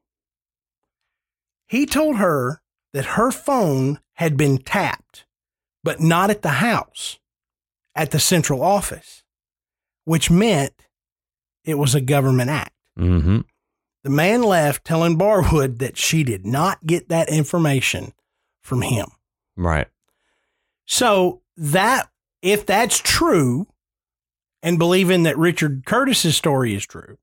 He 1.66 1.85
told 1.85 2.16
her 2.16 2.62
that 2.95 3.05
her 3.05 3.31
phone 3.31 4.01
had 4.14 4.37
been 4.37 4.59
tapped, 4.59 5.26
but 5.85 6.01
not 6.01 6.31
at 6.31 6.43
the 6.43 6.49
house, 6.49 7.18
at 7.99 8.13
the 8.13 8.21
central 8.21 8.63
office, 8.63 9.25
which 10.05 10.31
meant 10.31 10.73
it 11.65 11.75
was 11.75 11.95
a 11.95 12.01
government 12.01 12.49
act. 12.49 12.75
Mhm. 12.97 13.45
The 14.05 14.11
man 14.11 14.43
left 14.43 14.85
telling 14.85 15.19
Barwood 15.19 15.81
that 15.81 15.99
she 15.99 16.23
did 16.23 16.47
not 16.47 16.87
get 16.87 17.09
that 17.09 17.29
information 17.29 18.15
from 18.63 18.83
him. 18.83 19.09
Right. 19.57 19.89
So 20.87 21.43
that 21.57 22.09
if 22.41 22.65
that's 22.65 23.01
true 23.01 23.67
and 24.63 24.79
believing 24.79 25.25
that 25.25 25.37
Richard 25.37 25.85
Curtis's 25.85 26.37
story 26.37 26.75
is 26.75 26.87
true, 26.87 27.19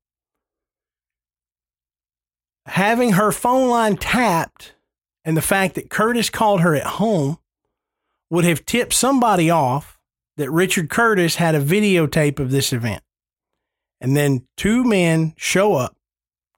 having 2.66 3.12
her 3.12 3.32
phone 3.32 3.70
line 3.70 3.96
tapped 3.96 4.74
and 5.24 5.36
the 5.36 5.42
fact 5.42 5.74
that 5.76 5.88
Curtis 5.88 6.28
called 6.28 6.60
her 6.60 6.74
at 6.74 6.86
home 6.86 7.38
would 8.28 8.44
have 8.44 8.66
tipped 8.66 8.92
somebody 8.92 9.48
off 9.50 9.95
that 10.36 10.50
Richard 10.50 10.90
Curtis 10.90 11.36
had 11.36 11.54
a 11.54 11.64
videotape 11.64 12.38
of 12.38 12.50
this 12.50 12.72
event. 12.72 13.02
And 14.00 14.16
then 14.16 14.46
two 14.56 14.84
men 14.84 15.32
show 15.36 15.74
up 15.74 15.96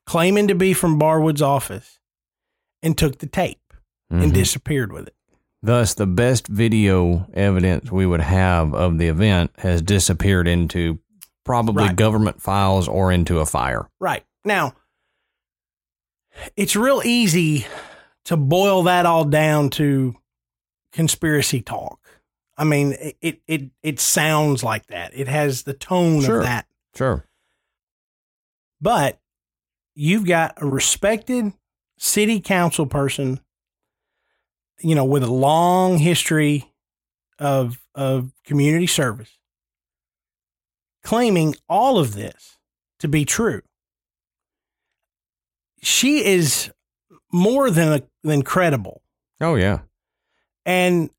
claiming 0.07 0.49
to 0.49 0.55
be 0.55 0.72
from 0.72 0.99
Barwood's 0.99 1.43
office 1.43 1.99
and 2.83 2.97
took 2.97 3.18
the 3.18 3.26
tape 3.26 3.61
and 4.11 4.33
Mhm. 4.33 4.35
disappeared 4.35 4.93
with 4.93 5.07
it. 5.07 5.14
Thus, 5.62 5.95
the 5.95 6.07
best 6.07 6.47
video 6.49 7.29
evidence 7.35 7.91
we 7.93 8.07
would 8.07 8.20
have 8.20 8.74
of 8.74 8.99
the 8.99 9.09
event 9.09 9.51
has 9.59 9.83
disappeared 9.83 10.49
into 10.49 10.99
probably 11.45 11.85
Right. 11.85 11.97
government 11.97 12.41
files 12.41 12.89
or 12.89 13.11
into 13.12 13.39
a 13.41 13.47
fire. 13.47 13.89
Right. 14.01 14.24
Now, 14.45 14.74
it's 16.57 16.76
real 16.76 17.03
easy 17.05 17.66
to 18.26 18.37
boil 18.37 18.83
that 18.85 19.07
all 19.07 19.24
down 19.24 19.70
to 19.70 20.14
conspiracy 20.93 21.61
talk. 21.61 21.99
I 22.59 22.64
mean, 22.64 22.94
it 23.20 23.40
it 23.46 23.70
it, 23.82 24.00
sounds 24.00 24.64
like 24.64 24.88
that. 24.88 25.12
It 25.14 25.28
has 25.28 25.62
the 25.62 25.74
tone 25.74 26.22
Sure. 26.22 26.38
of 26.38 26.42
that. 26.42 26.66
Sure. 26.96 27.24
But 28.80 29.20
you've 29.94 30.26
got 30.26 30.54
a 30.61 30.66
respected 30.66 31.52
city 31.98 32.40
council 32.40 32.84
person, 32.86 33.40
you 34.80 34.96
know, 34.96 35.04
with 35.04 35.22
a 35.22 35.30
long 35.32 35.98
history 35.98 36.72
of 37.38 37.80
of 37.94 38.32
community 38.44 38.88
service, 38.88 39.38
claiming 41.04 41.54
all 41.68 41.98
of 41.98 42.14
this 42.14 42.56
to 42.98 43.06
be 43.06 43.24
true. 43.24 43.62
She 45.80 46.24
is 46.24 46.72
more 47.32 47.70
than 47.70 48.02
than 48.24 48.42
credible. 48.42 49.02
Oh, 49.40 49.54
yeah. 49.54 49.80
And 50.66 51.11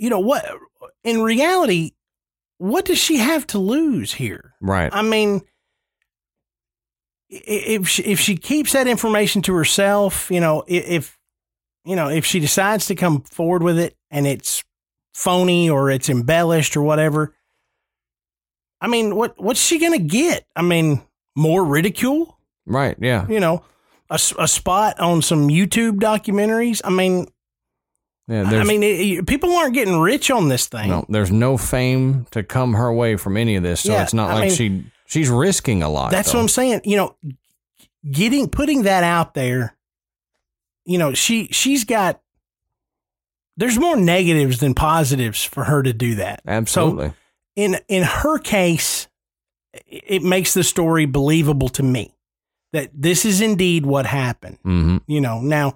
you 0.00 0.10
know 0.10 0.20
what 0.20 0.44
in 1.04 1.22
reality, 1.22 1.92
what 2.58 2.84
does 2.84 2.98
she 2.98 3.16
have 3.16 3.46
to 3.48 3.58
lose 3.58 4.14
here? 4.14 4.54
Right. 4.60 4.90
I 4.92 5.02
mean, 5.02 5.42
if 7.28 7.88
she, 7.88 8.02
if 8.02 8.20
she 8.20 8.36
keeps 8.36 8.72
that 8.72 8.86
information 8.86 9.42
to 9.42 9.54
herself, 9.54 10.30
you 10.30 10.40
know, 10.40 10.64
if 10.66 11.18
you 11.84 11.96
know, 11.96 12.08
if 12.08 12.24
she 12.26 12.40
decides 12.40 12.86
to 12.86 12.94
come 12.94 13.22
forward 13.22 13.62
with 13.62 13.78
it 13.78 13.96
and 14.10 14.26
it's 14.26 14.62
phony 15.14 15.70
or 15.70 15.90
it's 15.90 16.08
embellished 16.08 16.76
or 16.76 16.82
whatever, 16.82 17.34
I 18.80 18.88
mean, 18.88 19.16
what 19.16 19.40
what's 19.40 19.60
she 19.60 19.78
gonna 19.78 19.98
get? 19.98 20.46
I 20.56 20.62
mean, 20.62 21.02
more 21.36 21.64
ridicule? 21.64 22.38
Right. 22.66 22.96
Yeah. 23.00 23.26
You 23.28 23.40
know, 23.40 23.64
a, 24.10 24.18
a 24.38 24.48
spot 24.48 24.98
on 25.00 25.22
some 25.22 25.48
YouTube 25.48 25.98
documentaries? 25.98 26.80
I 26.84 26.90
mean, 26.90 27.28
Yeah. 28.30 28.42
I 28.60 28.64
mean, 28.64 28.82
it, 28.84 29.26
people 29.26 29.52
aren't 29.56 29.74
getting 29.74 29.98
rich 29.98 30.30
on 30.30 30.48
this 30.48 30.66
thing. 30.68 30.88
no, 30.88 31.04
there's 31.08 31.32
no 31.32 31.56
fame 31.56 32.26
to 32.30 32.42
come 32.44 32.74
her 32.74 32.92
way 32.92 33.16
from 33.16 33.36
any 33.36 33.56
of 33.56 33.62
this. 33.64 33.80
So 33.80 33.92
Yeah, 33.92 34.02
it's 34.04 34.14
not 34.14 34.30
I 34.30 34.34
like 34.34 34.42
mean- 34.48 34.54
she 34.56 34.84
she's 35.06 35.28
risking 35.28 35.82
a 35.82 35.88
lot. 35.88 36.12
That's 36.12 36.30
though. 36.30 36.38
what 36.38 36.42
I'm 36.42 36.48
saying. 36.48 36.82
You 36.84 36.96
know, 36.96 37.16
getting 38.08 38.48
putting 38.48 38.82
that 38.84 39.02
out 39.02 39.34
there. 39.34 39.76
You 40.84 40.98
know, 40.98 41.12
she 41.12 41.48
she's 41.48 41.84
got. 41.84 42.20
There's 43.56 43.78
more 43.78 43.96
negatives 43.96 44.58
than 44.60 44.74
positives 44.74 45.44
for 45.44 45.64
her 45.64 45.82
to 45.82 45.92
do 45.92 46.14
that. 46.14 46.40
Absolutely. 46.46 47.12
In 47.56 47.76
in 47.88 48.04
her 48.04 48.38
case, 48.38 49.08
it 49.86 50.22
makes 50.22 50.54
the 50.54 50.62
story 50.64 51.04
believable 51.04 51.68
to 51.70 51.82
me 51.82 52.14
that 52.72 52.90
this 52.94 53.24
is 53.24 53.40
indeed 53.40 53.84
what 53.84 54.06
happened. 54.06 54.58
hmm 54.62 54.98
You 55.08 55.20
know, 55.20 55.40
now 55.40 55.74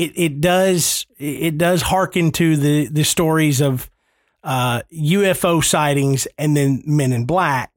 it 0.00 0.12
it 0.16 0.40
does 0.40 1.06
it 1.18 1.58
does 1.58 1.82
hearken 1.82 2.32
to 2.32 2.56
the 2.56 2.86
the 2.86 3.04
stories 3.04 3.60
of 3.60 3.90
uh, 4.42 4.80
UFO 4.90 5.62
sightings 5.62 6.26
and 6.38 6.56
then 6.56 6.82
Men 6.86 7.12
in 7.12 7.26
Black, 7.26 7.70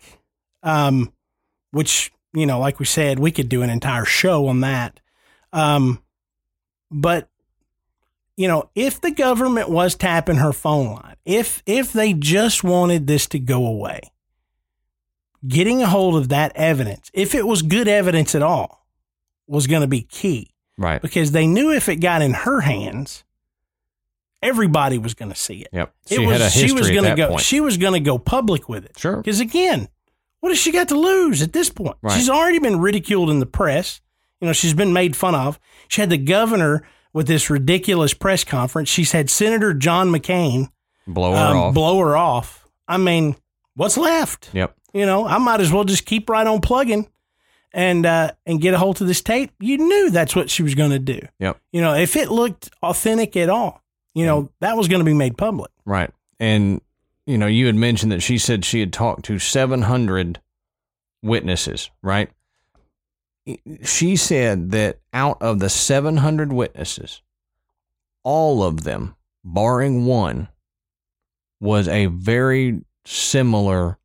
um, 0.64 1.12
which 1.72 2.14
you 2.34 2.46
know, 2.46 2.60
like 2.60 2.80
we 2.80 2.86
said, 2.86 3.20
we 3.20 3.32
could 3.32 3.50
do 3.50 3.62
an 3.62 3.70
entire 3.70 4.06
show 4.06 4.48
on 4.48 4.62
that. 4.62 5.02
Um, 5.52 6.02
but 6.90 7.28
you 8.38 8.48
know, 8.48 8.70
if 8.74 9.02
the 9.02 9.12
government 9.12 9.70
was 9.70 9.94
tapping 9.94 10.38
her 10.38 10.54
phone 10.54 10.94
line, 10.94 11.18
if 11.26 11.62
if 11.66 11.92
they 11.92 12.14
just 12.14 12.64
wanted 12.64 13.06
this 13.06 13.28
to 13.28 13.40
go 13.40 13.66
away, 13.66 14.00
getting 15.46 15.84
a 15.84 15.88
hold 15.88 16.16
of 16.16 16.30
that 16.30 16.54
evidence, 16.56 17.12
if 17.14 17.36
it 17.36 17.46
was 17.46 17.62
good 17.64 17.90
evidence 17.90 18.34
at 18.34 18.42
all, 18.42 18.88
was 19.46 19.68
going 19.68 19.82
to 19.82 19.88
be 19.88 20.04
key 20.04 20.53
Right. 20.78 21.02
because 21.02 21.32
they 21.32 21.46
knew 21.48 21.72
if 21.72 21.88
it 21.90 21.98
got 21.98 22.22
in 22.22 22.34
her 22.34 22.62
hands, 22.62 23.24
everybody 24.42 24.98
was 24.98 25.14
going 25.14 25.32
to 25.32 25.38
see 25.38 25.62
it. 25.62 25.70
Yep. 25.72 25.94
It 26.10 26.16
She 26.16 26.26
was 26.26 26.32
had 26.34 26.42
a 26.42 26.46
history 26.46 26.68
she 26.68 26.74
was 26.74 26.90
going 26.92 27.04
to 27.04 27.16
go 27.16 27.30
point. 27.30 27.42
she 27.42 27.62
was 27.62 27.78
going 27.78 27.94
to 27.94 28.00
go 28.00 28.18
public 28.18 28.68
with 28.68 28.86
it. 28.86 28.98
sure. 28.98 29.18
Because 29.18 29.40
again, 29.40 29.88
what 30.40 30.50
has 30.50 30.58
she 30.60 30.72
got 30.72 30.90
to 30.90 30.96
lose 31.00 31.42
at 31.42 31.54
this 31.54 31.70
point? 31.70 31.98
Right. 32.02 32.14
She's 32.16 32.30
already 32.30 32.60
been 32.60 32.80
ridiculed 32.80 33.30
in 33.30 33.40
the 33.40 33.46
press. 33.46 34.02
You 34.42 34.48
know, 34.48 34.54
she's 34.54 34.74
been 34.74 34.92
made 34.92 35.16
fun 35.16 35.36
of. 35.36 35.60
She 35.88 36.02
had 36.02 36.10
the 36.10 36.18
governor 36.18 36.86
with 37.14 37.28
this 37.28 37.50
ridiculous 37.50 38.14
press 38.14 38.44
conference. 38.44 38.90
She's 38.90 39.14
had 39.14 39.30
Senator 39.30 39.74
John 39.74 40.10
McCain 40.10 40.70
Blow 41.08 41.32
her 41.32 41.38
um, 41.38 41.58
off. 41.58 41.74
blow 41.74 42.00
her 42.00 42.16
off 42.18 42.68
I 42.88 42.98
mean, 42.98 43.36
what's 43.76 43.98
left? 43.98 44.50
Yep. 44.54 44.76
You 44.94 45.06
know, 45.06 45.26
I 45.26 45.38
might 45.38 45.62
as 45.62 45.72
well 45.72 45.84
just 45.86 46.06
keep 46.06 46.30
right 46.30 46.46
on 46.46 46.60
plugging 46.60 47.08
and 47.74 48.06
uh, 48.06 48.32
and 48.46 48.62
get 48.62 48.74
a 48.74 48.78
hold 48.78 49.02
of 49.02 49.08
this 49.08 49.22
tape. 49.22 49.52
You 49.60 49.78
knew 49.78 50.10
that's 50.10 50.36
what 50.36 50.50
she 50.50 50.64
was 50.64 50.76
going 50.76 50.92
to 50.92 51.00
do. 51.00 51.20
Yep. 51.40 51.60
You 51.72 51.82
know, 51.82 51.96
if 51.96 52.16
it 52.16 52.30
looked 52.30 52.70
authentic 52.82 53.36
at 53.36 53.50
all, 53.50 53.82
you 54.14 54.26
know, 54.26 54.50
that 54.60 54.78
was 54.78 54.88
going 54.88 55.00
to 55.00 55.06
be 55.06 55.14
made 55.14 55.38
public. 55.38 55.72
Right. 55.86 56.12
And, 56.40 56.82
you 57.26 57.38
know, 57.38 57.48
you 57.48 57.66
had 57.66 57.76
mentioned 57.76 58.12
that 58.12 58.22
she 58.22 58.38
said 58.38 58.64
she 58.64 58.80
had 58.80 58.94
talked 58.94 59.26
to 59.26 59.40
700 59.40 60.40
witnesses, 61.22 61.90
right? 62.02 62.30
She 63.84 64.16
said 64.16 64.72
that 64.72 65.00
out 65.12 65.42
of 65.42 65.60
the 65.60 65.70
700 65.70 66.54
witnesses, 66.54 67.22
all 68.24 68.64
of 68.64 68.84
them, 68.84 69.16
barring 69.44 70.06
one, 70.06 70.48
was 71.60 71.88
a 71.88 72.06
very 72.06 72.82
similar 73.06 73.98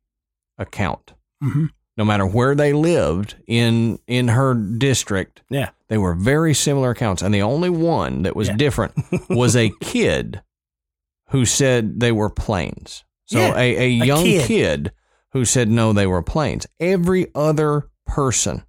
account. 0.57 1.13
Mm-hmm. 1.43 1.65
No 1.99 2.05
matter 2.05 2.25
where 2.25 2.55
they 2.55 2.71
lived 2.73 3.35
in 3.45 3.99
in 4.07 4.29
her 4.29 4.53
district, 4.55 5.41
Yeah. 5.49 5.69
they 5.89 5.97
were 5.97 6.13
very 6.15 6.53
similar 6.53 6.91
accounts, 6.91 7.21
and 7.21 7.33
the 7.33 7.41
only 7.41 7.69
one 7.69 8.21
that 8.23 8.35
was 8.37 8.47
Yeah. 8.47 8.55
different 8.55 8.93
was 9.29 9.55
a 9.55 9.69
kid 9.81 10.41
who 11.31 11.43
said 11.45 11.99
they 11.99 12.13
were 12.13 12.29
planes. 12.29 13.03
So 13.25 13.39
Yeah, 13.39 13.53
a, 13.57 13.77
a 13.77 13.87
young 13.89 14.23
kid. 14.23 14.47
kid. 14.47 14.91
who 15.33 15.43
said 15.45 15.69
no, 15.69 15.93
they 15.93 16.07
were 16.07 16.23
planes. 16.23 16.65
Every 16.79 17.27
other 17.35 17.89
person 18.07 18.63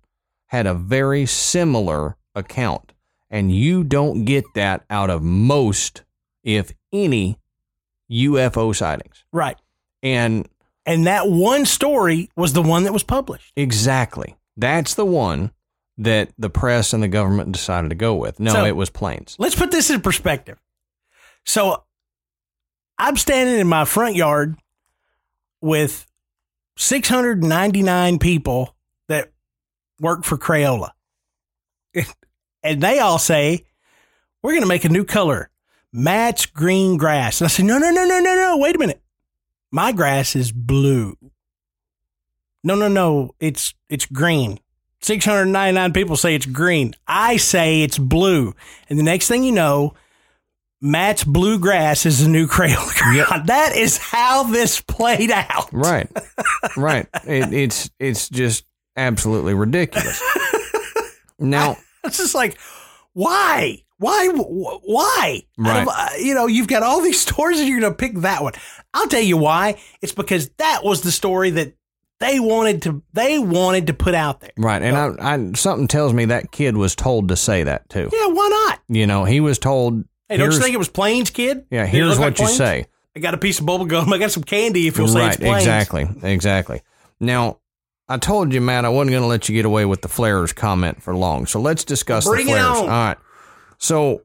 had 0.48 0.66
a 0.66 0.74
very 0.74 1.24
similar 1.24 2.16
account, 2.34 2.92
and 3.30 3.50
you 3.54 3.82
don't 3.84 4.24
get 4.26 4.44
that 4.56 4.84
out 4.90 5.08
of 5.08 5.22
most, 5.22 6.02
if 6.42 6.72
any, 6.92 7.38
UFO 8.10 8.74
sightings. 8.74 9.24
Right. 9.32 9.56
And 10.02 10.48
And 10.90 11.06
that 11.06 11.28
one 11.28 11.64
story 11.66 12.30
was 12.36 12.52
the 12.52 12.62
one 12.62 12.84
that 12.84 12.92
was 12.92 13.02
published. 13.04 13.52
exactly, 13.56 14.36
that's 14.56 14.94
the 14.94 15.04
one 15.06 15.52
that 15.98 16.30
the 16.38 16.50
press 16.50 16.92
and 16.92 17.02
the 17.02 17.08
government 17.08 17.52
decided 17.52 17.90
to 17.90 17.94
go 17.94 18.14
with. 18.14 18.40
No, 18.40 18.52
So- 18.52 18.64
it 18.64 18.76
was 18.76 18.90
planes. 18.90 19.36
Let's 19.38 19.54
put 19.54 19.70
this 19.70 19.90
in 19.90 20.00
perspective. 20.00 20.58
So 21.44 21.84
I'm 22.98 23.16
standing 23.16 23.58
in 23.60 23.66
my 23.66 23.84
front 23.84 24.14
yard 24.16 24.56
with 25.60 26.06
699 26.76 28.18
people 28.18 28.74
that 29.08 29.30
work 30.00 30.24
for 30.24 30.36
Crayola. 30.38 30.90
And 32.62 32.82
they 32.82 32.98
all 32.98 33.18
say, 33.18 33.64
we're 34.42 34.52
going 34.52 34.60
to 34.62 34.68
make 34.68 34.84
a 34.84 34.90
new 34.90 35.04
color, 35.04 35.48
match 35.94 36.52
green 36.52 36.98
grass. 36.98 37.40
And 37.40 37.46
I 37.46 37.48
said, 37.48 37.64
no, 37.64 37.78
no, 37.78 37.90
no, 37.90 38.04
no, 38.04 38.20
no, 38.20 38.34
no. 38.34 38.58
Wait 38.58 38.76
a 38.76 38.78
minute. 38.78 39.02
My 39.70 39.92
grass 39.92 40.34
is 40.36 40.52
blue. 40.52 41.16
No, 42.64 42.74
no, 42.74 42.88
no. 42.88 43.34
It's, 43.40 43.74
it's 43.88 44.06
green. 44.06 44.58
699 45.02 45.92
people 45.92 46.16
say 46.16 46.34
it's 46.34 46.46
green. 46.46 46.94
I 47.06 47.36
say 47.38 47.82
it's 47.82 47.98
blue. 47.98 48.54
And 48.88 48.98
the 48.98 49.02
next 49.02 49.28
thing 49.28 49.44
you 49.44 49.52
know, 49.52 49.94
Matt's 50.82 51.24
blue 51.24 51.58
grass 51.58 52.04
is 52.06 52.22
the 52.22 52.28
new 52.28 52.46
Crayola. 52.46 53.44
That 53.46 53.76
is 53.76 53.98
how 53.98 54.44
this 54.44 54.80
played 54.80 55.30
out. 55.30 55.68
Right, 55.72 56.08
right. 56.76 57.06
It, 57.26 57.52
it's 57.52 57.90
it's 57.98 58.28
just 58.28 58.64
absolutely 58.96 59.54
ridiculous. 59.54 60.22
Now, 61.42 61.78
It's 62.04 62.18
just 62.18 62.34
like, 62.34 62.58
why? 63.14 63.82
Why? 64.00 64.28
Why? 64.28 65.42
Right. 65.58 65.82
Of, 65.82 65.88
uh, 65.88 66.08
you 66.18 66.34
know, 66.34 66.46
you've 66.46 66.68
got 66.68 66.82
all 66.82 67.02
these 67.02 67.20
stories 67.28 67.60
and 67.60 67.68
you're 67.68 67.80
going 67.80 67.92
to 67.92 67.96
pick 67.96 68.14
that 68.20 68.42
one. 68.42 68.54
I'll 68.94 69.06
tell 69.08 69.20
you 69.20 69.36
why. 69.36 69.78
It's 70.00 70.12
because 70.12 70.48
that 70.56 70.82
was 70.82 71.02
the 71.02 71.12
story 71.12 71.50
that 71.50 71.74
they 72.18 72.40
wanted 72.40 72.82
to, 72.82 73.02
they 73.12 73.38
wanted 73.38 73.88
to 73.88 73.94
put 73.94 74.14
out 74.14 74.40
there. 74.40 74.52
right, 74.56 74.80
and 74.82 74.96
I, 74.96 75.34
I 75.34 75.52
something 75.52 75.86
tells 75.86 76.14
me 76.14 76.26
that 76.26 76.50
kid 76.50 76.76
was 76.78 76.94
told 76.94 77.28
to 77.28 77.36
say 77.36 77.62
that 77.62 77.88
too. 77.90 78.08
Yeah, 78.10 78.26
why 78.28 78.48
not? 78.48 78.80
You 78.88 79.06
know, 79.06 79.24
he 79.24 79.40
was 79.40 79.58
told. 79.58 80.04
Hey, 80.28 80.38
don't 80.38 80.50
you 80.50 80.58
think 80.58 80.74
it 80.74 80.78
was 80.78 80.88
planes 80.88 81.28
kid? 81.30 81.66
Yeah, 81.70 81.84
Did 81.84 81.92
here's 81.92 82.18
what 82.18 82.38
like 82.38 82.40
you 82.40 82.48
say. 82.48 82.86
I 83.14 83.20
got 83.20 83.34
a 83.34 83.38
piece 83.38 83.58
of 83.58 83.66
bubble 83.66 83.86
gum. 83.86 84.10
I 84.12 84.18
got 84.18 84.30
some 84.30 84.44
candy 84.44 84.86
if 84.86 84.96
you'll 84.96 85.08
say 85.08 85.28
it's 85.28 85.40
right, 85.40 85.56
exactly, 85.56 86.08
exactly. 86.22 86.82
Now, 87.18 87.58
I 88.08 88.16
told 88.16 88.54
you, 88.54 88.60
Matt, 88.60 88.84
I 88.84 88.88
wasn't 88.88 89.10
going 89.10 89.22
to 89.22 89.28
let 89.28 89.48
you 89.48 89.54
get 89.54 89.64
away 89.66 89.84
with 89.84 90.00
the 90.00 90.08
flares 90.08 90.52
comment 90.52 91.02
for 91.02 91.14
long. 91.14 91.46
So 91.46 91.60
let's 91.60 91.84
discuss 91.84 92.26
Bring 92.26 92.46
the 92.46 92.52
flares. 92.52 92.78
All 92.78 92.86
right. 92.86 93.18
So 93.80 94.22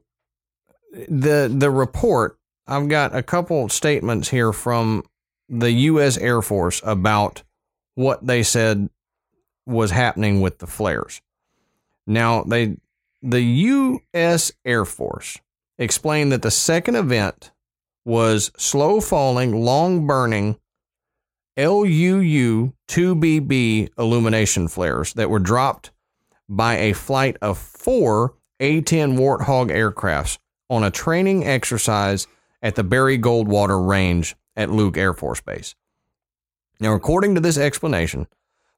the 1.08 1.52
the 1.52 1.70
report, 1.70 2.38
I've 2.66 2.88
got 2.88 3.16
a 3.16 3.22
couple 3.22 3.68
statements 3.68 4.28
here 4.28 4.52
from 4.52 5.04
the 5.48 5.72
U.S. 5.72 6.16
Air 6.18 6.42
Force 6.42 6.80
about 6.84 7.42
what 7.94 8.26
they 8.26 8.42
said 8.42 8.90
was 9.66 9.90
happening 9.90 10.40
with 10.40 10.58
the 10.58 10.66
flares. 10.66 11.20
Now, 12.06 12.44
they 12.44 12.76
the 13.22 13.42
U.S. 13.42 14.52
Air 14.64 14.84
Force 14.84 15.38
explained 15.78 16.32
that 16.32 16.42
the 16.42 16.50
second 16.50 16.96
event 16.96 17.50
was 18.04 18.52
slow 18.56 19.00
falling, 19.00 19.64
long 19.64 20.06
burning 20.06 20.58
LUU 21.56 22.72
2BB 22.88 23.88
illumination 23.98 24.68
flares 24.68 25.14
that 25.14 25.30
were 25.30 25.38
dropped 25.38 25.90
by 26.48 26.76
a 26.76 26.92
flight 26.92 27.36
of 27.40 27.58
four 27.58 28.34
A 28.60 28.80
10 28.80 29.16
Warthog 29.16 29.70
aircrafts 29.70 30.38
on 30.70 30.82
a 30.82 30.90
training 30.90 31.46
exercise 31.46 32.26
at 32.62 32.74
the 32.74 32.84
Barry 32.84 33.18
Goldwater 33.18 33.86
Range 33.86 34.34
at 34.56 34.70
Luke 34.70 34.96
Air 34.96 35.12
Force 35.12 35.40
Base. 35.40 35.74
Now, 36.80 36.94
according 36.94 37.34
to 37.34 37.40
this 37.40 37.58
explanation, 37.58 38.26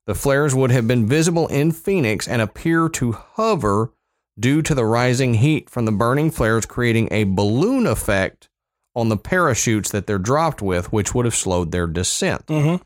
the 0.07 0.14
flares 0.14 0.55
would 0.55 0.70
have 0.70 0.89
been 0.89 1.07
visible 1.07 1.49
in 1.49 1.72
Phoenix 1.72 2.26
and 2.26 2.41
appear 2.41 2.89
to 2.91 3.12
hover 3.12 3.93
due 4.39 4.62
to 4.62 4.74
the 4.74 4.85
rising 4.85 5.35
heat 5.35 5.68
from 5.68 5.85
the 5.85 5.93
burning 5.93 6.31
flares, 6.31 6.66
creating 6.66 7.09
a 7.11 7.24
balloon 7.24 7.87
effect 7.87 8.49
on 8.95 9.09
the 9.09 9.16
parachutes 9.16 9.91
that 9.91 10.07
they're 10.07 10.18
dropped 10.18 10.62
with, 10.62 10.93
which 10.93 11.14
would 11.14 11.24
have 11.24 11.35
slowed 11.35 11.72
their 11.72 11.87
descent. 11.87 12.47
Mm-hmm. 12.47 12.83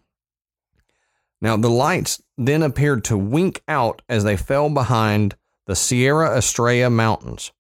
Now, 1.41 1.57
the 1.57 1.71
lights 1.71 2.23
then 2.39 2.63
appeared 2.63 3.05
to 3.05 3.17
wink 3.19 3.63
out 3.67 4.03
as 4.09 4.25
they 4.25 4.37
fell 4.37 4.71
behind 4.71 5.37
the 5.67 5.77
Sierra 5.77 6.37
Estrella 6.37 6.91
Mountains, 6.91 7.53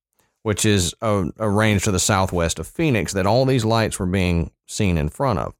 which 0.42 0.64
is 0.64 0.94
a, 1.00 1.30
a 1.38 1.48
range 1.48 1.84
to 1.84 1.90
the 1.90 1.98
southwest 1.98 2.58
of 2.58 2.66
Phoenix 2.66 3.12
that 3.12 3.26
all 3.26 3.44
these 3.44 3.64
lights 3.64 3.98
were 3.98 4.06
being 4.06 4.50
seen 4.66 4.98
in 4.98 5.08
front 5.08 5.38
of. 5.38 5.54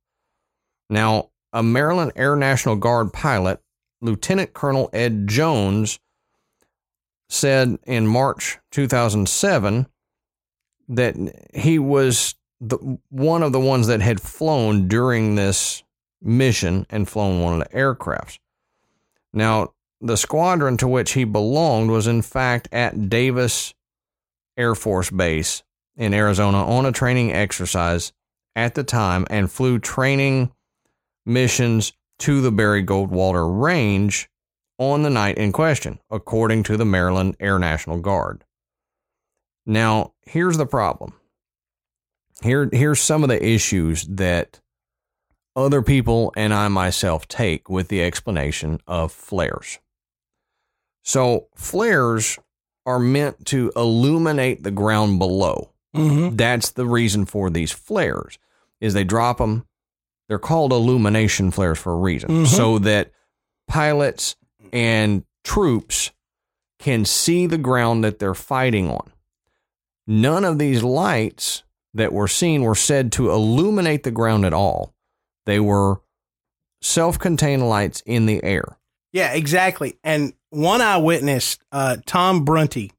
Now, 0.91 1.31
a 1.53 1.63
Maryland 1.63 2.13
Air 2.17 2.37
National 2.37 2.77
Guard 2.77 3.13
pilot, 3.13 3.61
Lieutenant 4.01 4.55
Colonel 4.55 4.91
Ed 4.93 5.29
Jones, 5.29 5.99
said 7.29 7.79
in 7.87 8.07
March 8.07 8.59
2007 8.73 9.87
that 10.89 11.15
he 11.55 11.79
was 11.79 12.35
the 12.61 12.99
one 13.09 13.43
of 13.43 13.53
the 13.53 13.61
ones 13.61 13.87
that 13.87 14.01
had 14.01 14.21
flown 14.21 14.87
during 14.87 15.35
this 15.35 15.83
mission 16.21 16.87
and 16.91 17.09
flown 17.09 17.41
one 17.41 17.55
of 17.55 17.59
the 17.59 17.77
aircrafts. 17.77 18.39
Now, 19.33 19.73
the 20.03 20.17
squadron 20.17 20.77
to 20.77 20.89
which 20.89 21.13
he 21.13 21.25
belonged 21.25 21.91
was 21.91 22.09
in 22.09 22.23
fact 22.23 22.69
at 22.73 23.09
Davis 23.09 23.73
Air 24.57 24.75
Force 24.75 25.11
Base 25.11 25.63
in 25.97 26.13
Arizona 26.13 26.67
on 26.67 26.85
a 26.85 26.93
training 26.93 27.33
exercise 27.33 28.13
at 28.57 28.75
the 28.75 28.83
time 28.83 29.27
and 29.31 29.51
flew 29.51 29.79
training 29.79 30.53
missions 31.25 31.93
to 32.19 32.41
the 32.41 32.51
Barry 32.51 32.85
Goldwater 32.85 33.63
Range 33.63 34.29
on 34.79 35.03
the 35.03 35.11
night 35.11 35.39
in 35.39 35.53
question, 35.53 36.01
according 36.11 36.65
to 36.65 36.77
the 36.77 36.85
Maryland 36.85 37.37
Air 37.39 37.59
National 37.59 37.99
Guard. 37.99 38.45
Now, 39.65 40.15
here's 40.23 40.57
the 40.57 40.67
problem. 40.67 41.15
Here, 42.43 42.69
here's 42.73 43.01
some 43.01 43.23
of 43.23 43.29
the 43.29 43.45
issues 43.45 44.05
that 44.07 44.61
other 45.55 45.83
people 45.83 46.33
and 46.37 46.53
I 46.53 46.67
myself 46.69 47.29
take 47.29 47.69
with 47.69 47.89
the 47.89 48.03
explanation 48.03 48.81
of 48.89 49.13
flares. 49.13 49.79
So, 51.03 51.49
flares 51.57 52.39
are 52.87 52.99
meant 52.99 53.47
to 53.47 53.73
illuminate 53.77 54.63
the 54.63 54.71
ground 54.71 55.19
below. 55.19 55.71
Mm-hmm. 55.97 56.37
That's 56.37 56.71
the 56.71 56.87
reason 56.87 57.27
for 57.27 57.51
these 57.51 57.71
flares 57.73 58.39
is 58.81 58.95
they 58.95 59.05
drop 59.05 59.39
them. 59.39 59.67
They're 60.29 60.39
called 60.39 60.73
illumination 60.73 61.51
flares 61.51 61.79
for 61.79 61.93
a 61.93 61.97
reason, 61.97 62.31
Mhm. 62.31 62.47
so 62.47 62.79
that 62.81 63.13
pilots 63.69 64.37
and 64.73 65.25
troops 65.45 66.11
can 66.79 67.05
see 67.05 67.47
the 67.47 67.59
ground 67.59 68.03
that 68.05 68.19
they're 68.19 68.35
fighting 68.35 68.89
on. 68.89 69.13
None 70.07 70.45
of 70.45 70.59
these 70.59 70.83
lights 70.83 71.63
that 71.95 72.13
were 72.13 72.27
seen 72.29 72.63
were 72.63 72.75
said 72.75 73.13
to 73.13 73.31
illuminate 73.31 74.03
the 74.03 74.11
ground 74.11 74.45
at 74.47 74.53
all. 74.55 74.95
They 75.47 75.61
were 75.61 76.01
self-contained 76.81 77.69
lights 77.69 78.03
in 78.07 78.27
the 78.27 78.43
air. 78.43 78.79
Yeah, 79.13 79.33
exactly. 79.33 79.99
And 80.03 80.33
one 80.53 80.81
eyewitness, 80.81 81.59
uh, 81.73 81.97
Tom 82.07 82.45
Brunty, 82.45 82.93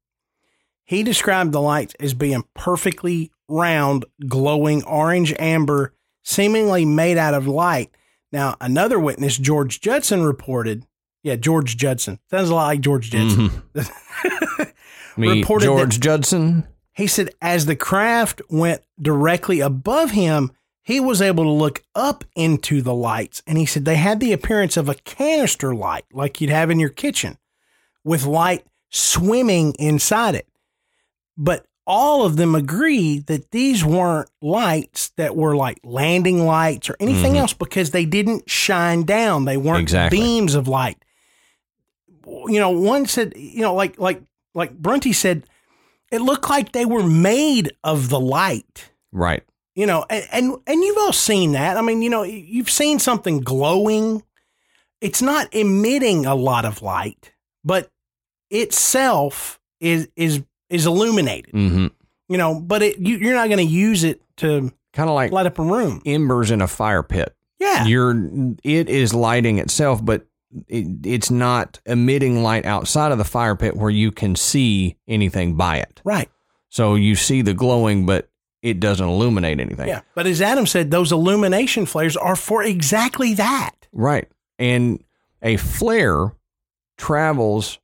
he 0.85 1.03
described 1.03 1.51
the 1.51 1.61
lights 1.61 1.93
as 1.99 2.13
being 2.13 2.43
perfectly 2.53 3.31
round, 3.47 4.05
glowing 4.27 4.83
orange 4.83 5.33
amber, 5.39 5.93
seemingly 6.23 6.83
made 6.85 7.17
out 7.17 7.33
of 7.33 7.47
light. 7.47 7.91
Now, 8.31 8.55
another 8.59 8.99
witness, 8.99 9.37
George 9.37 9.79
Judson, 9.81 10.23
reported. 10.23 10.85
Yeah, 11.21 11.35
George 11.35 11.77
Judson. 11.77 12.19
Sounds 12.29 12.49
a 12.49 12.55
lot 12.55 12.65
like 12.67 12.81
George 12.81 13.11
Jetson. 13.11 13.49
Mhm. 13.73 14.73
Me, 15.17 15.39
Reported 15.41 15.65
George 15.65 15.99
Judson. 15.99 16.67
He 16.93 17.07
said 17.07 17.29
as 17.41 17.65
the 17.67 17.75
craft 17.75 18.41
went 18.49 18.81
directly 19.01 19.59
above 19.59 20.11
him, 20.11 20.51
he 20.83 20.99
was 20.99 21.21
able 21.21 21.43
to 21.43 21.49
look 21.49 21.81
up 21.95 22.23
into 22.35 22.81
the 22.81 22.93
lights. 22.93 23.41
And 23.47 23.57
he 23.57 23.65
said 23.65 23.85
they 23.85 23.95
had 23.95 24.19
the 24.19 24.33
appearance 24.33 24.75
of 24.75 24.89
a 24.89 24.95
canister 24.95 25.73
light, 25.73 26.05
like 26.11 26.41
you'd 26.41 26.49
have 26.49 26.69
in 26.71 26.79
your 26.79 26.89
kitchen, 26.89 27.37
with 28.03 28.25
light 28.25 28.65
swimming 28.89 29.73
inside 29.79 30.35
it. 30.35 30.47
But 31.37 31.65
all 31.85 32.25
of 32.25 32.37
them 32.37 32.55
agree 32.55 33.19
that 33.19 33.51
these 33.51 33.83
weren't 33.83 34.29
lights 34.41 35.09
that 35.17 35.35
were 35.35 35.55
like 35.55 35.79
landing 35.83 36.45
lights 36.45 36.89
or 36.89 36.95
anything 36.99 37.33
Mhm. 37.33 37.37
else 37.37 37.53
because 37.53 37.91
they 37.91 38.05
didn't 38.05 38.49
shine 38.49 39.03
down. 39.03 39.45
They 39.45 39.57
weren't 39.57 39.81
Exactly. 39.81 40.17
beams 40.19 40.55
of 40.55 40.67
light. 40.67 40.97
You 42.25 42.59
know, 42.59 42.69
one 42.69 43.05
said, 43.05 43.33
you 43.35 43.61
know, 43.61 43.73
like 43.73 43.99
like 43.99 44.21
like 44.55 44.77
Brunty 44.77 45.11
said, 45.11 45.43
it 46.11 46.21
looked 46.21 46.49
like 46.49 46.71
they 46.71 46.85
were 46.85 47.03
made 47.03 47.73
of 47.83 48.09
the 48.09 48.19
light. 48.19 48.91
Right. 49.11 49.43
You 49.75 49.87
know, 49.87 50.05
and, 50.09 50.25
and 50.31 50.55
and 50.67 50.83
you've 50.83 50.97
all 50.99 51.11
seen 51.13 51.51
that. 51.53 51.75
I 51.75 51.81
mean, 51.81 52.01
you 52.01 52.09
know, 52.09 52.23
you've 52.23 52.69
seen 52.69 52.99
something 52.99 53.41
glowing. 53.41 54.23
It's 55.01 55.21
not 55.21 55.53
emitting 55.53 56.25
a 56.25 56.35
lot 56.35 56.63
of 56.63 56.81
light, 56.81 57.33
but 57.65 57.89
itself 58.53 59.59
is 59.79 60.07
is 60.15 60.43
is 60.69 60.85
illuminated. 60.85 61.51
hmm 61.51 61.87
You 62.29 62.37
know, 62.37 62.59
but 62.61 62.81
it 62.81 62.99
you, 62.99 63.17
you're 63.17 63.33
not 63.35 63.47
going 63.49 63.57
to 63.65 63.73
use 63.73 64.03
it 64.03 64.21
to 64.37 64.71
Kind 64.93 65.09
of 65.09 65.15
like 65.15 65.31
light 65.31 65.47
up 65.47 65.57
a 65.59 65.63
room. 65.63 66.01
embers 66.05 66.51
in 66.51 66.61
a 66.61 66.67
fire 66.67 67.01
pit. 67.03 67.35
Yeah, 67.59 67.85
You're 67.85 68.11
it 68.63 68.89
is 68.89 69.13
lighting 69.13 69.57
itself, 69.57 70.03
but 70.05 70.25
it, 70.67 70.85
it's 71.05 71.31
not 71.31 71.79
emitting 71.85 72.43
light 72.43 72.65
outside 72.65 73.11
of 73.11 73.17
the 73.17 73.23
fire 73.23 73.55
pit 73.55 73.75
where 73.75 73.89
you 73.89 74.11
can 74.11 74.35
see 74.35 74.97
anything 75.07 75.55
by 75.55 75.77
it. 75.77 76.01
right. 76.03 76.29
So 76.69 76.95
you 76.95 77.15
see 77.15 77.41
the 77.43 77.53
glowing, 77.53 78.05
but 78.05 78.29
it 78.61 78.79
doesn't 78.79 79.07
illuminate 79.07 79.59
anything. 79.59 79.87
Yeah, 79.87 80.01
but 80.15 80.25
as 80.27 80.41
Adam 80.41 80.65
said, 80.67 80.89
those 80.91 81.11
illumination 81.11 81.85
flares 81.85 82.15
are 82.17 82.35
for 82.35 82.63
exactly 82.63 83.33
that. 83.35 83.71
Right. 83.91 84.27
And 84.59 85.03
a 85.41 85.57
flare 85.57 86.33
travels 86.97 87.79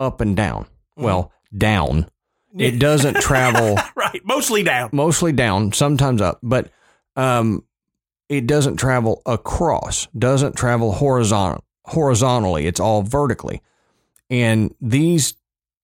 up 0.00 0.20
and 0.20 0.36
down. 0.36 0.66
Well, 0.96 1.32
down. 1.56 2.08
It 2.56 2.78
doesn't 2.78 3.16
travel 3.16 3.76
right, 3.96 4.20
mostly 4.24 4.62
down. 4.62 4.90
mostly 4.92 5.32
down, 5.32 5.72
sometimes 5.72 6.20
up, 6.20 6.38
but 6.42 6.70
um, 7.16 7.64
it 8.28 8.46
doesn't 8.46 8.76
travel 8.76 9.22
across, 9.26 10.06
doesn't 10.16 10.56
travel 10.56 10.92
horizontal 10.92 11.64
horizontally. 11.84 12.66
It's 12.66 12.78
all 12.80 13.02
vertically. 13.02 13.60
And 14.30 14.72
these 14.80 15.34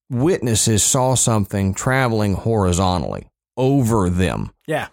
witnesses 0.08 0.82
saw 0.82 1.14
something 1.14 1.74
traveling 1.74 2.34
horizontally 2.34 3.28
over 3.56 4.08
them. 4.08 4.50
Yeah, 4.66 4.88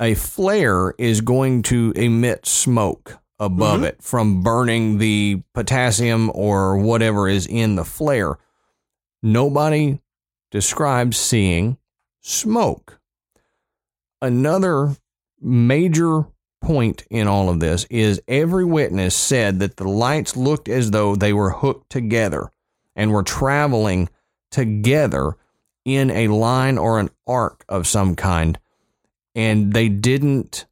A 0.00 0.14
flare 0.14 0.94
is 0.98 1.20
going 1.20 1.62
to 1.64 1.92
emit 1.94 2.46
smoke 2.46 3.18
above 3.38 3.80
Mhm. 3.80 3.84
it 3.86 4.02
from 4.02 4.42
burning 4.42 4.98
the 4.98 5.42
potassium 5.54 6.30
or 6.34 6.76
whatever 6.78 7.28
is 7.28 7.46
in 7.46 7.76
the 7.76 7.84
flare. 7.84 8.38
Nobody 9.22 10.00
describes 10.50 11.16
seeing 11.16 11.78
smoke. 12.20 13.00
Another 14.20 14.96
major 15.40 16.26
point 16.60 17.04
in 17.10 17.26
all 17.26 17.48
of 17.48 17.60
this 17.60 17.84
is 17.90 18.22
every 18.28 18.64
witness 18.64 19.16
said 19.16 19.58
that 19.58 19.76
the 19.76 19.88
lights 19.88 20.36
looked 20.36 20.68
as 20.68 20.90
though 20.90 21.16
they 21.16 21.32
were 21.32 21.50
hooked 21.50 21.90
together 21.90 22.50
and 22.94 23.12
were 23.12 23.22
traveling 23.22 24.08
together 24.50 25.36
in 25.84 26.10
a 26.10 26.28
line 26.28 26.78
or 26.78 27.00
an 27.00 27.10
arc 27.26 27.64
of 27.68 27.86
some 27.86 28.14
kind. 28.14 28.58
And 29.34 29.72
they 29.72 29.88
didn't 29.88 30.66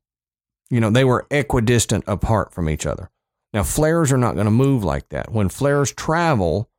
you 0.70 0.80
know 0.80 0.90
they 0.90 1.04
were 1.04 1.26
equidistant 1.30 2.04
apart 2.06 2.54
from 2.54 2.70
each 2.70 2.86
other. 2.86 3.10
Now 3.52 3.64
flares 3.64 4.12
are 4.12 4.18
not 4.18 4.34
going 4.34 4.46
to 4.46 4.52
move 4.52 4.84
like 4.84 5.08
that. 5.08 5.32
When 5.32 5.48
flares 5.48 5.92
travel 5.92 6.69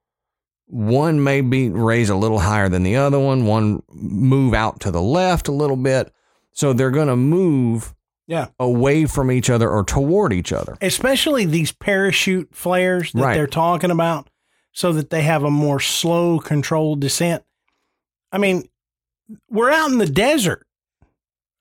one 0.71 1.21
may 1.23 1.41
be 1.41 1.69
raised 1.69 2.09
a 2.09 2.15
little 2.15 2.39
higher 2.39 2.69
than 2.69 2.83
the 2.83 2.95
other 2.95 3.19
one 3.19 3.45
one 3.45 3.83
move 3.91 4.53
out 4.53 4.79
to 4.79 4.89
the 4.89 5.01
left 5.01 5.47
a 5.49 5.51
little 5.51 5.75
bit 5.75 6.13
so 6.53 6.71
they're 6.71 6.91
going 6.91 7.09
to 7.09 7.15
move 7.17 7.93
yeah. 8.25 8.47
away 8.57 9.05
from 9.05 9.29
each 9.29 9.49
other 9.49 9.69
or 9.69 9.83
toward 9.83 10.31
each 10.31 10.53
other 10.53 10.77
Especially 10.81 11.45
these 11.45 11.73
parachute 11.73 12.55
flares 12.55 13.11
that 13.11 13.21
Right. 13.21 13.33
they're 13.33 13.47
talking 13.47 13.91
about, 13.91 14.29
so 14.71 14.93
that 14.93 15.09
they 15.09 15.23
have 15.23 15.43
a 15.43 15.51
more 15.51 15.81
slow, 15.81 16.39
controlled 16.39 17.01
descent. 17.01 17.43
I 18.31 18.37
mean, 18.37 18.69
we're 19.49 19.71
out 19.71 19.91
in 19.91 19.97
the 19.97 20.05
desert. 20.05 20.65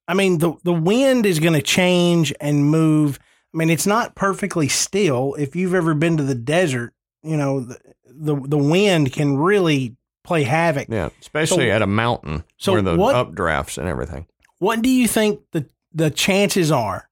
I 0.06 0.14
mean, 0.14 0.38
the 0.38 0.54
the 0.62 0.72
wind 0.72 1.26
is 1.26 1.40
going 1.40 1.54
to 1.54 1.62
change 1.62 2.32
and 2.40 2.64
move. 2.70 3.18
I 3.52 3.56
mean, 3.56 3.70
it's 3.70 3.86
not 3.86 4.14
perfectly 4.14 4.68
still. 4.68 5.34
If 5.34 5.56
you've 5.56 5.74
ever 5.74 5.94
been 5.94 6.16
to 6.18 6.22
the 6.22 6.36
desert, 6.36 6.92
you 7.22 7.36
know 7.36 7.60
the 7.60 7.78
the, 8.04 8.34
the 8.36 8.58
wind 8.58 9.12
can 9.12 9.36
really 9.38 9.96
play 10.24 10.42
havoc. 10.42 10.88
yeah 10.88 11.10
especially 11.20 11.66
So- 11.68 11.72
at 11.76 11.82
a 11.82 11.86
mountain 11.86 12.44
so 12.56 12.72
where 12.72 12.82
the 12.82 12.96
what- 12.96 13.14
updrafts 13.14 13.78
and 13.78 13.88
everything 13.88 14.26
What 14.58 14.82
do 14.82 14.90
you 14.90 15.08
think 15.08 15.40
the 15.52 15.66
the 15.92 16.10
chances 16.10 16.70
are 16.70 17.08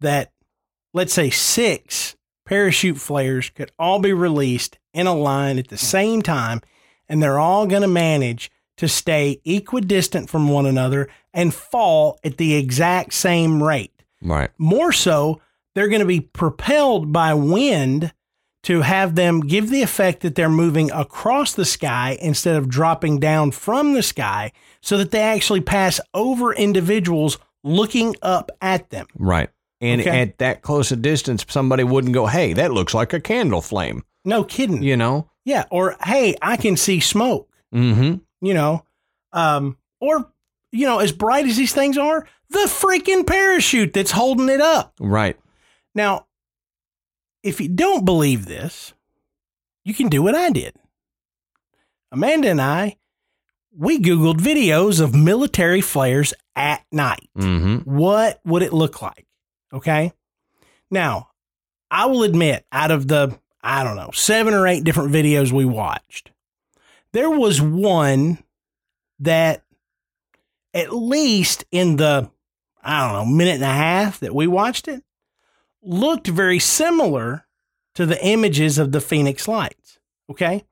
that 0.00 0.32
let's 0.94 1.12
say 1.12 1.30
six 1.30 2.16
parachute 2.46 2.98
flares 2.98 3.50
could 3.50 3.70
all 3.78 3.98
be 3.98 4.12
released 4.12 4.78
in 4.94 5.06
a 5.06 5.14
line 5.14 5.58
at 5.58 5.68
the 5.68 5.76
same 5.76 6.22
time 6.22 6.60
and 7.08 7.22
they're 7.22 7.38
all 7.38 7.66
going 7.66 7.82
to 7.82 7.88
manage 7.88 8.50
to 8.78 8.88
stay 8.88 9.40
equidistant 9.44 10.28
from 10.28 10.48
one 10.48 10.66
another 10.66 11.08
and 11.32 11.54
fall 11.54 12.18
at 12.24 12.36
the 12.36 12.54
exact 12.54 13.12
same 13.14 13.62
rate? 13.62 14.02
right 14.22 14.50
More 14.58 14.92
so, 14.92 15.40
they're 15.74 15.88
going 15.88 16.00
to 16.00 16.06
be 16.06 16.20
propelled 16.20 17.12
by 17.12 17.34
wind 17.34 18.12
to 18.66 18.82
have 18.82 19.14
them 19.16 19.40
give 19.40 19.70
the 19.70 19.82
effect 19.82 20.20
that 20.20 20.34
they're 20.36 20.48
moving 20.48 20.90
across 20.92 21.54
the 21.54 21.64
sky 21.64 22.16
instead 22.20 22.54
of 22.56 22.68
dropping 22.68 23.18
down 23.18 23.50
from 23.50 23.94
the 23.94 24.02
sky 24.02 24.52
so 24.80 24.96
that 24.98 25.10
they 25.10 25.20
actually 25.22 25.60
pass 25.60 26.00
over 26.14 26.52
individuals 26.54 27.38
looking 27.64 28.14
up 28.22 28.50
at 28.60 28.90
them. 28.90 29.06
right 29.18 29.50
and 29.80 30.00
Okay. 30.00 30.20
at 30.22 30.38
that 30.38 30.62
close 30.62 30.90
a 30.92 30.96
distance 30.96 31.44
somebody 31.48 31.84
wouldn't 31.84 32.14
go 32.14 32.26
hey 32.26 32.52
that 32.54 32.72
looks 32.72 32.94
like 32.94 33.12
a 33.12 33.20
candle 33.20 33.60
flame 33.60 34.02
No 34.24 34.44
kidding. 34.44 34.82
you 34.82 34.96
know 34.96 35.30
Yeah. 35.44 35.64
Or, 35.70 35.96
hey, 36.04 36.34
I 36.42 36.56
can 36.56 36.76
see 36.76 37.00
smoke, 37.00 37.48
mm-hmm 37.74 38.16
you 38.42 38.52
know, 38.54 38.84
um, 39.32 39.76
or, 40.00 40.30
you 40.72 40.86
know, 40.86 40.98
as 40.98 41.10
bright 41.10 41.46
as 41.46 41.56
these 41.56 41.72
things 41.72 41.96
are, 41.96 42.26
the 42.50 42.66
freaking 42.68 43.26
parachute 43.26 43.92
that's 43.94 44.10
holding 44.10 44.48
it 44.50 44.60
up. 44.60 44.92
right 45.00 45.36
Now, 45.94 46.25
if 47.46 47.60
you 47.60 47.68
don't 47.68 48.04
believe 48.04 48.46
this, 48.46 48.92
you 49.84 49.94
can 49.94 50.08
do 50.08 50.20
what 50.20 50.34
I 50.34 50.50
did. 50.50 50.74
Amanda 52.10 52.48
and 52.50 52.60
I, 52.60 52.96
we 53.72 54.00
Googled 54.00 54.38
videos 54.38 55.00
of 55.00 55.14
military 55.14 55.80
flares 55.80 56.34
at 56.56 56.84
night. 56.90 57.28
mm-hmm 57.38 57.88
What 57.88 58.40
would 58.44 58.62
it 58.62 58.72
look 58.72 59.00
like? 59.00 59.26
Okay. 59.72 60.12
Now, 60.90 61.28
I 61.90 62.06
will 62.06 62.24
admit, 62.24 62.66
out 62.72 62.90
of 62.90 63.06
the, 63.06 63.38
I 63.62 63.84
don't 63.84 63.96
know, 63.96 64.10
seven 64.12 64.54
or 64.54 64.66
eight 64.66 64.82
different 64.82 65.12
videos 65.12 65.52
we 65.52 65.64
watched, 65.64 66.32
there 67.12 67.30
was 67.30 67.60
one 67.62 68.42
that, 69.20 69.62
at 70.74 70.92
least 70.92 71.64
in 71.70 71.96
the, 71.96 72.28
I 72.82 73.06
don't 73.06 73.12
know, 73.12 73.36
minute 73.36 73.54
and 73.54 73.62
a 73.62 73.66
half 73.66 74.20
that 74.20 74.34
we 74.34 74.46
watched 74.48 74.88
it, 74.88 75.04
looked 75.86 76.26
very 76.26 76.58
similar 76.58 77.46
to 77.94 78.06
the 78.06 78.22
images 78.24 78.78
of 78.78 78.92
the 78.92 79.00
Phoenix 79.00 79.48
Lights. 79.48 79.98
Okay. 80.30 80.64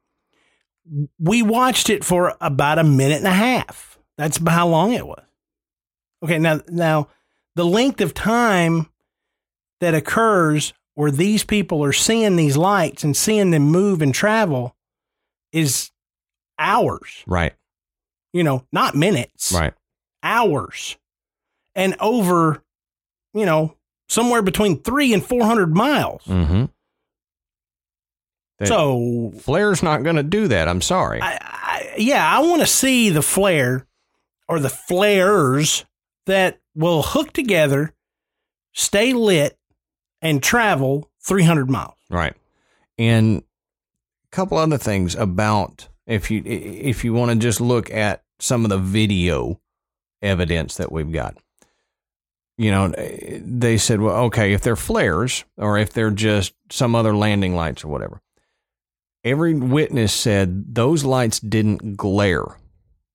We 1.18 1.42
watched 1.42 1.88
it 1.88 2.04
for 2.04 2.36
about 2.40 2.78
a 2.78 2.84
minute 2.84 3.18
and 3.18 3.26
a 3.26 3.30
half. 3.30 3.98
That's 4.18 4.38
how 4.46 4.68
long 4.68 4.92
it 4.92 5.06
was. 5.06 5.24
Okay. 6.22 6.38
Now, 6.38 6.60
now, 6.68 7.08
the 7.54 7.64
length 7.64 8.00
of 8.00 8.14
time 8.14 8.88
that 9.80 9.94
occurs 9.94 10.72
where 10.94 11.10
these 11.10 11.44
people 11.44 11.84
are 11.84 11.92
seeing 11.92 12.36
these 12.36 12.56
lights 12.56 13.04
and 13.04 13.16
seeing 13.16 13.50
them 13.50 13.64
move 13.64 14.02
and 14.02 14.14
travel 14.14 14.76
is 15.52 15.90
hours, 16.58 17.22
right 17.26 17.54
you 18.34 18.42
know, 18.42 18.66
not 18.72 18.94
minutes, 18.94 19.52
right 19.52 19.72
hours, 20.22 20.98
and 21.74 21.96
over, 22.00 22.62
you 23.32 23.46
know, 23.46 23.76
somewhere 24.08 24.42
between 24.42 24.80
three 24.80 25.12
and 25.14 25.24
400 25.24 25.74
miles. 25.74 26.22
mm-hmm 26.24 26.64
So, 28.64 29.32
flare's 29.40 29.82
not 29.82 30.02
going 30.02 30.16
to 30.16 30.22
do 30.22 30.48
that 30.48 30.68
i'm 30.68 30.80
sorry 30.80 31.20
I, 31.20 31.38
I, 31.42 31.94
yeah, 31.98 32.26
I 32.26 32.40
want 32.40 32.60
to 32.60 32.66
see 32.66 33.10
the 33.10 33.22
flare 33.22 33.86
or 34.48 34.60
the 34.60 34.68
flares 34.70 35.84
that 36.26 36.60
will 36.74 37.02
hook 37.02 37.32
together 37.32 37.94
stay 38.74 39.12
lit, 39.12 39.56
and 40.20 40.42
travel 40.42 41.10
300 41.22 41.70
miles. 41.70 41.94
Right. 42.10 42.34
And 42.98 43.38
a 43.38 44.36
couple 44.36 44.58
other 44.58 44.78
things 44.78 45.14
about 45.14 45.88
if 46.06 46.30
you 46.30 46.42
if 46.44 47.04
you 47.04 47.14
want 47.14 47.30
to 47.30 47.36
just 47.36 47.60
look 47.60 47.90
at 47.90 48.22
some 48.40 48.64
of 48.64 48.70
the 48.70 48.78
video 48.78 49.60
evidence 50.22 50.76
that 50.76 50.90
we've 50.92 51.12
got. 51.12 51.36
You 52.56 52.70
know, 52.70 52.88
they 52.88 53.76
said, 53.78 54.00
well, 54.00 54.24
okay, 54.26 54.52
if 54.52 54.60
they're 54.62 54.76
flares 54.76 55.44
or 55.56 55.76
if 55.78 55.92
they're 55.92 56.10
just 56.10 56.54
some 56.70 56.94
other 56.94 57.14
landing 57.14 57.56
lights 57.56 57.84
or 57.84 57.88
whatever. 57.88 58.20
Every 59.24 59.54
witness 59.54 60.12
said 60.12 60.74
those 60.74 61.04
lights 61.04 61.40
didn't 61.40 61.96
glare. 61.96 62.44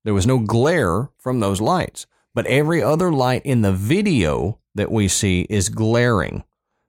There 0.03 0.13
was 0.13 0.27
no 0.27 0.39
glare 0.39 1.09
from 1.17 1.39
those 1.39 1.61
lights, 1.61 2.05
but 2.33 2.47
every 2.47 2.81
other 2.81 3.11
light 3.11 3.45
in 3.45 3.61
the 3.61 3.71
video 3.71 4.59
that 4.75 4.91
we 4.91 5.07
see 5.07 5.45
is 5.49 5.69
glaring. 5.69 6.43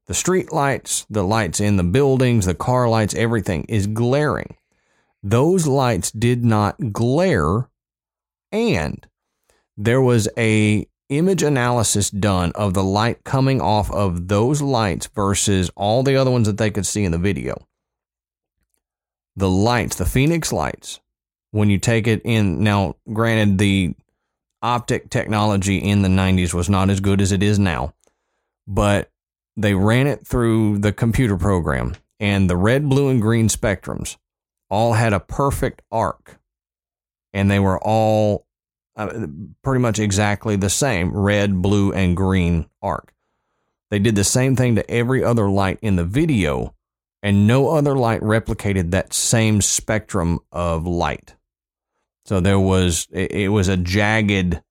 The 0.07 0.15
street 0.15 0.53
lights, 0.53 1.07
the 1.11 1.23
lights 1.23 1.61
in 1.61 1.77
the 1.77 1.85
buildings, 1.85 2.47
the 2.47 2.55
car 2.55 2.89
lights, 2.89 3.15
everything 3.15 3.65
is 3.69 3.87
glaring. 3.87 4.57
Those 5.23 5.67
lights 5.67 6.11
did 6.11 6.45
not 6.45 6.93
glare 6.93 7.69
and 8.51 9.07
there 9.77 10.01
was 10.01 10.29
a 10.37 10.87
image 11.11 11.43
analysis 11.43 12.09
done 12.09 12.53
of 12.55 12.73
the 12.73 12.83
light 12.83 13.23
coming 13.25 13.61
off 13.61 13.91
of 13.91 14.29
those 14.29 14.63
lights 14.63 15.07
versus 15.15 15.71
all 15.77 16.03
the 16.03 16.17
other 16.17 16.31
ones 16.31 16.47
that 16.47 16.57
they 16.57 16.71
could 16.71 16.87
see 16.87 17.05
in 17.05 17.13
the 17.13 17.19
video. 17.19 17.67
The 19.37 19.51
lights, 19.51 19.97
the 19.97 20.07
Phoenix 20.07 20.53
lights, 20.53 21.01
when 21.51 21.69
you 21.69 21.79
take 21.79 22.07
it 22.07 22.23
in 22.25 22.63
now, 22.63 22.97
granted, 23.13 23.59
the 23.59 23.95
optic 24.63 25.11
technology 25.11 25.79
in 25.79 26.03
the 26.03 26.09
90s 26.09 26.55
was 26.55 26.71
not 26.71 26.91
as 26.91 27.01
good 27.01 27.21
as 27.21 27.33
it 27.33 27.43
is 27.43 27.59
now, 27.59 27.93
but 28.67 29.11
they 29.57 29.75
ran 29.75 30.07
it 30.07 30.27
through 30.27 30.79
the 30.79 30.93
computer 30.93 31.37
program, 31.37 31.97
and 32.19 32.49
the 32.49 32.57
red, 32.57 32.89
blue, 32.89 33.09
and 33.09 33.21
green 33.21 33.49
spectrums 33.49 34.17
all 34.69 34.93
had 34.93 35.13
a 35.13 35.21
perfect 35.21 35.83
arc, 35.91 36.39
and 37.33 37.51
they 37.51 37.59
were 37.59 37.79
all 37.83 38.47
uh, 38.97 39.27
pretty 39.63 39.81
much 39.81 39.99
exactly 39.99 40.57
the 40.57 40.71
same 40.71 41.17
red, 41.17 41.63
blue, 41.63 41.93
and 41.93 42.17
green 42.17 42.67
arc. 42.83 43.15
They 43.91 43.99
did 43.99 44.15
the 44.15 44.25
same 44.25 44.57
thing 44.57 44.77
to 44.77 44.91
every 44.91 45.25
other 45.25 45.49
light 45.49 45.79
in 45.83 45.97
the 45.97 46.05
video, 46.05 46.75
and 47.23 47.47
no 47.47 47.71
other 47.71 47.97
light 47.97 48.21
replicated 48.21 48.91
that 48.91 49.13
same 49.13 49.61
spectrum 49.61 50.39
of 50.53 50.87
light. 50.87 51.35
So 52.25 52.41
there 52.41 52.61
was 52.61 53.09
it, 53.11 53.51
was 53.51 53.69
a 53.69 53.77
jagged 53.77 54.63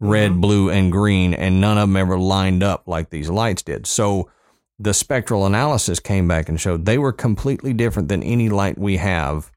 red, 0.00 0.32
mm-hmm. 0.32 0.40
blue, 0.40 0.70
and 0.70 0.90
green, 0.90 1.34
and 1.34 1.60
none 1.60 1.78
of 1.78 1.88
them 1.88 1.96
ever 1.96 2.18
lined 2.18 2.62
up 2.62 2.88
like 2.88 3.10
these 3.10 3.30
lights 3.30 3.62
did. 3.62 3.86
So 3.86 4.30
the 4.78 4.92
spectral 4.92 5.46
analysis 5.46 6.00
came 6.00 6.28
back 6.28 6.48
and 6.48 6.60
showed 6.60 6.84
they 6.84 6.98
were 6.98 7.12
completely 7.12 7.72
different 7.72 8.08
than 8.08 8.22
any 8.22 8.48
light 8.48 8.78
we 8.78 8.96
have 8.96 9.52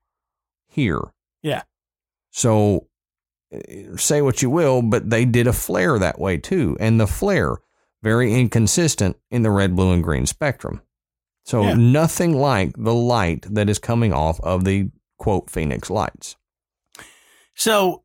here. 0.68 1.02
Yeah. 1.42 1.64
So 2.32 2.89
say 3.98 4.22
what 4.22 4.42
you 4.42 4.50
will, 4.50 4.82
but 4.82 5.10
they 5.10 5.26
did 5.26 5.48
a 5.48 5.54
flare 5.54 5.98
that 6.00 6.20
way 6.20 6.38
too. 6.38 6.78
And 6.80 7.00
the 7.00 7.08
flare, 7.08 7.58
very 8.04 8.34
inconsistent 8.34 9.18
in 9.32 9.44
the 9.44 9.52
red, 9.52 9.76
blue, 9.76 9.92
and 9.92 10.04
green 10.04 10.26
spectrum. 10.26 10.82
So 11.46 11.64
yeah. 11.64 11.74
nothing 11.74 12.38
like 12.38 12.74
the 12.78 12.94
light 12.94 13.46
that 13.54 13.70
is 13.70 13.80
coming 13.80 14.14
off 14.14 14.40
of 14.42 14.66
the 14.66 14.92
quote 15.18 15.50
Phoenix 15.50 15.90
lights. 15.90 16.36
So, 17.56 18.04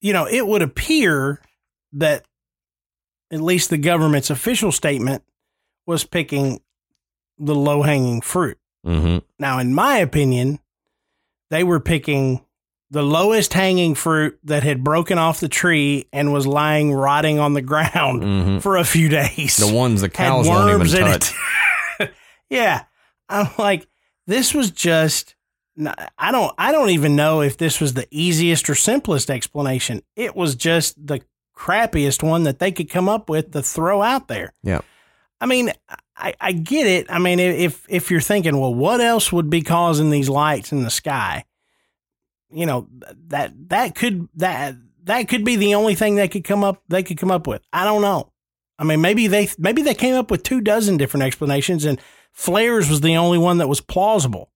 you 0.00 0.12
know, 0.12 0.26
it 0.26 0.46
would 0.46 0.62
appear 0.62 1.40
that 1.92 2.24
at 3.30 3.40
least 3.40 3.70
the 3.70 3.78
government's 3.78 4.30
official 4.30 4.72
statement 4.72 5.22
was 5.86 6.04
picking 6.04 6.60
the 7.38 7.54
low 7.54 7.82
hanging 7.82 8.20
fruit. 8.20 8.58
Mm-hmm. 8.86 9.18
Now, 9.38 9.58
in 9.58 9.74
my 9.74 9.98
opinion, 9.98 10.60
they 11.50 11.64
were 11.64 11.80
picking 11.80 12.44
the 12.94 13.02
lowest 13.02 13.52
hanging 13.52 13.96
fruit 13.96 14.38
that 14.44 14.62
had 14.62 14.84
broken 14.84 15.18
off 15.18 15.40
the 15.40 15.48
tree 15.48 16.06
and 16.12 16.32
was 16.32 16.46
lying 16.46 16.92
rotting 16.92 17.40
on 17.40 17.52
the 17.52 17.60
ground 17.60 18.22
mm-hmm. 18.22 18.58
for 18.60 18.76
a 18.76 18.84
few 18.84 19.08
days. 19.08 19.56
The 19.56 19.74
ones 19.74 20.00
the 20.00 20.08
cows 20.08 20.46
won't 20.46 20.80
even 20.80 21.04
touch. 21.04 21.34
yeah. 22.48 22.84
I'm 23.28 23.48
like, 23.58 23.88
this 24.28 24.54
was 24.54 24.70
just 24.70 25.34
I 26.16 26.30
don't 26.30 26.54
I 26.56 26.70
don't 26.70 26.90
even 26.90 27.16
know 27.16 27.40
if 27.40 27.56
this 27.56 27.80
was 27.80 27.94
the 27.94 28.06
easiest 28.12 28.70
or 28.70 28.76
simplest 28.76 29.28
explanation. 29.28 30.02
It 30.14 30.36
was 30.36 30.54
just 30.54 31.04
the 31.04 31.20
crappiest 31.56 32.22
one 32.22 32.44
that 32.44 32.60
they 32.60 32.70
could 32.70 32.88
come 32.88 33.08
up 33.08 33.28
with 33.28 33.50
to 33.54 33.62
throw 33.62 34.02
out 34.02 34.28
there. 34.28 34.52
Yeah. 34.62 34.82
I 35.40 35.46
mean, 35.46 35.72
I, 36.16 36.34
I 36.40 36.52
get 36.52 36.86
it. 36.86 37.06
I 37.10 37.18
mean, 37.18 37.40
if 37.40 37.84
if 37.88 38.12
you're 38.12 38.20
thinking, 38.20 38.56
well, 38.60 38.72
what 38.72 39.00
else 39.00 39.32
would 39.32 39.50
be 39.50 39.62
causing 39.62 40.10
these 40.10 40.28
lights 40.28 40.70
in 40.70 40.84
the 40.84 40.90
sky? 40.90 41.44
You 42.54 42.66
know 42.66 42.88
that 43.28 43.52
that 43.68 43.94
could 43.94 44.28
that 44.36 44.76
that 45.04 45.28
could 45.28 45.44
be 45.44 45.56
the 45.56 45.74
only 45.74 45.94
thing 45.94 46.14
they 46.14 46.28
could 46.28 46.44
come 46.44 46.64
up 46.64 46.82
they 46.88 47.02
could 47.02 47.18
come 47.18 47.30
up 47.30 47.46
with. 47.46 47.62
I 47.72 47.84
don't 47.84 48.02
know. 48.02 48.32
I 48.78 48.84
mean, 48.84 49.00
maybe 49.00 49.26
they 49.26 49.48
maybe 49.58 49.82
they 49.82 49.94
came 49.94 50.14
up 50.14 50.30
with 50.30 50.42
two 50.42 50.60
dozen 50.60 50.96
different 50.96 51.24
explanations, 51.24 51.84
and 51.84 52.00
flares 52.32 52.88
was 52.88 53.00
the 53.00 53.16
only 53.16 53.38
one 53.38 53.58
that 53.58 53.68
was 53.68 53.80
plausible. 53.80 54.50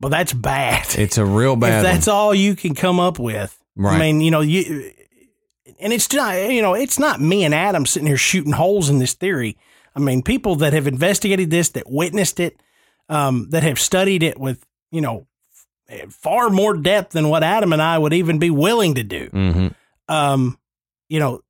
But 0.00 0.10
that's 0.10 0.32
bad. 0.32 0.86
It's 0.98 1.18
a 1.18 1.24
real 1.24 1.56
bad. 1.56 1.84
If 1.84 1.92
that's 1.92 2.06
one. 2.06 2.16
all 2.16 2.34
you 2.34 2.56
can 2.56 2.74
come 2.74 2.98
up 3.00 3.18
with, 3.18 3.56
right. 3.76 3.94
I 3.94 3.98
mean, 3.98 4.20
you 4.20 4.30
know, 4.30 4.40
you 4.40 4.92
and 5.80 5.92
it's 5.92 6.12
not 6.12 6.50
you 6.50 6.62
know 6.62 6.74
it's 6.74 6.98
not 6.98 7.20
me 7.20 7.44
and 7.44 7.54
Adam 7.54 7.86
sitting 7.86 8.06
here 8.06 8.16
shooting 8.16 8.52
holes 8.52 8.88
in 8.88 8.98
this 8.98 9.14
theory. 9.14 9.56
I 9.94 10.00
mean, 10.00 10.22
people 10.22 10.56
that 10.56 10.72
have 10.72 10.86
investigated 10.86 11.50
this, 11.50 11.70
that 11.70 11.90
witnessed 11.90 12.40
it, 12.40 12.58
um, 13.10 13.50
that 13.50 13.62
have 13.62 13.78
studied 13.78 14.22
it 14.22 14.38
with 14.38 14.64
you 14.90 15.00
know 15.00 15.26
far 16.08 16.50
more 16.50 16.76
depth 16.76 17.12
than 17.12 17.28
what 17.28 17.42
Adam 17.42 17.72
and 17.72 17.82
I 17.82 17.98
would 17.98 18.12
even 18.12 18.38
be 18.38 18.50
willing 18.50 18.94
to 18.94 19.02
do. 19.02 19.28
Mm-hmm. 19.28 19.68
Um, 20.08 20.58
you 21.08 21.20
know, 21.20 21.40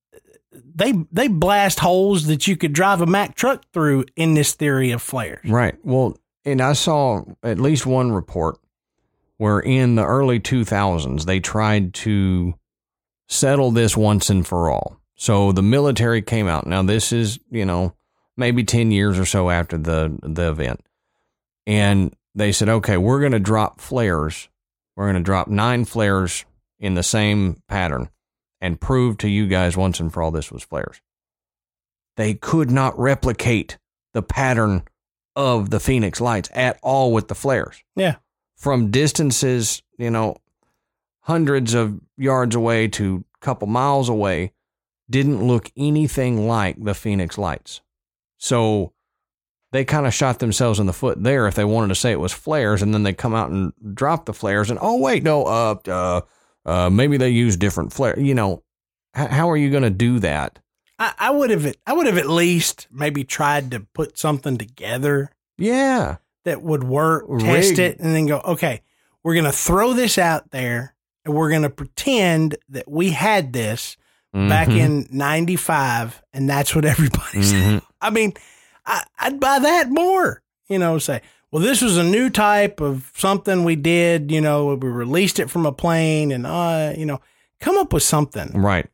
they 0.53 0.93
they 1.11 1.29
blast 1.29 1.81
holes 1.81 2.27
that 2.27 2.47
you 2.47 2.57
could 2.57 2.73
drive 2.73 3.01
a 3.01 3.07
Mack 3.07 3.35
truck 3.35 3.65
through 3.73 4.05
in 4.17 4.35
this 4.35 4.53
theory 4.53 4.91
of 4.91 5.03
flares. 5.03 5.49
Right. 5.49 5.77
Well, 5.83 6.19
and 6.45 6.61
I 6.61 6.73
saw 6.73 7.23
at 7.43 7.59
least 7.59 7.87
one 7.87 8.13
report 8.13 8.59
where 9.39 9.61
in 9.61 9.97
the 9.97 10.05
early 10.05 10.39
2000s 10.39 11.25
they 11.25 11.41
tried 11.41 11.95
to 11.95 12.55
settle 13.29 13.71
this 13.71 13.97
once 13.97 14.31
and 14.31 14.47
for 14.47 14.71
all. 14.71 15.01
So 15.17 15.53
the 15.53 15.63
military 15.63 16.23
came 16.23 16.49
out. 16.49 16.67
Now 16.67 16.83
this 16.83 17.13
is, 17.13 17.39
you 17.51 17.65
know, 17.65 17.95
maybe 18.37 18.65
10 18.65 18.91
years 18.91 19.19
or 19.19 19.25
so 19.25 19.51
after 19.51 19.79
the 19.79 20.19
the 20.23 20.51
event. 20.51 20.85
And 21.67 22.15
they 22.35 22.53
said, 22.53 22.69
okay, 22.69 22.97
we're 22.97 23.21
going 23.21 23.33
to 23.33 23.41
drop 23.41 23.81
flares. 23.81 24.49
We're 24.97 25.07
going 25.07 25.17
to 25.17 25.23
drop 25.23 25.49
nine 25.49 25.85
flares 25.85 26.45
in 26.79 26.95
the 26.95 27.03
same 27.03 27.63
pattern 27.69 28.09
and 28.61 28.81
prove 28.81 29.19
to 29.19 29.29
you 29.29 29.47
guys 29.47 29.77
once 29.77 30.01
and 30.01 30.13
for 30.13 30.23
all 30.23 30.31
this 30.31 30.51
was 30.51 30.63
flares. 30.63 31.01
They 32.17 32.35
could 32.35 32.71
not 32.71 32.99
replicate 32.99 33.79
the 34.13 34.23
pattern 34.23 34.83
of 35.35 35.71
the 35.71 35.81
Phoenix 35.81 36.21
lights 36.21 36.51
at 36.53 36.79
all 36.83 37.13
with 37.13 37.29
the 37.29 37.35
flares. 37.35 37.83
Yeah. 37.97 38.17
From 38.57 38.91
distances, 38.91 39.83
you 39.99 40.11
know, 40.11 40.37
hundreds 41.21 41.75
of 41.75 42.01
yards 42.17 42.55
away 42.55 42.89
to 42.89 43.25
a 43.37 43.45
couple 43.45 43.67
miles 43.69 44.09
away, 44.09 44.53
didn't 45.09 45.47
look 45.47 45.71
anything 45.77 46.47
like 46.47 46.83
the 46.83 46.95
Phoenix 46.95 47.39
lights. 47.39 47.81
So 48.39 48.92
they 49.73 49.85
kind 49.85 50.07
of 50.07 50.15
shot 50.15 50.39
themselves 50.39 50.79
in 50.79 50.87
the 50.87 50.93
foot 50.93 51.23
there 51.23 51.49
if 51.49 51.55
they 51.55 51.65
wanted 51.65 51.89
to 51.89 51.95
say 51.95 52.13
it 52.13 52.21
was 52.21 52.33
flares 52.33 52.83
and 52.83 52.95
then 52.95 53.03
they 53.03 53.13
come 53.13 53.35
out 53.35 53.51
and 53.51 53.73
drop 53.95 54.27
the 54.27 54.33
flares 54.33 54.71
and 54.71 54.79
oh 54.81 54.99
wait 54.99 55.23
no 55.23 55.45
uh 55.45 55.75
uh, 55.89 56.21
uh 56.65 56.89
maybe 56.89 57.17
they 57.17 57.31
use 57.31 57.57
different 57.57 57.93
flare 57.93 58.19
you 58.19 58.35
know 58.35 58.63
h- 59.17 59.31
how 59.31 59.51
are 59.51 59.57
you 59.57 59.71
going 59.71 59.83
to 59.83 59.91
do 59.91 60.21
that 60.21 60.59
I, 60.99 61.15
I 61.19 61.31
would 61.31 61.51
have 61.51 61.75
I 61.87 61.95
would 61.95 62.07
have 62.07 62.19
at 62.19 62.29
least 62.29 62.87
maybe 62.93 63.25
tried 63.25 63.73
to 63.73 63.81
put 63.81 64.17
something 64.17 64.57
together 64.57 65.31
yeah 65.59 66.19
that 66.45 66.63
would 66.63 66.85
work 66.85 67.27
test 67.41 67.79
it 67.79 67.99
and 67.99 68.15
then 68.15 68.27
go 68.27 68.41
okay 68.45 68.83
we're 69.25 69.35
going 69.35 69.45
to 69.45 69.53
throw 69.53 69.93
this 69.95 70.19
out 70.19 70.51
there 70.51 70.95
and 71.25 71.35
we're 71.35 71.51
going 71.51 71.63
to 71.63 71.71
pretend 71.71 72.57
that 72.69 72.91
we 72.91 73.11
had 73.11 73.53
this 73.53 73.97
mm-hmm. 74.35 74.49
back 74.49 74.69
in 74.69 75.07
95 75.11 76.23
and 76.33 76.49
that's 76.49 76.75
what 76.75 76.85
everybody's 76.85 77.53
mm-hmm. 77.53 77.79
I 78.01 78.11
mean 78.11 78.35
I, 78.87 79.05
I'd 79.19 79.41
buy 79.41 79.59
that 79.59 79.91
more. 79.91 80.43
You 80.69 80.79
know, 80.79 80.99
say, 80.99 81.23
well, 81.51 81.63
this 81.63 81.83
was 81.83 81.99
a 81.99 82.05
new 82.05 82.31
type 82.31 82.81
of 82.81 83.11
something 83.15 83.65
we 83.65 83.77
did. 83.77 84.31
You 84.31 84.41
know, 84.41 84.75
we 84.75 84.89
released 84.89 85.39
it 85.39 85.51
from 85.51 85.67
a 85.67 85.73
plane, 85.73 86.33
and 86.33 86.47
uh, 86.47 86.95
you 86.97 87.07
know, 87.07 87.21
come 87.61 87.77
up 87.77 87.93
with 87.93 88.03
something, 88.03 88.53
right? 88.61 88.89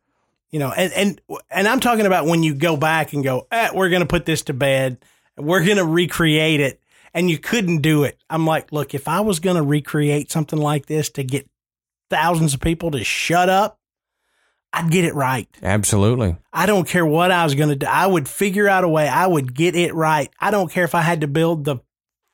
You 0.50 0.58
know, 0.58 0.72
and 0.72 0.92
and 0.92 1.20
and 1.50 1.68
I'm 1.68 1.80
talking 1.80 2.06
about 2.06 2.26
when 2.26 2.42
you 2.42 2.54
go 2.54 2.76
back 2.76 3.12
and 3.12 3.22
go, 3.22 3.46
eh, 3.52 3.70
we're 3.74 3.90
going 3.90 4.00
to 4.00 4.06
put 4.06 4.26
this 4.26 4.42
to 4.44 4.54
bed, 4.54 4.98
we're 5.36 5.64
going 5.64 5.76
to 5.76 5.84
recreate 5.84 6.60
it, 6.60 6.80
and 7.14 7.30
you 7.30 7.38
couldn't 7.38 7.78
do 7.82 8.04
it. 8.04 8.18
I'm 8.28 8.46
like, 8.46 8.72
look, 8.72 8.94
if 8.94 9.08
I 9.08 9.20
was 9.20 9.40
going 9.40 9.56
to 9.56 9.62
recreate 9.62 10.30
something 10.30 10.58
like 10.58 10.86
this 10.86 11.10
to 11.10 11.22
get 11.22 11.48
thousands 12.10 12.54
of 12.54 12.60
people 12.60 12.90
to 12.92 13.04
shut 13.04 13.48
up, 13.48 13.77
I'd 14.72 14.90
get 14.90 15.04
it 15.04 15.14
right. 15.14 15.48
Absolutely. 15.62 16.36
I 16.52 16.66
don't 16.66 16.86
care 16.86 17.06
what 17.06 17.30
I 17.30 17.44
was 17.44 17.54
going 17.54 17.70
to 17.70 17.76
do. 17.76 17.86
I 17.86 18.06
would 18.06 18.28
figure 18.28 18.68
out 18.68 18.84
a 18.84 18.88
way. 18.88 19.08
I 19.08 19.26
would 19.26 19.54
get 19.54 19.74
it 19.74 19.94
right. 19.94 20.30
I 20.40 20.50
don't 20.50 20.70
care 20.70 20.84
if 20.84 20.94
I 20.94 21.00
had 21.00 21.22
to 21.22 21.26
build 21.28 21.64
the 21.64 21.78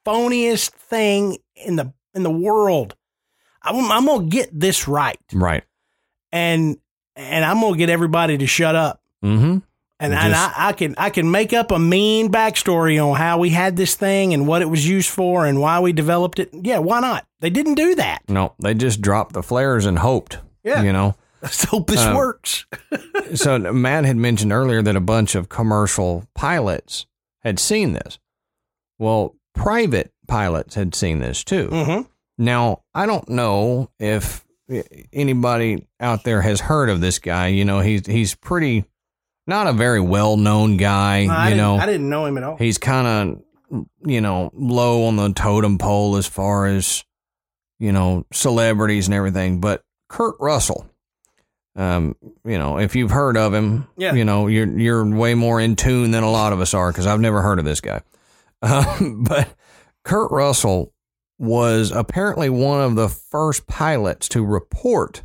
phoniest 0.05 0.71
thing 0.71 1.39
in 1.55 1.77
the 1.77 1.93
in 2.15 2.23
the 2.23 2.31
world. 2.31 2.97
I'm, 3.63 3.91
I'm 3.91 4.05
going 4.07 4.29
to 4.29 4.37
get 4.37 4.49
this 4.53 4.87
right. 4.89 5.19
Right. 5.33 5.65
And 6.33 6.79
and 7.17 7.45
I'm 7.45 7.61
going 7.61 7.75
to 7.75 7.79
get 7.79 7.91
everybody 7.91 8.37
to 8.39 8.47
shut 8.47 8.75
up. 8.75 9.01
Mm-hmm. 9.25 9.59
And, 10.01 10.13
Just- 10.13 10.25
and 10.25 10.35
I, 10.35 10.53
I 10.57 10.73
can 10.73 10.95
I 10.99 11.11
can 11.11 11.31
make 11.31 11.53
up 11.53 11.71
a 11.71 11.79
mean 11.79 12.31
backstory 12.31 13.03
on 13.03 13.17
how 13.17 13.39
we 13.39 13.51
had 13.51 13.77
this 13.77 13.95
thing 13.95 14.35
and 14.35 14.47
what 14.47 14.61
it 14.61 14.67
was 14.69 14.87
used 14.87 15.09
for 15.09 15.47
and 15.47 15.61
why 15.61 15.79
we 15.81 15.93
developed 15.93 16.41
it. 16.41 16.51
Yeah, 16.53 16.79
why 16.79 17.01
not? 17.01 17.27
They 17.41 17.51
didn't 17.51 17.77
do 17.77 17.95
that. 17.95 18.23
No, 18.29 18.55
they 18.59 18.75
just 18.75 19.01
dropped 19.01 19.33
the 19.35 19.43
flares 19.43 19.87
and 19.87 20.01
hoped. 20.01 20.39
Yeah. 20.65 20.83
You 20.83 20.93
know. 20.93 21.15
Let's 21.45 21.65
hope 21.65 21.87
this 21.89 22.01
Um, 22.01 22.17
works. 22.17 22.65
so 23.35 23.59
Matt 23.59 24.05
had 24.05 24.17
mentioned 24.17 24.51
earlier 24.53 24.81
that 24.83 24.97
a 24.97 25.01
bunch 25.01 25.35
of 25.35 25.49
commercial 25.49 26.27
pilots 26.35 27.07
had 27.43 27.59
seen 27.61 27.93
this. 27.93 28.19
Well, 28.99 29.37
private 29.55 30.13
pilots 30.27 30.75
had 30.75 30.95
seen 30.95 31.19
this 31.21 31.45
too. 31.45 31.69
hmm 31.69 32.01
Now, 32.39 32.83
I 32.95 33.05
don't 33.07 33.29
know 33.29 33.91
if 33.99 34.43
anybody 35.13 35.87
out 36.01 36.25
there 36.25 36.41
has 36.43 36.61
heard 36.61 36.89
of 36.89 37.01
this 37.01 37.19
guy. 37.19 37.49
You 37.49 37.65
know, 37.65 37.81
he's 37.81 38.07
he's 38.07 38.35
pretty 38.35 38.85
not 39.47 39.67
a 39.67 39.73
very 39.75 40.01
well-known 40.01 40.79
guy, 40.79 41.27
I, 41.27 41.49
you 41.49 41.51
didn't, 41.51 41.57
know. 41.59 41.77
I 41.77 41.85
didn't 41.87 42.09
know 42.09 42.25
him 42.25 42.39
at 42.39 42.43
all. 42.45 42.57
He's 42.57 42.79
kind 42.79 43.07
of 43.71 43.85
you 44.07 44.21
know, 44.23 44.51
low 44.55 45.05
on 45.07 45.17
the 45.17 45.33
totem 45.35 45.77
pole 45.79 46.17
as 46.17 46.27
far 46.27 46.67
as 46.67 47.05
you 47.79 47.93
know, 47.93 48.25
celebrities 48.33 49.07
and 49.07 49.15
everything, 49.15 49.61
but 49.61 49.83
Kurt 50.09 50.37
Russell 50.41 50.89
um, 51.77 52.15
you 52.45 52.57
know, 52.59 52.79
if 52.79 52.95
you've 52.95 53.11
heard 53.11 53.37
of 53.37 53.53
him, 53.53 53.87
Yeah. 53.97 54.15
you 54.15 54.25
know, 54.25 54.47
you're 54.47 54.67
you're 54.79 55.05
way 55.05 55.35
more 55.35 55.61
in 55.61 55.77
tune 55.77 56.11
than 56.13 56.23
a 56.23 56.31
lot 56.31 56.53
of 56.53 56.61
us 56.61 56.73
are 56.75 56.91
because 56.93 57.07
I've 57.07 57.21
never 57.21 57.43
heard 57.43 57.59
of 57.59 57.65
this 57.65 57.81
guy. 57.81 58.01
Um, 58.63 59.25
but 59.29 59.55
Kurt 60.05 60.31
Russell 60.31 60.95
was 61.39 61.91
apparently 61.91 62.49
one 62.49 62.81
of 62.81 62.95
the 62.95 63.11
first 63.11 63.67
pilots 63.67 64.27
to 64.31 64.43
report 64.43 65.23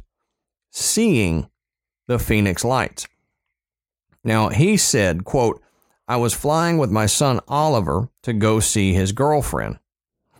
seeing 0.72 1.50
the 2.08 2.20
Phoenix 2.20 2.66
Lights. 2.66 3.08
Now 4.26 4.50
he 4.50 4.76
said, 4.76 5.24
"quote 5.24 5.62
I 6.08 6.18
was 6.18 6.34
flying 6.34 6.78
with 6.80 6.92
my 6.92 7.06
son 7.06 7.40
Oliver 7.48 8.10
to 8.24 8.34
go 8.34 8.60
see 8.60 8.92
his 8.94 9.12
girlfriend. 9.14 9.80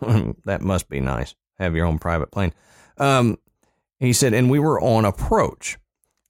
that 0.44 0.60
must 0.60 0.88
be 0.90 1.00
nice. 1.00 1.34
Have 1.58 1.74
your 1.74 1.86
own 1.86 1.98
private 1.98 2.30
plane." 2.30 2.52
Um, 2.98 3.38
he 3.98 4.12
said, 4.12 4.34
and 4.34 4.50
we 4.50 4.58
were 4.58 4.80
on 4.80 5.04
approach. 5.06 5.78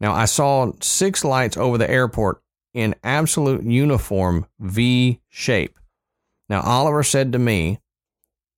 Now, 0.01 0.13
I 0.15 0.25
saw 0.25 0.73
six 0.81 1.25
lights 1.25 1.57
over 1.57 1.77
the 1.77 1.91
airport 1.91 2.43
in 2.73 2.95
absolute 3.05 3.65
uniform 3.65 4.47
V 4.59 5.21
shape. 5.29 5.79
Now, 6.49 6.63
Oliver 6.63 7.03
said 7.03 7.33
to 7.33 7.39
me, 7.39 7.81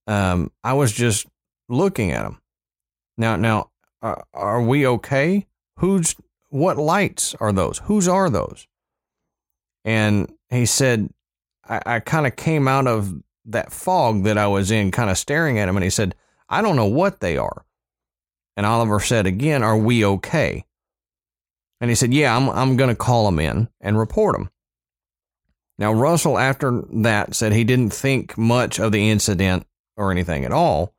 um, 0.06 0.52
I 0.62 0.74
was 0.74 0.92
just 0.92 1.26
looking 1.68 2.12
at 2.12 2.22
them. 2.22 2.40
Now, 3.16 3.36
now, 3.36 3.70
are, 4.00 4.24
are 4.32 4.62
we 4.62 4.86
okay? 4.86 5.46
Who's, 5.78 6.14
what 6.48 6.76
lights 6.76 7.34
are 7.40 7.52
those? 7.52 7.78
Whose 7.84 8.08
are 8.08 8.30
those? 8.30 8.66
And 9.84 10.32
he 10.50 10.66
said, 10.66 11.10
I, 11.64 11.80
I 11.86 12.00
kind 12.00 12.26
of 12.26 12.36
came 12.36 12.68
out 12.68 12.86
of 12.86 13.14
that 13.46 13.72
fog 13.72 14.24
that 14.24 14.38
I 14.38 14.46
was 14.46 14.70
in, 14.70 14.90
kind 14.90 15.10
of 15.10 15.18
staring 15.18 15.58
at 15.58 15.68
him, 15.68 15.76
and 15.76 15.84
he 15.84 15.90
said, 15.90 16.14
I 16.48 16.62
don't 16.62 16.76
know 16.76 16.86
what 16.86 17.20
they 17.20 17.36
are. 17.36 17.64
And 18.56 18.66
Oliver 18.66 19.00
said 19.00 19.26
again, 19.26 19.62
"Are 19.62 19.76
we 19.76 20.04
okay?" 20.04 20.66
And 21.82 21.90
he 21.90 21.96
said, 21.96 22.14
"Yeah, 22.14 22.34
I'm 22.36 22.48
I'm 22.48 22.76
going 22.76 22.90
to 22.90 22.96
call 22.96 23.26
him 23.26 23.40
in 23.40 23.68
and 23.80 23.98
report 23.98 24.36
him. 24.36 24.50
Now 25.78 25.92
Russell 25.92 26.38
after 26.38 26.82
that 26.92 27.34
said 27.34 27.52
he 27.52 27.64
didn't 27.64 27.92
think 27.92 28.38
much 28.38 28.78
of 28.78 28.92
the 28.92 29.10
incident 29.10 29.66
or 29.96 30.12
anything 30.12 30.44
at 30.44 30.52
all, 30.52 30.94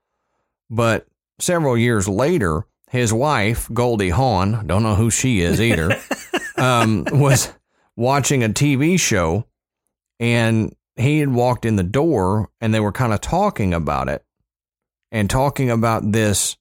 but 0.69 1.07
several 1.39 1.77
years 1.77 2.07
later, 2.09 2.67
his 2.89 3.13
wife 3.13 3.69
Goldie 3.73 4.09
Hawn, 4.09 4.67
don't 4.67 4.83
know 4.83 4.95
who 4.95 5.09
she 5.09 5.39
is 5.39 5.61
either, 5.61 5.97
um, 6.57 7.07
was 7.11 7.53
watching 7.95 8.43
a 8.43 8.49
TV 8.49 8.99
show, 8.99 9.45
and 10.19 10.75
he 10.97 11.19
had 11.19 11.29
walked 11.29 11.63
in 11.63 11.77
the 11.77 11.83
door, 11.83 12.49
and 12.59 12.73
they 12.73 12.81
were 12.81 12.91
kind 12.91 13.13
of 13.13 13.21
talking 13.21 13.73
about 13.73 14.09
it, 14.09 14.21
and 15.13 15.29
talking 15.29 15.69
about 15.71 16.11
this 16.11 16.57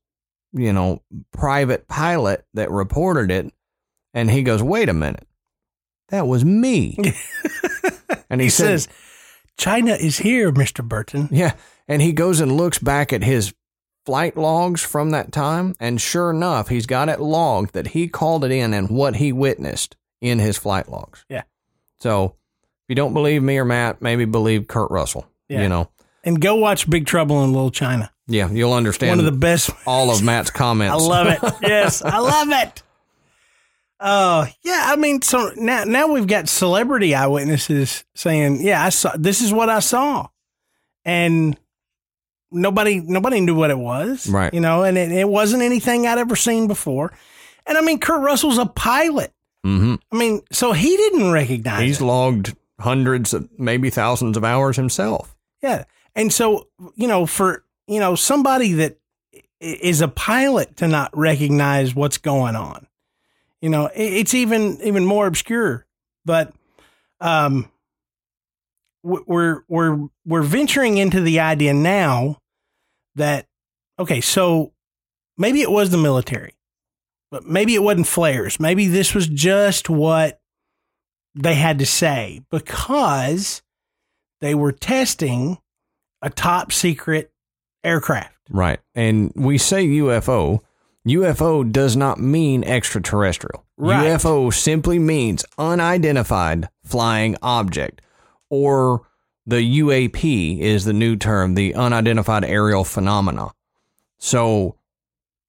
you 0.53 0.73
know, 0.73 1.03
private 1.33 1.89
pilot 1.89 2.45
that 2.55 2.71
reported 2.71 3.31
it. 3.31 3.53
And 4.15 4.31
he 4.31 4.43
goes, 4.43 4.63
wait 4.63 4.89
a 4.89 4.93
minute. 4.95 5.27
That 6.11 6.27
was 6.27 6.45
me. 6.45 6.97
and 8.31 8.41
he, 8.41 8.47
He 8.47 8.51
said, 8.51 8.81
says, 8.83 8.89
China 9.57 9.93
is 9.95 10.19
here, 10.19 10.53
Mr. 10.53 10.87
Burton. 10.87 11.29
yeah. 11.31 11.55
And 11.89 12.01
he 12.03 12.13
goes 12.13 12.41
and 12.41 12.53
looks 12.57 12.79
back 12.79 13.13
at 13.13 13.23
his 13.25 13.53
flight 14.07 14.37
logs 14.37 14.83
from 14.83 15.11
that 15.11 15.33
time. 15.33 15.75
And 15.81 16.01
sure 16.01 16.31
enough, 16.31 16.69
he's 16.69 16.87
got 16.87 17.09
it 17.09 17.21
logged 17.21 17.73
that 17.75 17.89
he 17.89 18.09
called 18.09 18.45
it 18.45 18.51
in 18.51 18.73
and 18.75 18.89
what 18.91 19.17
he 19.17 19.33
witnessed 19.33 19.97
in 20.21 20.39
his 20.39 20.57
flight 20.59 20.89
logs. 20.89 21.25
Yeah. 21.29 21.43
So 22.01 22.25
if 22.27 22.85
you 22.89 22.95
don't 22.95 23.15
believe 23.15 23.43
me 23.43 23.59
or 23.59 23.65
Matt, 23.65 24.01
maybe 24.03 24.25
believe 24.25 24.67
Kurt 24.69 24.91
Russell. 24.91 25.27
Yeah. 25.49 25.63
You 25.63 25.69
know, 25.69 25.91
And 26.25 26.41
go 26.41 26.55
watch 26.57 26.89
Big 26.89 27.07
Trouble 27.07 27.43
in 27.45 27.53
Little 27.53 27.71
China. 27.71 28.11
yeah, 28.27 28.49
you'll 28.51 28.73
understand 28.73 29.11
One 29.11 29.19
of 29.19 29.25
the 29.25 29.33
best. 29.39 29.71
all 29.87 30.11
of 30.11 30.23
Matt's 30.23 30.51
comments. 30.63 30.95
I 31.03 31.07
love 31.07 31.27
it. 31.27 31.39
Yes, 31.63 32.03
I 32.03 32.19
love 32.19 32.49
it. 32.51 32.83
Uh, 34.03 34.47
yeah, 34.63 34.87
I 34.89 34.97
mean, 34.97 35.23
so 35.23 35.53
now 35.57 35.85
now 35.85 36.09
we've 36.13 36.27
got 36.27 36.49
celebrity 36.49 37.15
eyewitnesses 37.15 38.05
saying, 38.15 38.61
"Yeah, 38.63 38.85
I 38.85 38.89
saw 38.89 39.13
this 39.17 39.41
is 39.41 39.53
what 39.53 39.69
I 39.71 39.79
saw," 39.79 40.27
and 41.05 41.57
nobody 42.51 43.01
nobody 43.01 43.41
knew 43.41 43.55
what 43.55 43.71
it 43.71 43.79
was, 43.79 44.29
Right. 44.29 44.53
You 44.53 44.61
know, 44.61 44.83
and 44.83 44.99
it, 44.99 45.13
it 45.13 45.29
wasn't 45.29 45.63
anything 45.63 46.07
I'd 46.07 46.19
ever 46.19 46.37
seen 46.37 46.67
before. 46.67 47.13
And 47.67 47.79
I 47.79 47.81
mean, 47.81 47.99
Kurt 48.01 48.21
Russell's 48.23 48.59
a 48.59 48.67
pilot. 48.67 49.33
hmm 49.65 49.95
I 50.13 50.17
mean, 50.17 50.43
so 50.51 50.73
he 50.73 50.97
didn't 50.97 51.31
recognize 51.33 51.83
He's 51.83 52.01
it. 52.01 52.05
logged 52.05 52.57
hundreds 52.81 53.33
of 53.33 53.49
maybe 53.59 53.89
thousands 53.91 54.37
of 54.37 54.45
hours 54.45 54.77
himself. 54.77 55.35
Yeah. 55.63 55.85
And 56.15 56.33
so, 56.33 56.67
you 56.97 57.07
know, 57.07 57.25
for, 57.25 57.65
you 57.87 58.01
know, 58.01 58.17
somebody 58.17 58.73
that 58.75 58.99
is 59.61 60.01
a 60.01 60.09
pilot 60.09 60.77
to 60.79 60.89
not 60.89 61.17
recognize 61.17 61.95
what's 61.95 62.19
going 62.19 62.57
on, 62.57 62.87
you 63.63 63.71
know, 63.71 63.89
it's 63.95 64.35
even, 64.35 64.79
even 64.83 65.07
more 65.07 65.27
obscure, 65.27 65.87
but, 66.27 66.53
um, 67.21 67.71
we're, 69.03 69.63
we're, 69.69 70.09
we're 70.27 70.43
venturing 70.43 70.99
into 70.99 71.21
the 71.23 71.41
idea 71.41 71.73
now 71.73 72.37
that, 73.15 73.47
okay, 73.99 74.21
so 74.21 74.73
maybe 75.37 75.63
it 75.63 75.71
was 75.71 75.91
the 75.91 75.99
military, 75.99 76.55
but 77.31 77.45
maybe 77.45 77.75
it 77.75 77.83
wasn't 77.83 78.07
flares. 78.07 78.61
Maybe 78.61 78.87
this 78.87 79.15
was 79.15 79.27
just 79.27 79.89
what 79.89 80.41
they 81.35 81.55
had 81.55 81.79
to 81.79 81.87
say 81.87 82.43
because 82.51 83.63
they 84.41 84.55
were 84.55 84.73
testing 84.73 85.59
a 86.21 86.31
top 86.31 86.73
secret 86.73 87.31
aircraft. 87.83 88.37
Right. 88.51 88.81
And 88.95 89.33
we 89.35 89.59
say 89.59 89.87
UFO. 89.87 90.61
UFO 91.07 91.71
does 91.71 91.97
not 91.97 92.21
mean 92.21 92.63
extraterrestrial. 92.65 93.65
Right. 93.77 94.07
UFO 94.07 94.53
simply 94.53 94.99
means 94.99 95.45
unidentified 95.59 96.69
flying 96.85 97.37
object, 97.43 98.01
or 98.49 99.03
the 99.47 99.81
UAP 99.81 100.61
is 100.61 100.85
the 100.85 100.93
new 100.93 101.17
term, 101.17 101.55
the 101.55 101.75
unidentified 101.75 102.45
aerial 102.45 102.85
phenomena. 102.85 103.51
So 104.19 104.77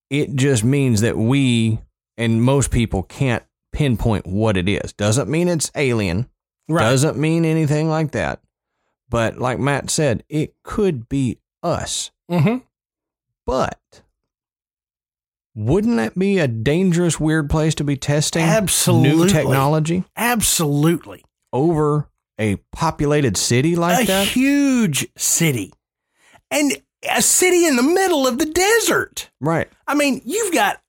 it 0.09 0.35
just 0.35 0.63
means 0.63 1.01
that 1.01 1.17
we 1.17 1.79
and 2.17 2.41
most 2.41 2.71
people 2.71 3.03
can't 3.03 3.43
pinpoint 3.71 4.25
what 4.25 4.57
it 4.57 4.69
is. 4.69 4.93
Doesn't 4.93 5.29
mean 5.29 5.47
it's 5.47 5.71
alien. 5.75 6.29
Doesn't 6.67 7.17
mean 7.17 7.45
anything 7.45 7.89
like 7.89 8.11
that. 8.11 8.39
But 9.09 9.37
like 9.37 9.59
Matt 9.59 9.89
said, 9.89 10.23
it 10.29 10.55
could 10.63 11.09
be 11.09 11.39
us. 11.61 12.11
Mm-hmm. 12.31 12.57
But 13.45 14.02
wouldn't 15.55 15.97
that 15.97 16.17
be 16.17 16.39
a 16.39 16.47
dangerous, 16.47 17.19
weird 17.19 17.49
place 17.49 17.75
to 17.75 17.83
be 17.83 17.95
testing 17.95 18.45
new 18.87 19.27
technology 19.27 20.03
Absolutely. 20.15 21.23
over 21.51 22.09
a 22.39 22.55
populated 22.71 23.37
city 23.37 23.75
like 23.75 24.03
a 24.05 24.07
that? 24.07 24.27
huge 24.27 25.07
city. 25.17 25.71
And 26.49 26.73
a 27.09 27.21
city 27.21 27.65
in 27.65 27.75
the 27.75 27.83
middle 27.83 28.25
of 28.27 28.37
the 28.39 28.45
desert. 28.45 29.29
Right. 29.41 29.69
I 29.87 29.93
mean, 29.95 30.21
you've 30.25 30.53
got 30.53 30.81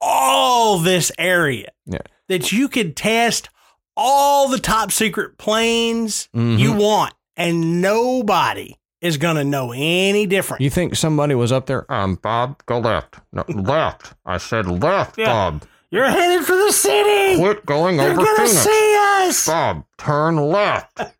all 0.00 0.78
this 0.78 1.10
area 1.18 1.70
Yeah. 1.86 1.98
that 2.28 2.52
you 2.52 2.68
could 2.68 2.96
test 2.96 3.48
all 3.96 4.48
the 4.48 4.58
top 4.58 4.90
secret 4.92 5.38
planes 5.38 6.28
Mhm. 6.34 6.58
you 6.58 6.72
want, 6.72 7.14
and 7.36 7.80
nobody 7.82 8.76
is 9.02 9.18
going 9.18 9.36
to 9.36 9.44
know 9.44 9.72
any 9.74 10.24
different. 10.26 10.62
You 10.62 10.70
think 10.70 10.94
somebody 10.96 11.34
was 11.34 11.52
up 11.52 11.66
there? 11.66 11.90
Um, 11.92 12.14
Bob, 12.14 12.62
go 12.64 12.78
left. 12.78 13.16
No, 13.32 13.44
left. 13.48 14.14
I 14.24 14.38
said 14.38 14.66
left, 14.66 15.18
Yeah. 15.18 15.26
Bob. 15.26 15.64
You're 15.90 16.08
headed 16.08 16.46
for 16.46 16.56
the 16.56 16.72
city. 16.72 17.36
Quit 17.38 17.66
going 17.66 17.98
They're 17.98 18.12
over 18.12 18.22
gonna 18.24 18.36
Phoenix. 18.48 18.52
see 18.56 18.96
us. 19.26 19.46
Bob, 19.46 19.84
turn 19.98 20.36
left. 20.36 20.98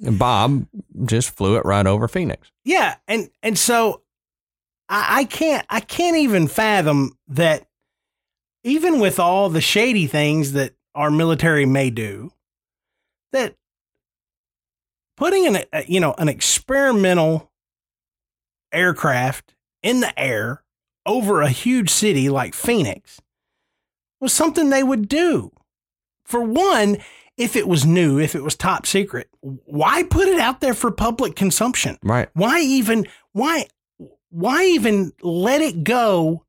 And 0.00 0.16
Bob 0.16 0.66
just 1.06 1.30
flew 1.30 1.56
it 1.56 1.64
right 1.64 1.84
over 1.84 2.06
Phoenix. 2.06 2.52
Yeah, 2.64 2.94
and 3.08 3.30
and 3.42 3.58
so 3.58 4.02
I, 4.88 5.18
I 5.20 5.24
can't 5.24 5.66
I 5.68 5.80
can't 5.80 6.16
even 6.18 6.46
fathom 6.46 7.18
that 7.26 7.66
even 8.62 9.00
with 9.00 9.18
all 9.18 9.48
the 9.50 9.60
shady 9.60 10.06
things 10.06 10.52
that 10.52 10.74
our 10.94 11.10
military 11.10 11.66
may 11.66 11.90
do, 11.90 12.30
that 13.32 13.56
putting 15.18 15.46
an 15.46 15.64
a, 15.72 15.84
you 15.86 16.00
know 16.00 16.14
an 16.18 16.28
experimental 16.28 17.50
aircraft 18.72 19.54
in 19.82 20.00
the 20.00 20.18
air 20.18 20.62
over 21.04 21.42
a 21.42 21.50
huge 21.50 21.90
city 21.90 22.28
like 22.28 22.54
Phoenix 22.54 23.20
was 24.20 24.32
something 24.32 24.70
they 24.70 24.82
would 24.82 25.08
do. 25.08 25.52
For 26.24 26.42
one, 26.42 26.98
if 27.36 27.56
it 27.56 27.66
was 27.66 27.86
new, 27.86 28.18
if 28.18 28.34
it 28.34 28.42
was 28.42 28.56
top 28.56 28.86
secret, 28.86 29.28
why 29.40 30.02
put 30.02 30.28
it 30.28 30.38
out 30.38 30.60
there 30.60 30.74
for 30.74 30.90
public 30.90 31.34
consumption? 31.34 31.98
Right. 32.02 32.28
why 32.34 32.60
even 32.60 33.06
why 33.32 33.66
why 34.30 34.64
even 34.64 35.12
let 35.22 35.60
it 35.60 35.84
go 35.84 36.44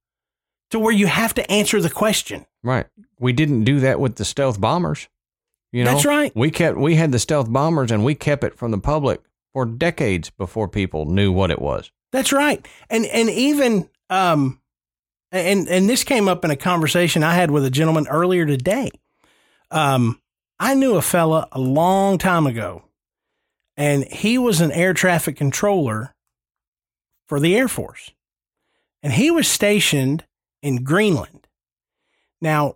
to 0.72 0.80
where 0.80 0.94
you 0.94 1.08
have 1.08 1.34
to 1.36 1.52
answer 1.52 1.82
the 1.82 1.90
question 1.90 2.46
Right. 2.64 2.88
We 3.20 3.34
didn't 3.34 3.64
do 3.64 3.80
that 3.80 4.00
with 4.00 4.16
the 4.16 4.26
stealth 4.26 4.60
bombers. 4.60 5.08
You 5.72 5.84
know, 5.84 5.94
That's 5.94 6.06
right. 6.06 6.32
We 6.36 6.50
kept 6.52 6.78
we 6.78 6.96
had 6.96 7.12
the 7.12 7.20
stealth 7.20 7.52
bombers 7.52 7.92
and 7.92 8.04
we 8.04 8.16
kept 8.16 8.44
it 8.44 8.58
from 8.58 8.72
the 8.72 8.80
public 8.80 9.22
for 9.54 9.66
decades 9.66 10.30
before 10.32 10.68
people 10.68 11.06
knew 11.06 11.32
what 11.32 11.52
it 11.52 11.62
was. 11.62 11.92
that's 12.12 12.32
right 12.32 12.66
and 12.90 13.06
and 13.06 13.30
even 13.30 13.88
um 14.10 14.60
and 15.32 15.68
and 15.68 15.88
this 15.90 16.04
came 16.04 16.28
up 16.28 16.44
in 16.46 16.50
a 16.52 16.56
conversation 16.56 17.24
i 17.24 17.34
had 17.34 17.52
with 17.52 17.64
a 17.66 17.70
gentleman 17.70 18.08
earlier 18.10 18.46
today 18.48 18.90
um 19.70 20.20
i 20.60 20.74
knew 20.74 20.96
a 20.96 21.02
fella 21.02 21.48
a 21.52 21.60
long 21.60 22.18
time 22.18 22.48
ago 22.48 22.84
and 23.78 24.06
he 24.06 24.38
was 24.40 24.60
an 24.62 24.72
air 24.72 24.94
traffic 24.94 25.36
controller 25.36 26.16
for 27.28 27.40
the 27.40 27.56
air 27.56 27.68
force 27.68 28.12
and 29.04 29.14
he 29.14 29.30
was 29.30 29.48
stationed 29.48 30.26
in 30.64 30.84
greenland 30.84 31.48
now 32.42 32.76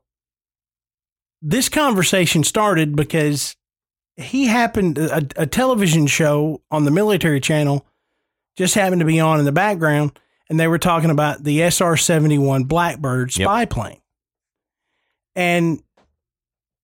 this 1.44 1.68
conversation 1.68 2.44
started 2.44 2.96
because 2.96 3.56
he 4.16 4.46
happened 4.48 4.98
a, 4.98 5.28
a 5.36 5.46
television 5.46 6.08
show 6.08 6.62
on 6.72 6.86
the 6.86 6.92
military 6.92 7.42
channel 7.42 7.86
just 8.56 8.76
happened 8.76 9.02
to 9.02 9.06
be 9.06 9.20
on 9.20 9.40
in 9.40 9.46
the 9.46 9.52
background 9.52 10.18
and 10.50 10.60
they 10.60 10.68
were 10.68 10.80
talking 10.80 11.10
about 11.10 11.44
the 11.44 11.60
SR-71 11.62 12.68
Blackbird 12.68 13.36
Yep. 13.38 13.46
spy 13.46 13.66
plane. 13.66 14.00
And 15.36 15.84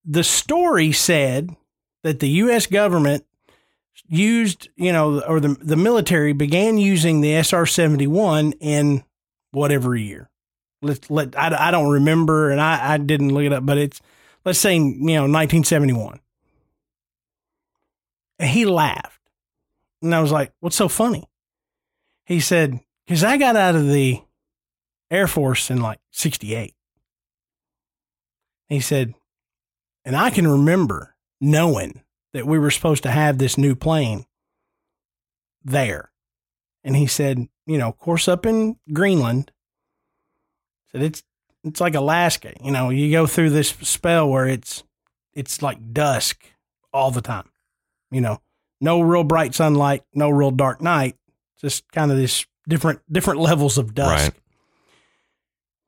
the 0.04 0.24
story 0.24 0.92
said 0.92 1.56
that 2.04 2.20
the 2.20 2.30
US 2.30 2.66
government 2.66 3.26
used, 4.08 4.70
you 4.76 4.92
know, 4.92 5.22
or 5.22 5.40
the 5.40 5.50
the 5.62 5.76
military 5.76 6.34
began 6.34 6.78
using 6.78 7.22
the 7.22 7.34
SR-71 7.44 8.54
in 8.60 9.04
whatever 9.52 9.96
year. 9.96 10.30
Let's 10.82 11.10
let 11.10 11.38
I, 11.38 11.68
I 11.68 11.72
don't 11.72 11.92
remember 11.92 12.50
and 12.50 12.60
I, 12.60 12.94
I 12.94 12.98
didn't 12.98 13.34
look 13.34 13.44
it 13.44 13.54
up, 13.54 13.66
but 13.66 13.78
it's 13.78 14.02
let's 14.50 14.58
say 14.58 14.74
you 14.74 14.82
know 14.82 15.28
1971. 15.30 16.20
And 18.40 18.50
he 18.50 18.66
laughed. 18.66 19.22
And 20.02 20.16
I 20.16 20.22
was 20.22 20.32
like, 20.32 20.54
"What's 20.60 20.76
so 20.76 20.90
funny?" 20.90 21.30
He 22.26 22.40
said, 22.40 22.80
"Cuz 23.08 23.24
I 23.24 23.38
got 23.38 23.56
out 23.56 23.76
of 23.76 23.88
the 23.88 24.24
Air 25.12 25.28
Force 25.28 25.70
in 25.70 25.82
like 25.82 26.00
68." 26.10 26.74
He 28.70 28.80
said, 28.80 29.14
"And 30.04 30.16
I 30.16 30.32
can 30.32 30.48
remember 30.48 31.16
knowing 31.40 32.02
that 32.34 32.48
we 32.48 32.58
were 32.58 32.72
supposed 32.72 33.04
to 33.04 33.12
have 33.12 33.38
this 33.38 33.56
new 33.56 33.76
plane 33.76 34.26
there." 35.64 36.12
And 36.84 36.96
he 36.96 37.06
said, 37.06 37.50
"You 37.68 37.78
know, 37.78 37.92
course 37.92 38.28
up 38.28 38.48
in 38.48 38.80
Greenland, 38.92 39.52
said 40.92 41.04
it's 41.04 41.22
it's 41.64 41.82
like 41.82 41.96
Alaska. 41.96 42.54
You 42.64 42.72
know, 42.72 42.90
you 42.90 43.12
go 43.12 43.28
through 43.28 43.52
this 43.52 43.70
spell 43.82 44.30
where 44.30 44.48
it's 44.48 44.84
it's 45.34 45.62
like 45.62 45.94
dusk 45.94 46.46
all 46.94 47.12
the 47.12 47.22
time. 47.22 47.50
You 48.12 48.22
know, 48.22 48.42
no 48.82 49.02
real 49.02 49.24
bright 49.24 49.54
sunlight, 49.54 50.04
no 50.14 50.30
real 50.30 50.52
dark 50.52 50.82
night, 50.82 51.16
just 51.60 51.90
kind 51.92 52.12
of 52.12 52.18
this 52.18 52.46
different 52.68 53.02
different 53.12 53.40
levels 53.40 53.78
of 53.78 53.94
dusk. 53.94 54.34
Right. 54.34 54.44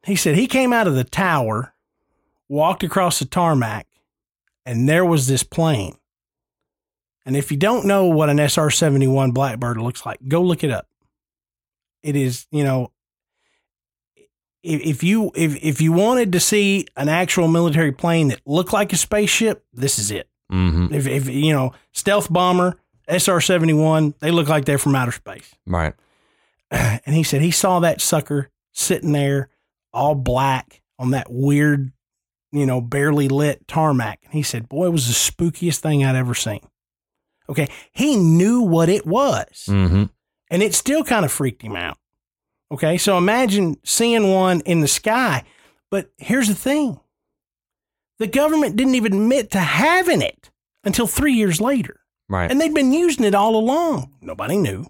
He 0.05 0.15
said 0.15 0.35
he 0.35 0.47
came 0.47 0.73
out 0.73 0.87
of 0.87 0.95
the 0.95 1.03
tower, 1.03 1.73
walked 2.49 2.83
across 2.83 3.19
the 3.19 3.25
tarmac, 3.25 3.87
and 4.65 4.89
there 4.89 5.05
was 5.05 5.27
this 5.27 5.43
plane. 5.43 5.95
And 7.25 7.37
if 7.37 7.51
you 7.51 7.57
don't 7.57 7.85
know 7.85 8.05
what 8.05 8.29
an 8.29 8.39
SR 8.39 8.71
71 8.71 9.31
Blackbird 9.31 9.77
looks 9.77 10.05
like, 10.05 10.17
go 10.27 10.41
look 10.41 10.63
it 10.63 10.71
up. 10.71 10.87
It 12.01 12.15
is, 12.15 12.47
you 12.51 12.63
know, 12.63 12.90
if, 14.63 14.81
if 14.81 15.03
you 15.03 15.31
if 15.35 15.55
if 15.63 15.81
you 15.81 15.91
wanted 15.91 16.31
to 16.33 16.39
see 16.39 16.85
an 16.95 17.09
actual 17.09 17.47
military 17.47 17.91
plane 17.91 18.27
that 18.29 18.41
looked 18.45 18.73
like 18.73 18.93
a 18.93 18.97
spaceship, 18.97 19.65
this 19.73 19.97
is 19.99 20.11
it. 20.11 20.27
Mm-hmm. 20.51 20.93
If, 20.93 21.07
if 21.07 21.29
you 21.29 21.53
know, 21.53 21.73
stealth 21.93 22.31
bomber, 22.31 22.77
SR 23.07 23.39
71, 23.41 24.15
they 24.19 24.31
look 24.31 24.49
like 24.49 24.65
they're 24.65 24.77
from 24.77 24.95
outer 24.95 25.11
space. 25.13 25.53
Right. 25.65 25.93
And 26.71 27.15
he 27.15 27.23
said 27.23 27.41
he 27.41 27.51
saw 27.51 27.79
that 27.81 27.99
sucker 28.01 28.49
sitting 28.73 29.11
there 29.11 29.49
all 29.93 30.15
black 30.15 30.81
on 30.99 31.11
that 31.11 31.27
weird, 31.29 31.91
you 32.53 32.65
know, 32.65 32.79
barely 32.79 33.27
lit 33.27 33.67
tarmac. 33.67 34.19
And 34.23 34.33
he 34.33 34.43
said, 34.43 34.69
Boy, 34.69 34.85
it 34.85 34.91
was 34.91 35.07
the 35.07 35.13
spookiest 35.13 35.79
thing 35.79 36.05
I'd 36.05 36.15
ever 36.15 36.33
seen. 36.35 36.61
Okay. 37.49 37.67
He 37.91 38.15
knew 38.15 38.61
what 38.61 38.87
it 38.87 39.05
was, 39.05 39.65
Mm-hmm. 39.67 40.03
and 40.49 40.63
it 40.63 40.73
still 40.73 41.03
kind 41.03 41.25
of 41.25 41.31
freaked 41.31 41.61
him 41.61 41.75
out. 41.75 41.97
Okay. 42.71 42.97
So 42.97 43.17
imagine 43.17 43.77
seeing 43.83 44.31
one 44.31 44.61
in 44.61 44.81
the 44.81 44.87
sky. 44.87 45.43
But 45.89 46.11
here's 46.17 46.47
the 46.47 46.55
thing 46.55 46.99
the 48.17 48.27
government 48.27 48.75
didn't 48.75 48.95
even 48.95 49.13
admit 49.13 49.51
to 49.51 49.59
having 49.59 50.21
it 50.21 50.49
until 50.83 51.07
three 51.07 51.33
years 51.33 51.59
later. 51.59 51.99
Right. 52.29 52.49
And 52.49 52.61
they'd 52.61 52.73
been 52.73 52.93
using 52.93 53.25
it 53.25 53.35
all 53.35 53.55
along. 53.55 54.13
Nobody 54.21 54.57
knew. 54.57 54.85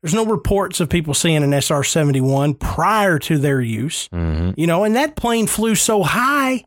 There's 0.00 0.14
no 0.14 0.24
reports 0.24 0.78
of 0.78 0.88
people 0.88 1.12
seeing 1.12 1.42
an 1.42 1.52
SR 1.52 1.82
71 1.82 2.54
prior 2.54 3.18
to 3.20 3.36
their 3.36 3.60
use. 3.60 4.08
mm-hmm. 4.08 4.52
You 4.56 4.68
know, 4.68 4.84
and 4.84 4.94
that 4.94 5.16
plane 5.16 5.48
flew 5.48 5.74
so 5.74 6.04
high 6.04 6.64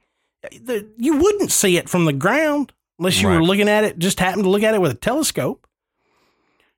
that 0.63 0.89
you 0.97 1.17
wouldn't 1.17 1.51
see 1.51 1.77
it 1.77 1.88
from 1.88 2.05
the 2.05 2.13
ground 2.13 2.73
unless 2.99 3.21
you 3.21 3.27
were 3.30 3.43
looking 3.43 3.69
at 3.69 3.84
it, 3.84 3.97
just 3.97 4.19
happened 4.19 4.43
to 4.43 4.49
look 4.49 4.63
at 4.63 4.76
it 4.76 4.81
with 4.81 4.91
a 4.91 4.95
telescope. 4.95 5.65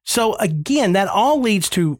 So 0.05 0.35
again, 0.35 0.93
that 0.93 1.07
all 1.07 1.41
leads 1.41 1.69
to 1.71 1.99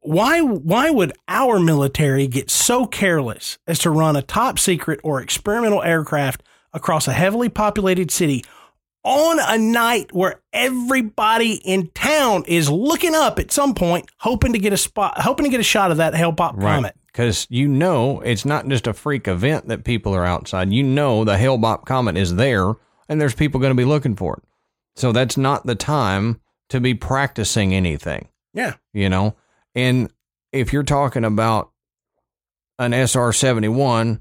why 0.00 0.40
why 0.40 0.90
would 0.90 1.12
our 1.28 1.58
military 1.60 2.26
get 2.26 2.50
so 2.50 2.86
careless 2.86 3.58
as 3.66 3.78
to 3.80 3.90
run 3.90 4.16
a 4.16 4.22
top 4.22 4.58
secret 4.58 5.00
or 5.02 5.20
experimental 5.20 5.82
aircraft 5.82 6.42
across 6.72 7.08
a 7.08 7.12
heavily 7.12 7.48
populated 7.48 8.10
city 8.10 8.44
on 9.02 9.38
a 9.40 9.56
night 9.58 10.12
where 10.12 10.40
everybody 10.52 11.54
in 11.64 11.88
town 11.94 12.44
is 12.46 12.70
looking 12.70 13.14
up 13.14 13.38
at 13.38 13.50
some 13.50 13.74
point 13.74 14.08
hoping 14.18 14.52
to 14.52 14.58
get 14.58 14.72
a 14.72 14.76
spot 14.76 15.20
hoping 15.20 15.44
to 15.44 15.50
get 15.50 15.60
a 15.60 15.64
shot 15.64 15.90
of 15.90 15.96
that 15.96 16.14
Hale-Bopp 16.14 16.56
Right. 16.56 16.74
comet 16.76 16.94
Because 17.06 17.46
you 17.50 17.66
know 17.66 18.20
it's 18.20 18.44
not 18.44 18.68
just 18.68 18.86
a 18.86 18.92
freak 18.92 19.26
event 19.26 19.68
that 19.68 19.84
people 19.84 20.14
are 20.14 20.24
outside. 20.26 20.72
You 20.72 20.82
know 20.82 21.24
the 21.24 21.38
Hale-Bopp 21.38 21.84
comet 21.86 22.16
is 22.16 22.34
there, 22.36 22.74
and 23.08 23.20
there's 23.20 23.34
people 23.34 23.58
going 23.60 23.70
to 23.72 23.80
be 23.80 23.84
looking 23.86 24.16
for 24.16 24.36
it. 24.36 24.42
So 24.96 25.12
that's 25.12 25.36
not 25.36 25.66
the 25.66 25.74
time 25.74 26.40
to 26.68 26.80
be 26.80 26.94
practicing 26.94 27.74
anything. 27.74 28.28
yeah 28.54 28.74
you 28.92 29.08
know 29.08 29.34
and 29.74 30.12
if 30.52 30.72
you're 30.72 30.82
talking 30.82 31.24
about 31.24 31.70
an 32.78 32.92
sr-71 32.92 34.20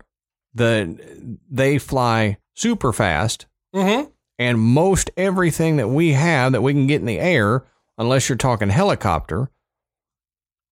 the 0.53 1.37
they 1.49 1.77
fly 1.77 2.37
super 2.55 2.91
fast 2.91 3.45
mm-hmm. 3.73 4.09
and 4.37 4.59
most 4.59 5.09
everything 5.17 5.77
that 5.77 5.87
we 5.87 6.13
have 6.13 6.51
that 6.51 6.61
we 6.61 6.73
can 6.73 6.87
get 6.87 6.99
in 7.01 7.05
the 7.05 7.19
air 7.19 7.63
unless 7.97 8.29
you're 8.29 8.37
talking 8.37 8.69
helicopter 8.69 9.49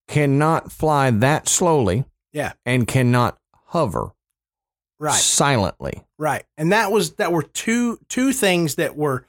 cannot 0.07 0.71
fly 0.71 1.11
that 1.11 1.47
slowly 1.47 2.05
Yeah. 2.31 2.53
and 2.65 2.87
cannot 2.87 3.37
hover 3.67 4.11
right 4.99 5.13
silently 5.13 6.03
Right. 6.19 6.45
And 6.57 6.71
that 6.71 6.91
was 6.91 7.13
that 7.15 7.31
were 7.31 7.43
two 7.43 7.99
two 8.09 8.33
things 8.33 8.75
that 8.75 8.95
were 8.95 9.25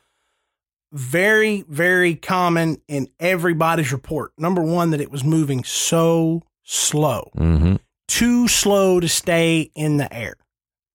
very 0.92 1.64
very 1.68 2.14
common 2.14 2.80
in 2.88 3.08
everybody's 3.20 3.92
report. 3.92 4.32
Number 4.38 4.62
1 4.62 4.90
that 4.90 5.00
it 5.00 5.10
was 5.10 5.24
moving 5.24 5.64
so 5.64 6.42
slow. 6.62 7.30
mm-hmm. 7.36 7.76
Too 8.06 8.48
slow 8.48 9.00
to 9.00 9.08
stay 9.08 9.70
in 9.74 9.98
the 9.98 10.12
air. 10.12 10.36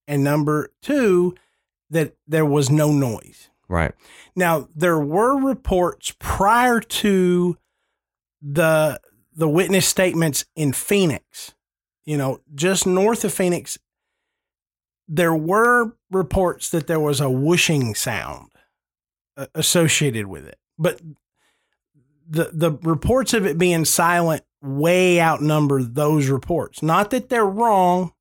And 0.07 0.23
number 0.23 0.71
2 0.81 1.35
that 1.91 2.15
there 2.27 2.45
was 2.45 2.69
no 2.69 2.91
noise. 2.91 3.49
right 3.69 3.93
Now, 4.35 4.67
there 4.75 4.99
were 4.99 5.37
reports 5.37 6.13
prior 6.19 6.79
to 6.79 7.57
the 8.41 8.99
the 9.35 9.47
witness 9.47 9.87
statements 9.87 10.45
in 10.55 10.73
Phoenix 10.73 11.53
you 12.05 12.17
know, 12.17 12.41
just 12.53 12.85
north 12.85 13.23
of 13.23 13.33
Phoenix, 13.33 13.77
there 15.07 15.35
were 15.35 15.93
reports 16.11 16.69
that 16.69 16.87
there 16.87 16.99
was 16.99 17.21
a 17.21 17.29
whooshing 17.29 17.95
sound 17.95 18.49
associated 19.55 20.27
with 20.27 20.47
it, 20.47 20.57
but 20.77 21.01
the 22.29 22.49
the 22.53 22.71
reports 22.83 23.33
of 23.33 23.45
it 23.45 23.57
being 23.57 23.85
silent 23.85 24.43
way 24.61 25.19
outnumber 25.21 25.83
those 25.83 26.27
reports. 26.29 26.81
Not 26.81 27.09
that 27.11 27.29
they're 27.29 27.45
wrong, 27.45 28.13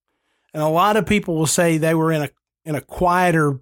and 0.52 0.62
a 0.62 0.68
lot 0.68 0.96
of 0.96 1.06
people 1.06 1.36
will 1.36 1.46
say 1.46 1.78
they 1.78 1.94
were 1.94 2.12
in 2.12 2.22
a 2.22 2.30
in 2.64 2.74
a 2.74 2.80
quieter 2.80 3.60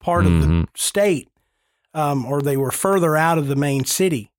part 0.00 0.26
of 0.26 0.40
the 0.40 0.46
Mhm. 0.46 0.66
state, 0.74 1.28
um, 1.94 2.24
or 2.26 2.40
they 2.42 2.56
were 2.56 2.70
further 2.70 3.16
out 3.16 3.38
of 3.38 3.46
the 3.48 3.56
main 3.56 3.84
city. 3.84 4.30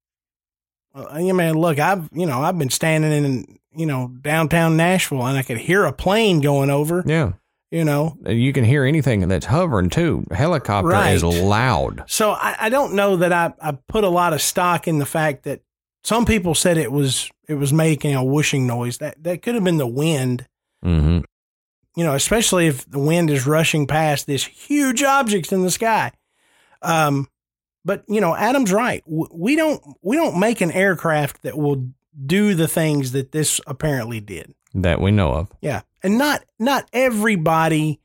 Uh, 0.95 1.06
I 1.11 1.22
mean, 1.31 1.53
look, 1.56 1.80
I've 1.80 2.10
you 2.14 2.26
know 2.26 2.41
I've 2.41 2.57
been 2.57 2.69
standing 2.69 3.11
in 3.11 3.60
you 3.76 3.86
know 3.86 4.10
downtown 4.22 4.77
Nashville, 4.77 5.26
and 5.26 5.38
I 5.38 5.44
could 5.44 5.57
hear 5.60 5.86
a 5.86 5.94
plane 5.94 6.41
going 6.41 6.69
over. 6.69 7.03
Yeah. 7.06 7.34
You 7.72 7.86
know, 7.86 8.18
You 8.26 8.52
can 8.52 8.64
hear 8.64 8.84
anything 8.84 9.28
that's 9.28 9.46
hovering 9.46 9.90
too. 9.91 10.24
Helicopter 10.32 10.90
is 11.14 11.24
loud. 11.24 12.04
So 12.08 12.32
I, 12.32 12.56
I 12.62 12.70
don't 12.70 12.96
know 12.96 13.18
that 13.18 13.32
I, 13.32 13.54
I 13.62 13.78
put 13.88 14.04
a 14.04 14.10
lot 14.10 14.34
of 14.34 14.41
stock 14.41 14.88
in 14.88 14.98
the 14.98 15.06
fact 15.06 15.44
that 15.44 15.62
some 16.04 16.26
people 16.26 16.56
said 16.56 16.78
it 16.78 16.91
was 16.91 17.30
it 17.48 17.56
was 17.56 17.72
making 17.72 18.16
a 18.16 18.24
whooshing 18.24 18.66
noise. 18.66 18.98
That 18.98 19.22
that 19.24 19.44
could 19.44 19.54
have 19.54 19.64
been 19.64 19.78
the 19.78 19.86
wind. 19.86 20.48
hmm 20.82 21.20
You 21.96 22.04
know, 22.04 22.16
especially 22.16 22.66
if 22.66 22.90
the 22.90 22.98
wind 23.00 23.30
is 23.30 23.46
rushing 23.46 23.86
past 23.86 24.26
this 24.26 24.46
huge 24.46 25.04
object 25.04 25.52
in 25.52 25.62
the 25.62 25.70
sky. 25.72 26.12
Um, 26.82 27.28
but 27.86 28.04
you 28.08 28.20
know, 28.20 28.36
Adam's 28.36 28.72
right. 28.74 29.04
We 29.06 29.56
don't 29.56 29.80
we 30.02 30.16
don't 30.16 30.40
make 30.40 30.62
an 30.62 30.72
aircraft 30.72 31.44
that 31.44 31.56
will 31.58 31.90
do 32.26 32.56
the 32.56 32.68
things 32.68 33.12
that 33.12 33.32
this 33.32 33.62
apparently 33.68 34.20
did. 34.20 34.56
That 34.74 35.02
we 35.02 35.12
know 35.12 35.34
of. 35.34 35.52
Yeah. 35.62 35.82
And 36.04 36.18
not 36.18 36.46
not 36.60 36.88
everybody 36.94 38.00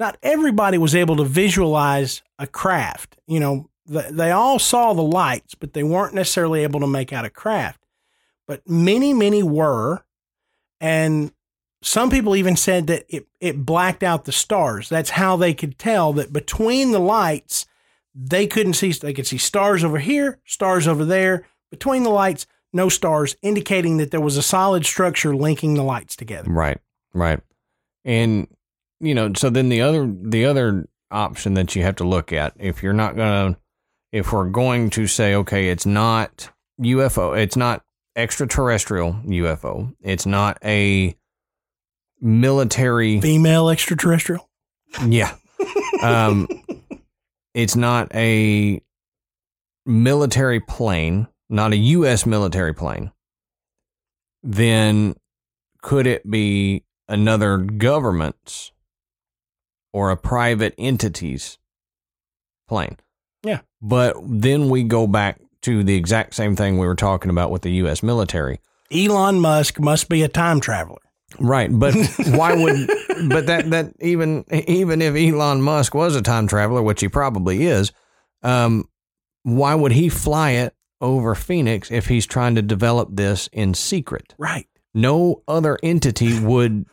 not 0.00 0.16
everybody 0.22 0.78
was 0.78 0.94
able 0.94 1.16
to 1.16 1.24
visualize 1.24 2.22
a 2.38 2.46
craft. 2.46 3.18
You 3.26 3.38
know, 3.38 3.70
th- 3.86 4.10
they 4.10 4.30
all 4.30 4.58
saw 4.58 4.94
the 4.94 5.02
lights, 5.02 5.54
but 5.54 5.74
they 5.74 5.82
weren't 5.82 6.14
necessarily 6.14 6.62
able 6.62 6.80
to 6.80 6.86
make 6.86 7.12
out 7.12 7.26
a 7.26 7.30
craft. 7.30 7.84
But 8.48 8.68
many, 8.68 9.12
many 9.12 9.42
were. 9.42 10.04
And 10.80 11.32
some 11.82 12.10
people 12.10 12.34
even 12.34 12.56
said 12.56 12.86
that 12.88 13.04
it, 13.08 13.26
it 13.40 13.64
blacked 13.64 14.02
out 14.02 14.24
the 14.24 14.32
stars. 14.32 14.88
That's 14.88 15.10
how 15.10 15.36
they 15.36 15.54
could 15.54 15.78
tell 15.78 16.14
that 16.14 16.32
between 16.32 16.92
the 16.92 16.98
lights, 16.98 17.66
they 18.14 18.46
couldn't 18.46 18.74
see, 18.74 18.92
they 18.92 19.12
could 19.12 19.26
see 19.26 19.38
stars 19.38 19.84
over 19.84 19.98
here, 19.98 20.38
stars 20.44 20.88
over 20.88 21.04
there. 21.04 21.46
Between 21.70 22.02
the 22.02 22.10
lights, 22.10 22.46
no 22.72 22.88
stars, 22.88 23.36
indicating 23.42 23.96
that 23.98 24.10
there 24.10 24.20
was 24.20 24.36
a 24.36 24.42
solid 24.42 24.86
structure 24.86 25.34
linking 25.34 25.74
the 25.74 25.82
lights 25.82 26.16
together. 26.16 26.50
Right. 26.50 26.78
Right. 27.12 27.40
And 28.04 28.48
you 29.00 29.14
know, 29.14 29.32
so 29.34 29.50
then 29.50 29.68
the 29.68 29.80
other 29.80 30.06
the 30.06 30.44
other 30.44 30.88
option 31.10 31.54
that 31.54 31.74
you 31.74 31.82
have 31.82 31.96
to 31.96 32.04
look 32.04 32.32
at 32.32 32.54
if 32.58 32.82
you're 32.82 32.92
not 32.92 33.16
going 33.16 33.54
to 33.54 33.60
if 34.12 34.32
we're 34.32 34.48
going 34.48 34.90
to 34.90 35.06
say 35.06 35.34
okay, 35.34 35.68
it's 35.68 35.86
not 35.86 36.50
UFO, 36.80 37.36
it's 37.38 37.56
not 37.56 37.82
extraterrestrial 38.16 39.14
UFO. 39.26 39.94
It's 40.00 40.26
not 40.26 40.58
a 40.64 41.16
military 42.20 43.20
Female 43.20 43.70
extraterrestrial. 43.70 44.48
Yeah. 45.06 45.34
Um, 46.02 46.48
it's 47.54 47.76
not 47.76 48.14
a 48.14 48.82
military 49.86 50.60
plane, 50.60 51.28
not 51.50 51.72
a 51.72 51.76
U.S. 51.76 52.24
military 52.24 52.72
plane. 52.72 53.10
Then 54.42 55.16
could 55.82 56.06
it 56.06 56.28
be 56.30 56.84
another 57.08 57.58
government's 57.58 58.72
or 59.92 60.10
a 60.10 60.16
private 60.16 60.74
entity's 60.78 61.58
plane? 62.68 62.96
Yeah. 63.42 63.60
But 63.82 64.16
then 64.22 64.70
we 64.70 64.84
go 64.84 65.06
back 65.06 65.40
to 65.62 65.82
the 65.82 65.94
exact 65.94 66.34
same 66.34 66.56
thing 66.56 66.78
we 66.78 66.86
were 66.86 66.94
talking 66.94 67.30
about 67.30 67.50
with 67.50 67.62
the 67.62 67.72
U.S. 67.72 68.02
military. 68.02 68.60
Elon 68.92 69.40
Musk 69.40 69.78
must 69.78 70.08
be 70.08 70.22
a 70.22 70.28
time 70.28 70.60
traveler. 70.60 70.98
Right, 71.38 71.70
but 71.72 71.94
why 72.28 72.54
would 72.54 72.88
but 73.28 73.46
that 73.46 73.70
that 73.70 73.92
even 74.00 74.44
even 74.50 75.00
if 75.00 75.14
Elon 75.14 75.62
Musk 75.62 75.94
was 75.94 76.16
a 76.16 76.22
time 76.22 76.48
traveler, 76.48 76.82
which 76.82 77.00
he 77.00 77.08
probably 77.08 77.66
is, 77.66 77.92
um, 78.42 78.88
why 79.44 79.74
would 79.74 79.92
he 79.92 80.08
fly 80.08 80.52
it 80.52 80.74
over 81.00 81.34
Phoenix 81.34 81.90
if 81.90 82.06
he's 82.06 82.26
trying 82.26 82.54
to 82.56 82.62
develop 82.62 83.08
this 83.12 83.48
in 83.52 83.74
secret? 83.74 84.34
Right. 84.38 84.68
No 84.94 85.42
other 85.46 85.78
entity 85.82 86.38
would, 86.42 86.86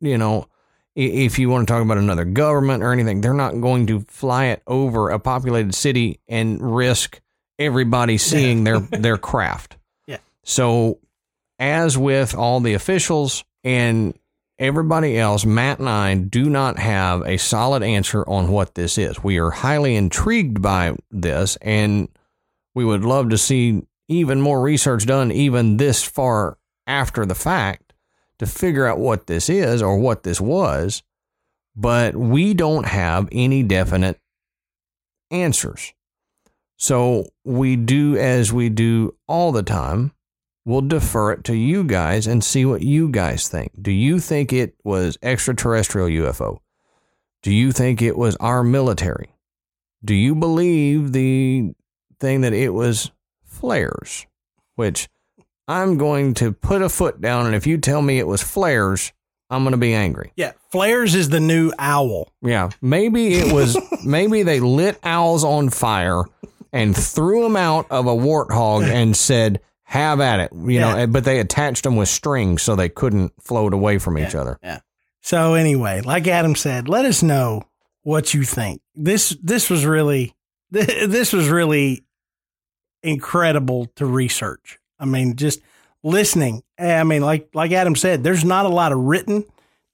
you 0.00 0.18
know, 0.18 0.48
if 0.96 1.38
you 1.38 1.48
want 1.48 1.66
to 1.66 1.72
talk 1.72 1.82
about 1.82 1.98
another 1.98 2.24
government 2.24 2.82
or 2.82 2.92
anything, 2.92 3.20
they're 3.20 3.34
not 3.34 3.60
going 3.60 3.86
to 3.88 4.00
fly 4.02 4.46
it 4.46 4.62
over 4.66 5.10
a 5.10 5.18
populated 5.18 5.74
city 5.74 6.20
and 6.28 6.76
risk 6.76 7.20
everybody 7.58 8.18
seeing 8.18 8.64
their 8.64 8.78
their 8.92 9.18
craft. 9.18 9.76
Yeah. 10.06 10.18
So, 10.44 11.00
as 11.58 11.98
with 11.98 12.34
all 12.34 12.60
the 12.60 12.74
officials 12.74 13.44
and 13.64 14.16
everybody 14.58 15.18
else, 15.18 15.44
Matt 15.44 15.80
and 15.80 15.88
I 15.88 16.14
do 16.14 16.48
not 16.48 16.78
have 16.78 17.22
a 17.22 17.38
solid 17.38 17.82
answer 17.82 18.28
on 18.28 18.52
what 18.52 18.74
this 18.76 18.96
is. 18.96 19.22
We 19.22 19.38
are 19.38 19.50
highly 19.50 19.96
intrigued 19.96 20.62
by 20.62 20.96
this, 21.10 21.56
and 21.56 22.08
we 22.74 22.84
would 22.84 23.04
love 23.04 23.30
to 23.30 23.38
see 23.38 23.82
even 24.08 24.40
more 24.40 24.60
research 24.60 25.06
done, 25.06 25.30
even 25.32 25.76
this 25.76 26.02
far 26.02 26.58
after 26.86 27.24
the 27.24 27.34
fact, 27.34 27.92
to 28.38 28.46
figure 28.46 28.86
out 28.86 28.98
what 28.98 29.26
this 29.26 29.48
is 29.48 29.80
or 29.80 29.96
what 29.96 30.22
this 30.22 30.40
was. 30.40 31.02
But 31.76 32.14
we 32.14 32.54
don't 32.54 32.86
have 32.86 33.28
any 33.32 33.62
definite 33.62 34.20
answers. 35.30 35.92
So 36.76 37.28
we 37.44 37.76
do 37.76 38.16
as 38.16 38.52
we 38.52 38.68
do 38.68 39.16
all 39.26 39.52
the 39.52 39.62
time. 39.62 40.12
We'll 40.66 40.82
defer 40.82 41.32
it 41.32 41.44
to 41.44 41.54
you 41.54 41.84
guys 41.84 42.26
and 42.26 42.42
see 42.42 42.64
what 42.64 42.82
you 42.82 43.08
guys 43.10 43.48
think. 43.48 43.72
Do 43.80 43.90
you 43.90 44.18
think 44.18 44.52
it 44.52 44.74
was 44.82 45.18
extraterrestrial 45.22 46.08
UFO? 46.08 46.58
Do 47.42 47.52
you 47.52 47.70
think 47.72 48.00
it 48.00 48.16
was 48.16 48.36
our 48.36 48.62
military? 48.62 49.30
Do 50.02 50.14
you 50.14 50.34
believe 50.34 51.12
the 51.12 51.74
thing 52.24 52.40
that 52.40 52.52
it 52.52 52.70
was 52.70 53.10
flares? 53.44 54.26
Which 54.76 55.08
I'm 55.68 55.96
going 55.98 56.34
to 56.34 56.52
put 56.52 56.82
a 56.82 56.88
foot 56.88 57.20
down, 57.20 57.46
and 57.46 57.54
if 57.54 57.66
you 57.66 57.78
tell 57.78 58.02
me 58.02 58.18
it 58.18 58.26
was 58.26 58.42
flares, 58.42 59.12
I'm 59.50 59.62
going 59.62 59.72
to 59.72 59.78
be 59.78 59.94
angry. 59.94 60.32
Yeah. 60.36 60.52
Flares 60.70 61.14
is 61.14 61.28
the 61.28 61.40
new 61.40 61.72
owl. 61.78 62.32
Yeah, 62.42 62.70
maybe 62.82 63.34
it 63.34 63.52
was. 63.52 63.78
maybe 64.04 64.42
they 64.42 64.58
lit 64.60 64.98
owls 65.04 65.44
on 65.44 65.70
fire 65.70 66.24
and 66.72 66.96
threw 66.96 67.44
them 67.44 67.56
out 67.56 67.86
of 67.90 68.06
a 68.06 68.14
warthog 68.14 68.82
and 68.84 69.16
said, 69.16 69.60
"Have 69.84 70.20
at 70.20 70.40
it," 70.40 70.50
you 70.52 70.80
know. 70.80 70.88
Yeah. 70.88 70.96
and- 71.04 71.12
But 71.12 71.24
they 71.24 71.38
attached 71.38 71.84
them 71.84 71.94
with 71.96 72.08
strings 72.08 72.62
so 72.62 72.74
they 72.74 72.88
couldn't 72.88 73.32
float 73.40 73.72
away 73.72 73.98
from 73.98 74.18
each 74.18 74.34
other. 74.34 74.58
Yeah. 74.62 74.80
So 75.20 75.54
anyway, 75.54 76.00
like 76.00 76.26
Adam 76.26 76.56
said, 76.56 76.88
let 76.88 77.04
us 77.06 77.22
know 77.22 77.62
what 78.02 78.34
you 78.34 78.42
think. 78.42 78.82
This 78.96 79.36
this 79.42 79.70
was 79.70 79.86
really 79.86 80.34
this 80.70 81.32
was 81.32 81.48
really 81.48 82.03
incredible 83.04 83.86
to 83.96 84.06
research. 84.06 84.78
I 84.98 85.04
mean, 85.04 85.36
just 85.36 85.60
listening. 86.02 86.62
I 86.78 87.04
mean, 87.04 87.22
like 87.22 87.48
like 87.54 87.72
Adam 87.72 87.96
said, 87.96 88.24
there's 88.24 88.44
not 88.44 88.66
a 88.66 88.70
lot 88.70 88.92
of 88.92 88.98
written 88.98 89.44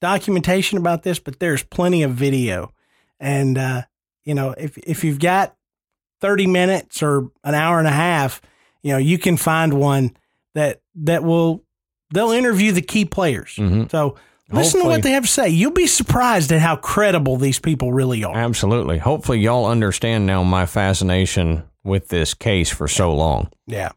documentation 0.00 0.78
about 0.78 1.02
this, 1.02 1.18
but 1.18 1.38
there's 1.38 1.62
plenty 1.62 2.02
of 2.02 2.12
video. 2.12 2.72
And 3.18 3.58
uh, 3.58 3.82
you 4.24 4.34
know, 4.34 4.54
if 4.56 4.78
if 4.78 5.04
you've 5.04 5.18
got 5.20 5.54
30 6.20 6.46
minutes 6.46 7.02
or 7.02 7.30
an 7.44 7.54
hour 7.54 7.78
and 7.78 7.88
a 7.88 7.92
half, 7.92 8.40
you 8.82 8.92
know, 8.92 8.98
you 8.98 9.18
can 9.18 9.36
find 9.36 9.74
one 9.74 10.16
that 10.54 10.80
that 10.96 11.22
will 11.22 11.64
they'll 12.12 12.32
interview 12.32 12.72
the 12.72 12.82
key 12.82 13.04
players. 13.04 13.56
Mhm. 13.56 13.90
So 13.90 14.16
listen 14.50 14.80
to 14.80 14.86
what 14.86 15.02
they 15.02 15.12
have 15.12 15.24
to 15.24 15.28
say. 15.30 15.48
You'll 15.48 15.70
be 15.70 15.86
surprised 15.86 16.50
at 16.52 16.60
how 16.60 16.76
credible 16.76 17.36
these 17.36 17.58
people 17.58 17.92
really 17.92 18.24
are. 18.24 18.36
Absolutely. 18.36 18.98
Hopefully, 18.98 19.38
y'all 19.38 19.66
understand 19.66 20.26
now 20.26 20.42
my 20.42 20.66
fascination 20.66 21.62
with 21.84 22.08
this 22.08 22.34
case 22.34 22.70
for 22.70 22.88
so 22.88 23.14
long. 23.14 23.50
Yeah. 23.66 23.92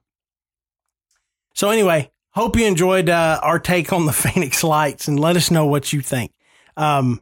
So 1.53 1.69
anyway, 1.69 2.11
hope 2.31 2.55
you 2.55 2.65
enjoyed 2.65 3.10
uh, 3.10 3.39
our 3.41 3.60
take 3.60 3.93
on 3.93 4.05
the 4.05 4.14
Phoenix 4.14 4.64
Lights 4.64 5.07
and 5.07 5.19
let 5.19 5.35
us 5.35 5.51
know 5.51 5.65
what 5.65 5.93
you 5.93 6.01
think. 6.01 6.31
Um, 6.77 7.22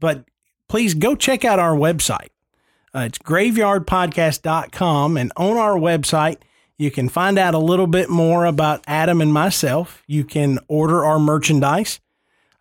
but 0.00 0.24
please 0.68 0.94
go 0.94 1.14
check 1.14 1.44
out 1.44 1.58
our 1.58 1.74
website. 1.74 2.28
Uh, 2.94 3.00
it's 3.00 3.18
graveyardpodcast.com. 3.18 5.16
And 5.16 5.32
on 5.36 5.56
our 5.56 5.74
website, 5.74 6.38
you 6.78 6.90
can 6.90 7.08
find 7.08 7.38
out 7.38 7.54
a 7.54 7.58
little 7.58 7.86
bit 7.86 8.08
more 8.08 8.44
about 8.44 8.82
Adam 8.86 9.20
and 9.20 9.32
myself. 9.32 10.02
You 10.06 10.24
can 10.24 10.58
order 10.68 11.04
our 11.04 11.18
merchandise. 11.18 12.00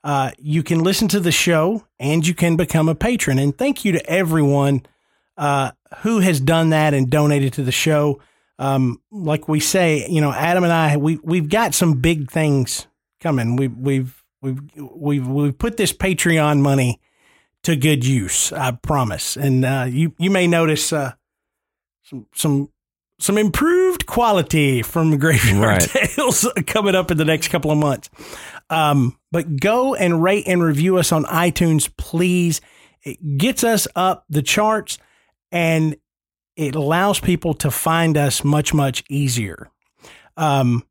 Uh, 0.03 0.31
you 0.37 0.63
can 0.63 0.83
listen 0.83 1.07
to 1.09 1.19
the 1.19 1.31
show 1.31 1.85
and 1.99 2.25
you 2.27 2.33
can 2.33 2.55
become 2.55 2.89
a 2.89 2.95
patron. 2.95 3.39
And 3.39 3.57
thank 3.57 3.83
you 3.85 3.91
to 3.93 4.09
everyone 4.09 4.85
uh, 5.37 5.71
who 5.99 6.19
has 6.19 6.39
done 6.39 6.69
that 6.69 6.93
and 6.93 7.09
donated 7.09 7.53
to 7.53 7.63
the 7.63 7.71
show. 7.71 8.21
Um, 8.59 9.01
like 9.11 9.47
we 9.47 9.59
say, 9.59 10.07
you 10.09 10.21
know, 10.21 10.31
Adam 10.31 10.63
and 10.63 10.73
I, 10.73 10.97
we 10.97 11.17
we've 11.23 11.49
got 11.49 11.75
some 11.75 11.95
big 12.01 12.31
things 12.31 12.87
coming. 13.21 13.55
We 13.55 13.67
we've 13.67 14.23
we've 14.41 14.59
we've 14.75 15.27
we've 15.27 15.57
put 15.57 15.77
this 15.77 15.93
Patreon 15.93 16.59
money 16.61 16.99
to 17.63 17.75
good 17.75 18.05
use. 18.05 18.51
I 18.51 18.71
promise. 18.71 19.37
And 19.37 19.63
uh, 19.63 19.85
you 19.89 20.13
you 20.17 20.31
may 20.31 20.47
notice 20.47 20.91
uh, 20.91 21.13
some 22.03 22.25
some 22.33 22.69
some 23.19 23.37
improved 23.37 24.05
quality 24.05 24.81
from 24.81 25.17
Graveyard 25.17 25.63
Right. 25.63 25.81
Tales 26.15 26.47
coming 26.67 26.95
up 26.95 27.11
in 27.11 27.17
the 27.17 27.25
next 27.25 27.49
couple 27.49 27.71
of 27.71 27.77
months. 27.77 28.09
Um, 28.69 29.17
but 29.31 29.59
go 29.59 29.95
and 29.95 30.21
rate 30.21 30.47
and 30.47 30.63
review 30.63 30.97
us 30.97 31.11
on 31.11 31.25
iTunes, 31.25 31.89
please. 31.97 32.61
It 33.03 33.37
gets 33.37 33.63
us 33.63 33.87
up 33.95 34.25
the 34.29 34.41
charts 34.41 34.97
and 35.51 35.95
it 36.55 36.75
allows 36.75 37.19
people 37.19 37.53
to 37.53 37.71
find 37.71 38.17
us 38.17 38.43
much, 38.43 38.73
much 38.73 39.03
easier. 39.09 39.69
Um, 40.35 40.85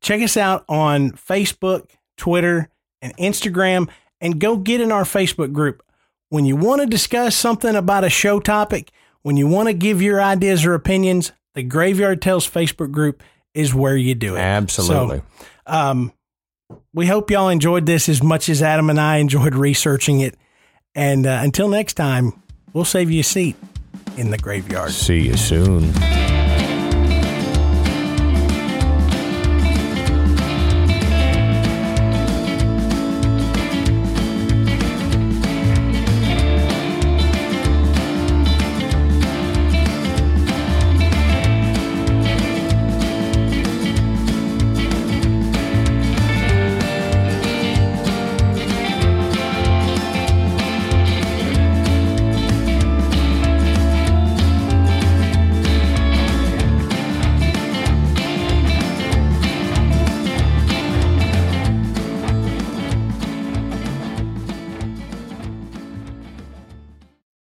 check 0.00 0.20
us 0.20 0.36
out 0.36 0.64
on 0.68 1.12
Facebook, 1.12 1.90
Twitter, 2.16 2.68
and 3.00 3.16
Instagram, 3.16 3.88
and 4.20 4.40
go 4.40 4.56
get 4.56 4.80
in 4.80 4.90
our 4.90 5.04
Facebook 5.04 5.52
group. 5.52 5.82
When 6.28 6.44
you 6.44 6.56
want 6.56 6.80
to 6.80 6.86
discuss 6.86 7.36
something 7.36 7.76
about 7.76 8.02
a 8.04 8.10
show 8.10 8.40
topic, 8.40 8.90
when 9.22 9.36
you 9.36 9.46
want 9.46 9.68
to 9.68 9.72
give 9.72 10.02
your 10.02 10.20
ideas 10.20 10.64
or 10.64 10.74
opinions, 10.74 11.32
the 11.54 11.62
Graveyard 11.62 12.20
Tales 12.20 12.48
Facebook 12.48 12.90
group 12.90 13.22
is 13.54 13.72
where 13.72 13.96
you 13.96 14.14
do 14.14 14.34
it. 14.36 14.40
Absolutely. 14.40 15.18
So, 15.18 15.46
um, 15.66 16.12
we 16.92 17.06
hope 17.06 17.30
y'all 17.30 17.48
enjoyed 17.48 17.86
this 17.86 18.08
as 18.08 18.22
much 18.22 18.48
as 18.48 18.60
Adam 18.60 18.90
and 18.90 19.00
I 19.00 19.18
enjoyed 19.18 19.54
researching 19.54 20.20
it. 20.20 20.36
And 20.96 21.26
uh, 21.26 21.40
until 21.42 21.68
next 21.68 21.94
time, 21.94 22.42
we'll 22.72 22.84
save 22.84 23.10
you 23.10 23.20
a 23.20 23.24
seat 23.24 23.56
in 24.16 24.30
the 24.30 24.38
graveyard. 24.38 24.90
See 24.90 25.20
you 25.20 25.36
soon. 25.36 25.92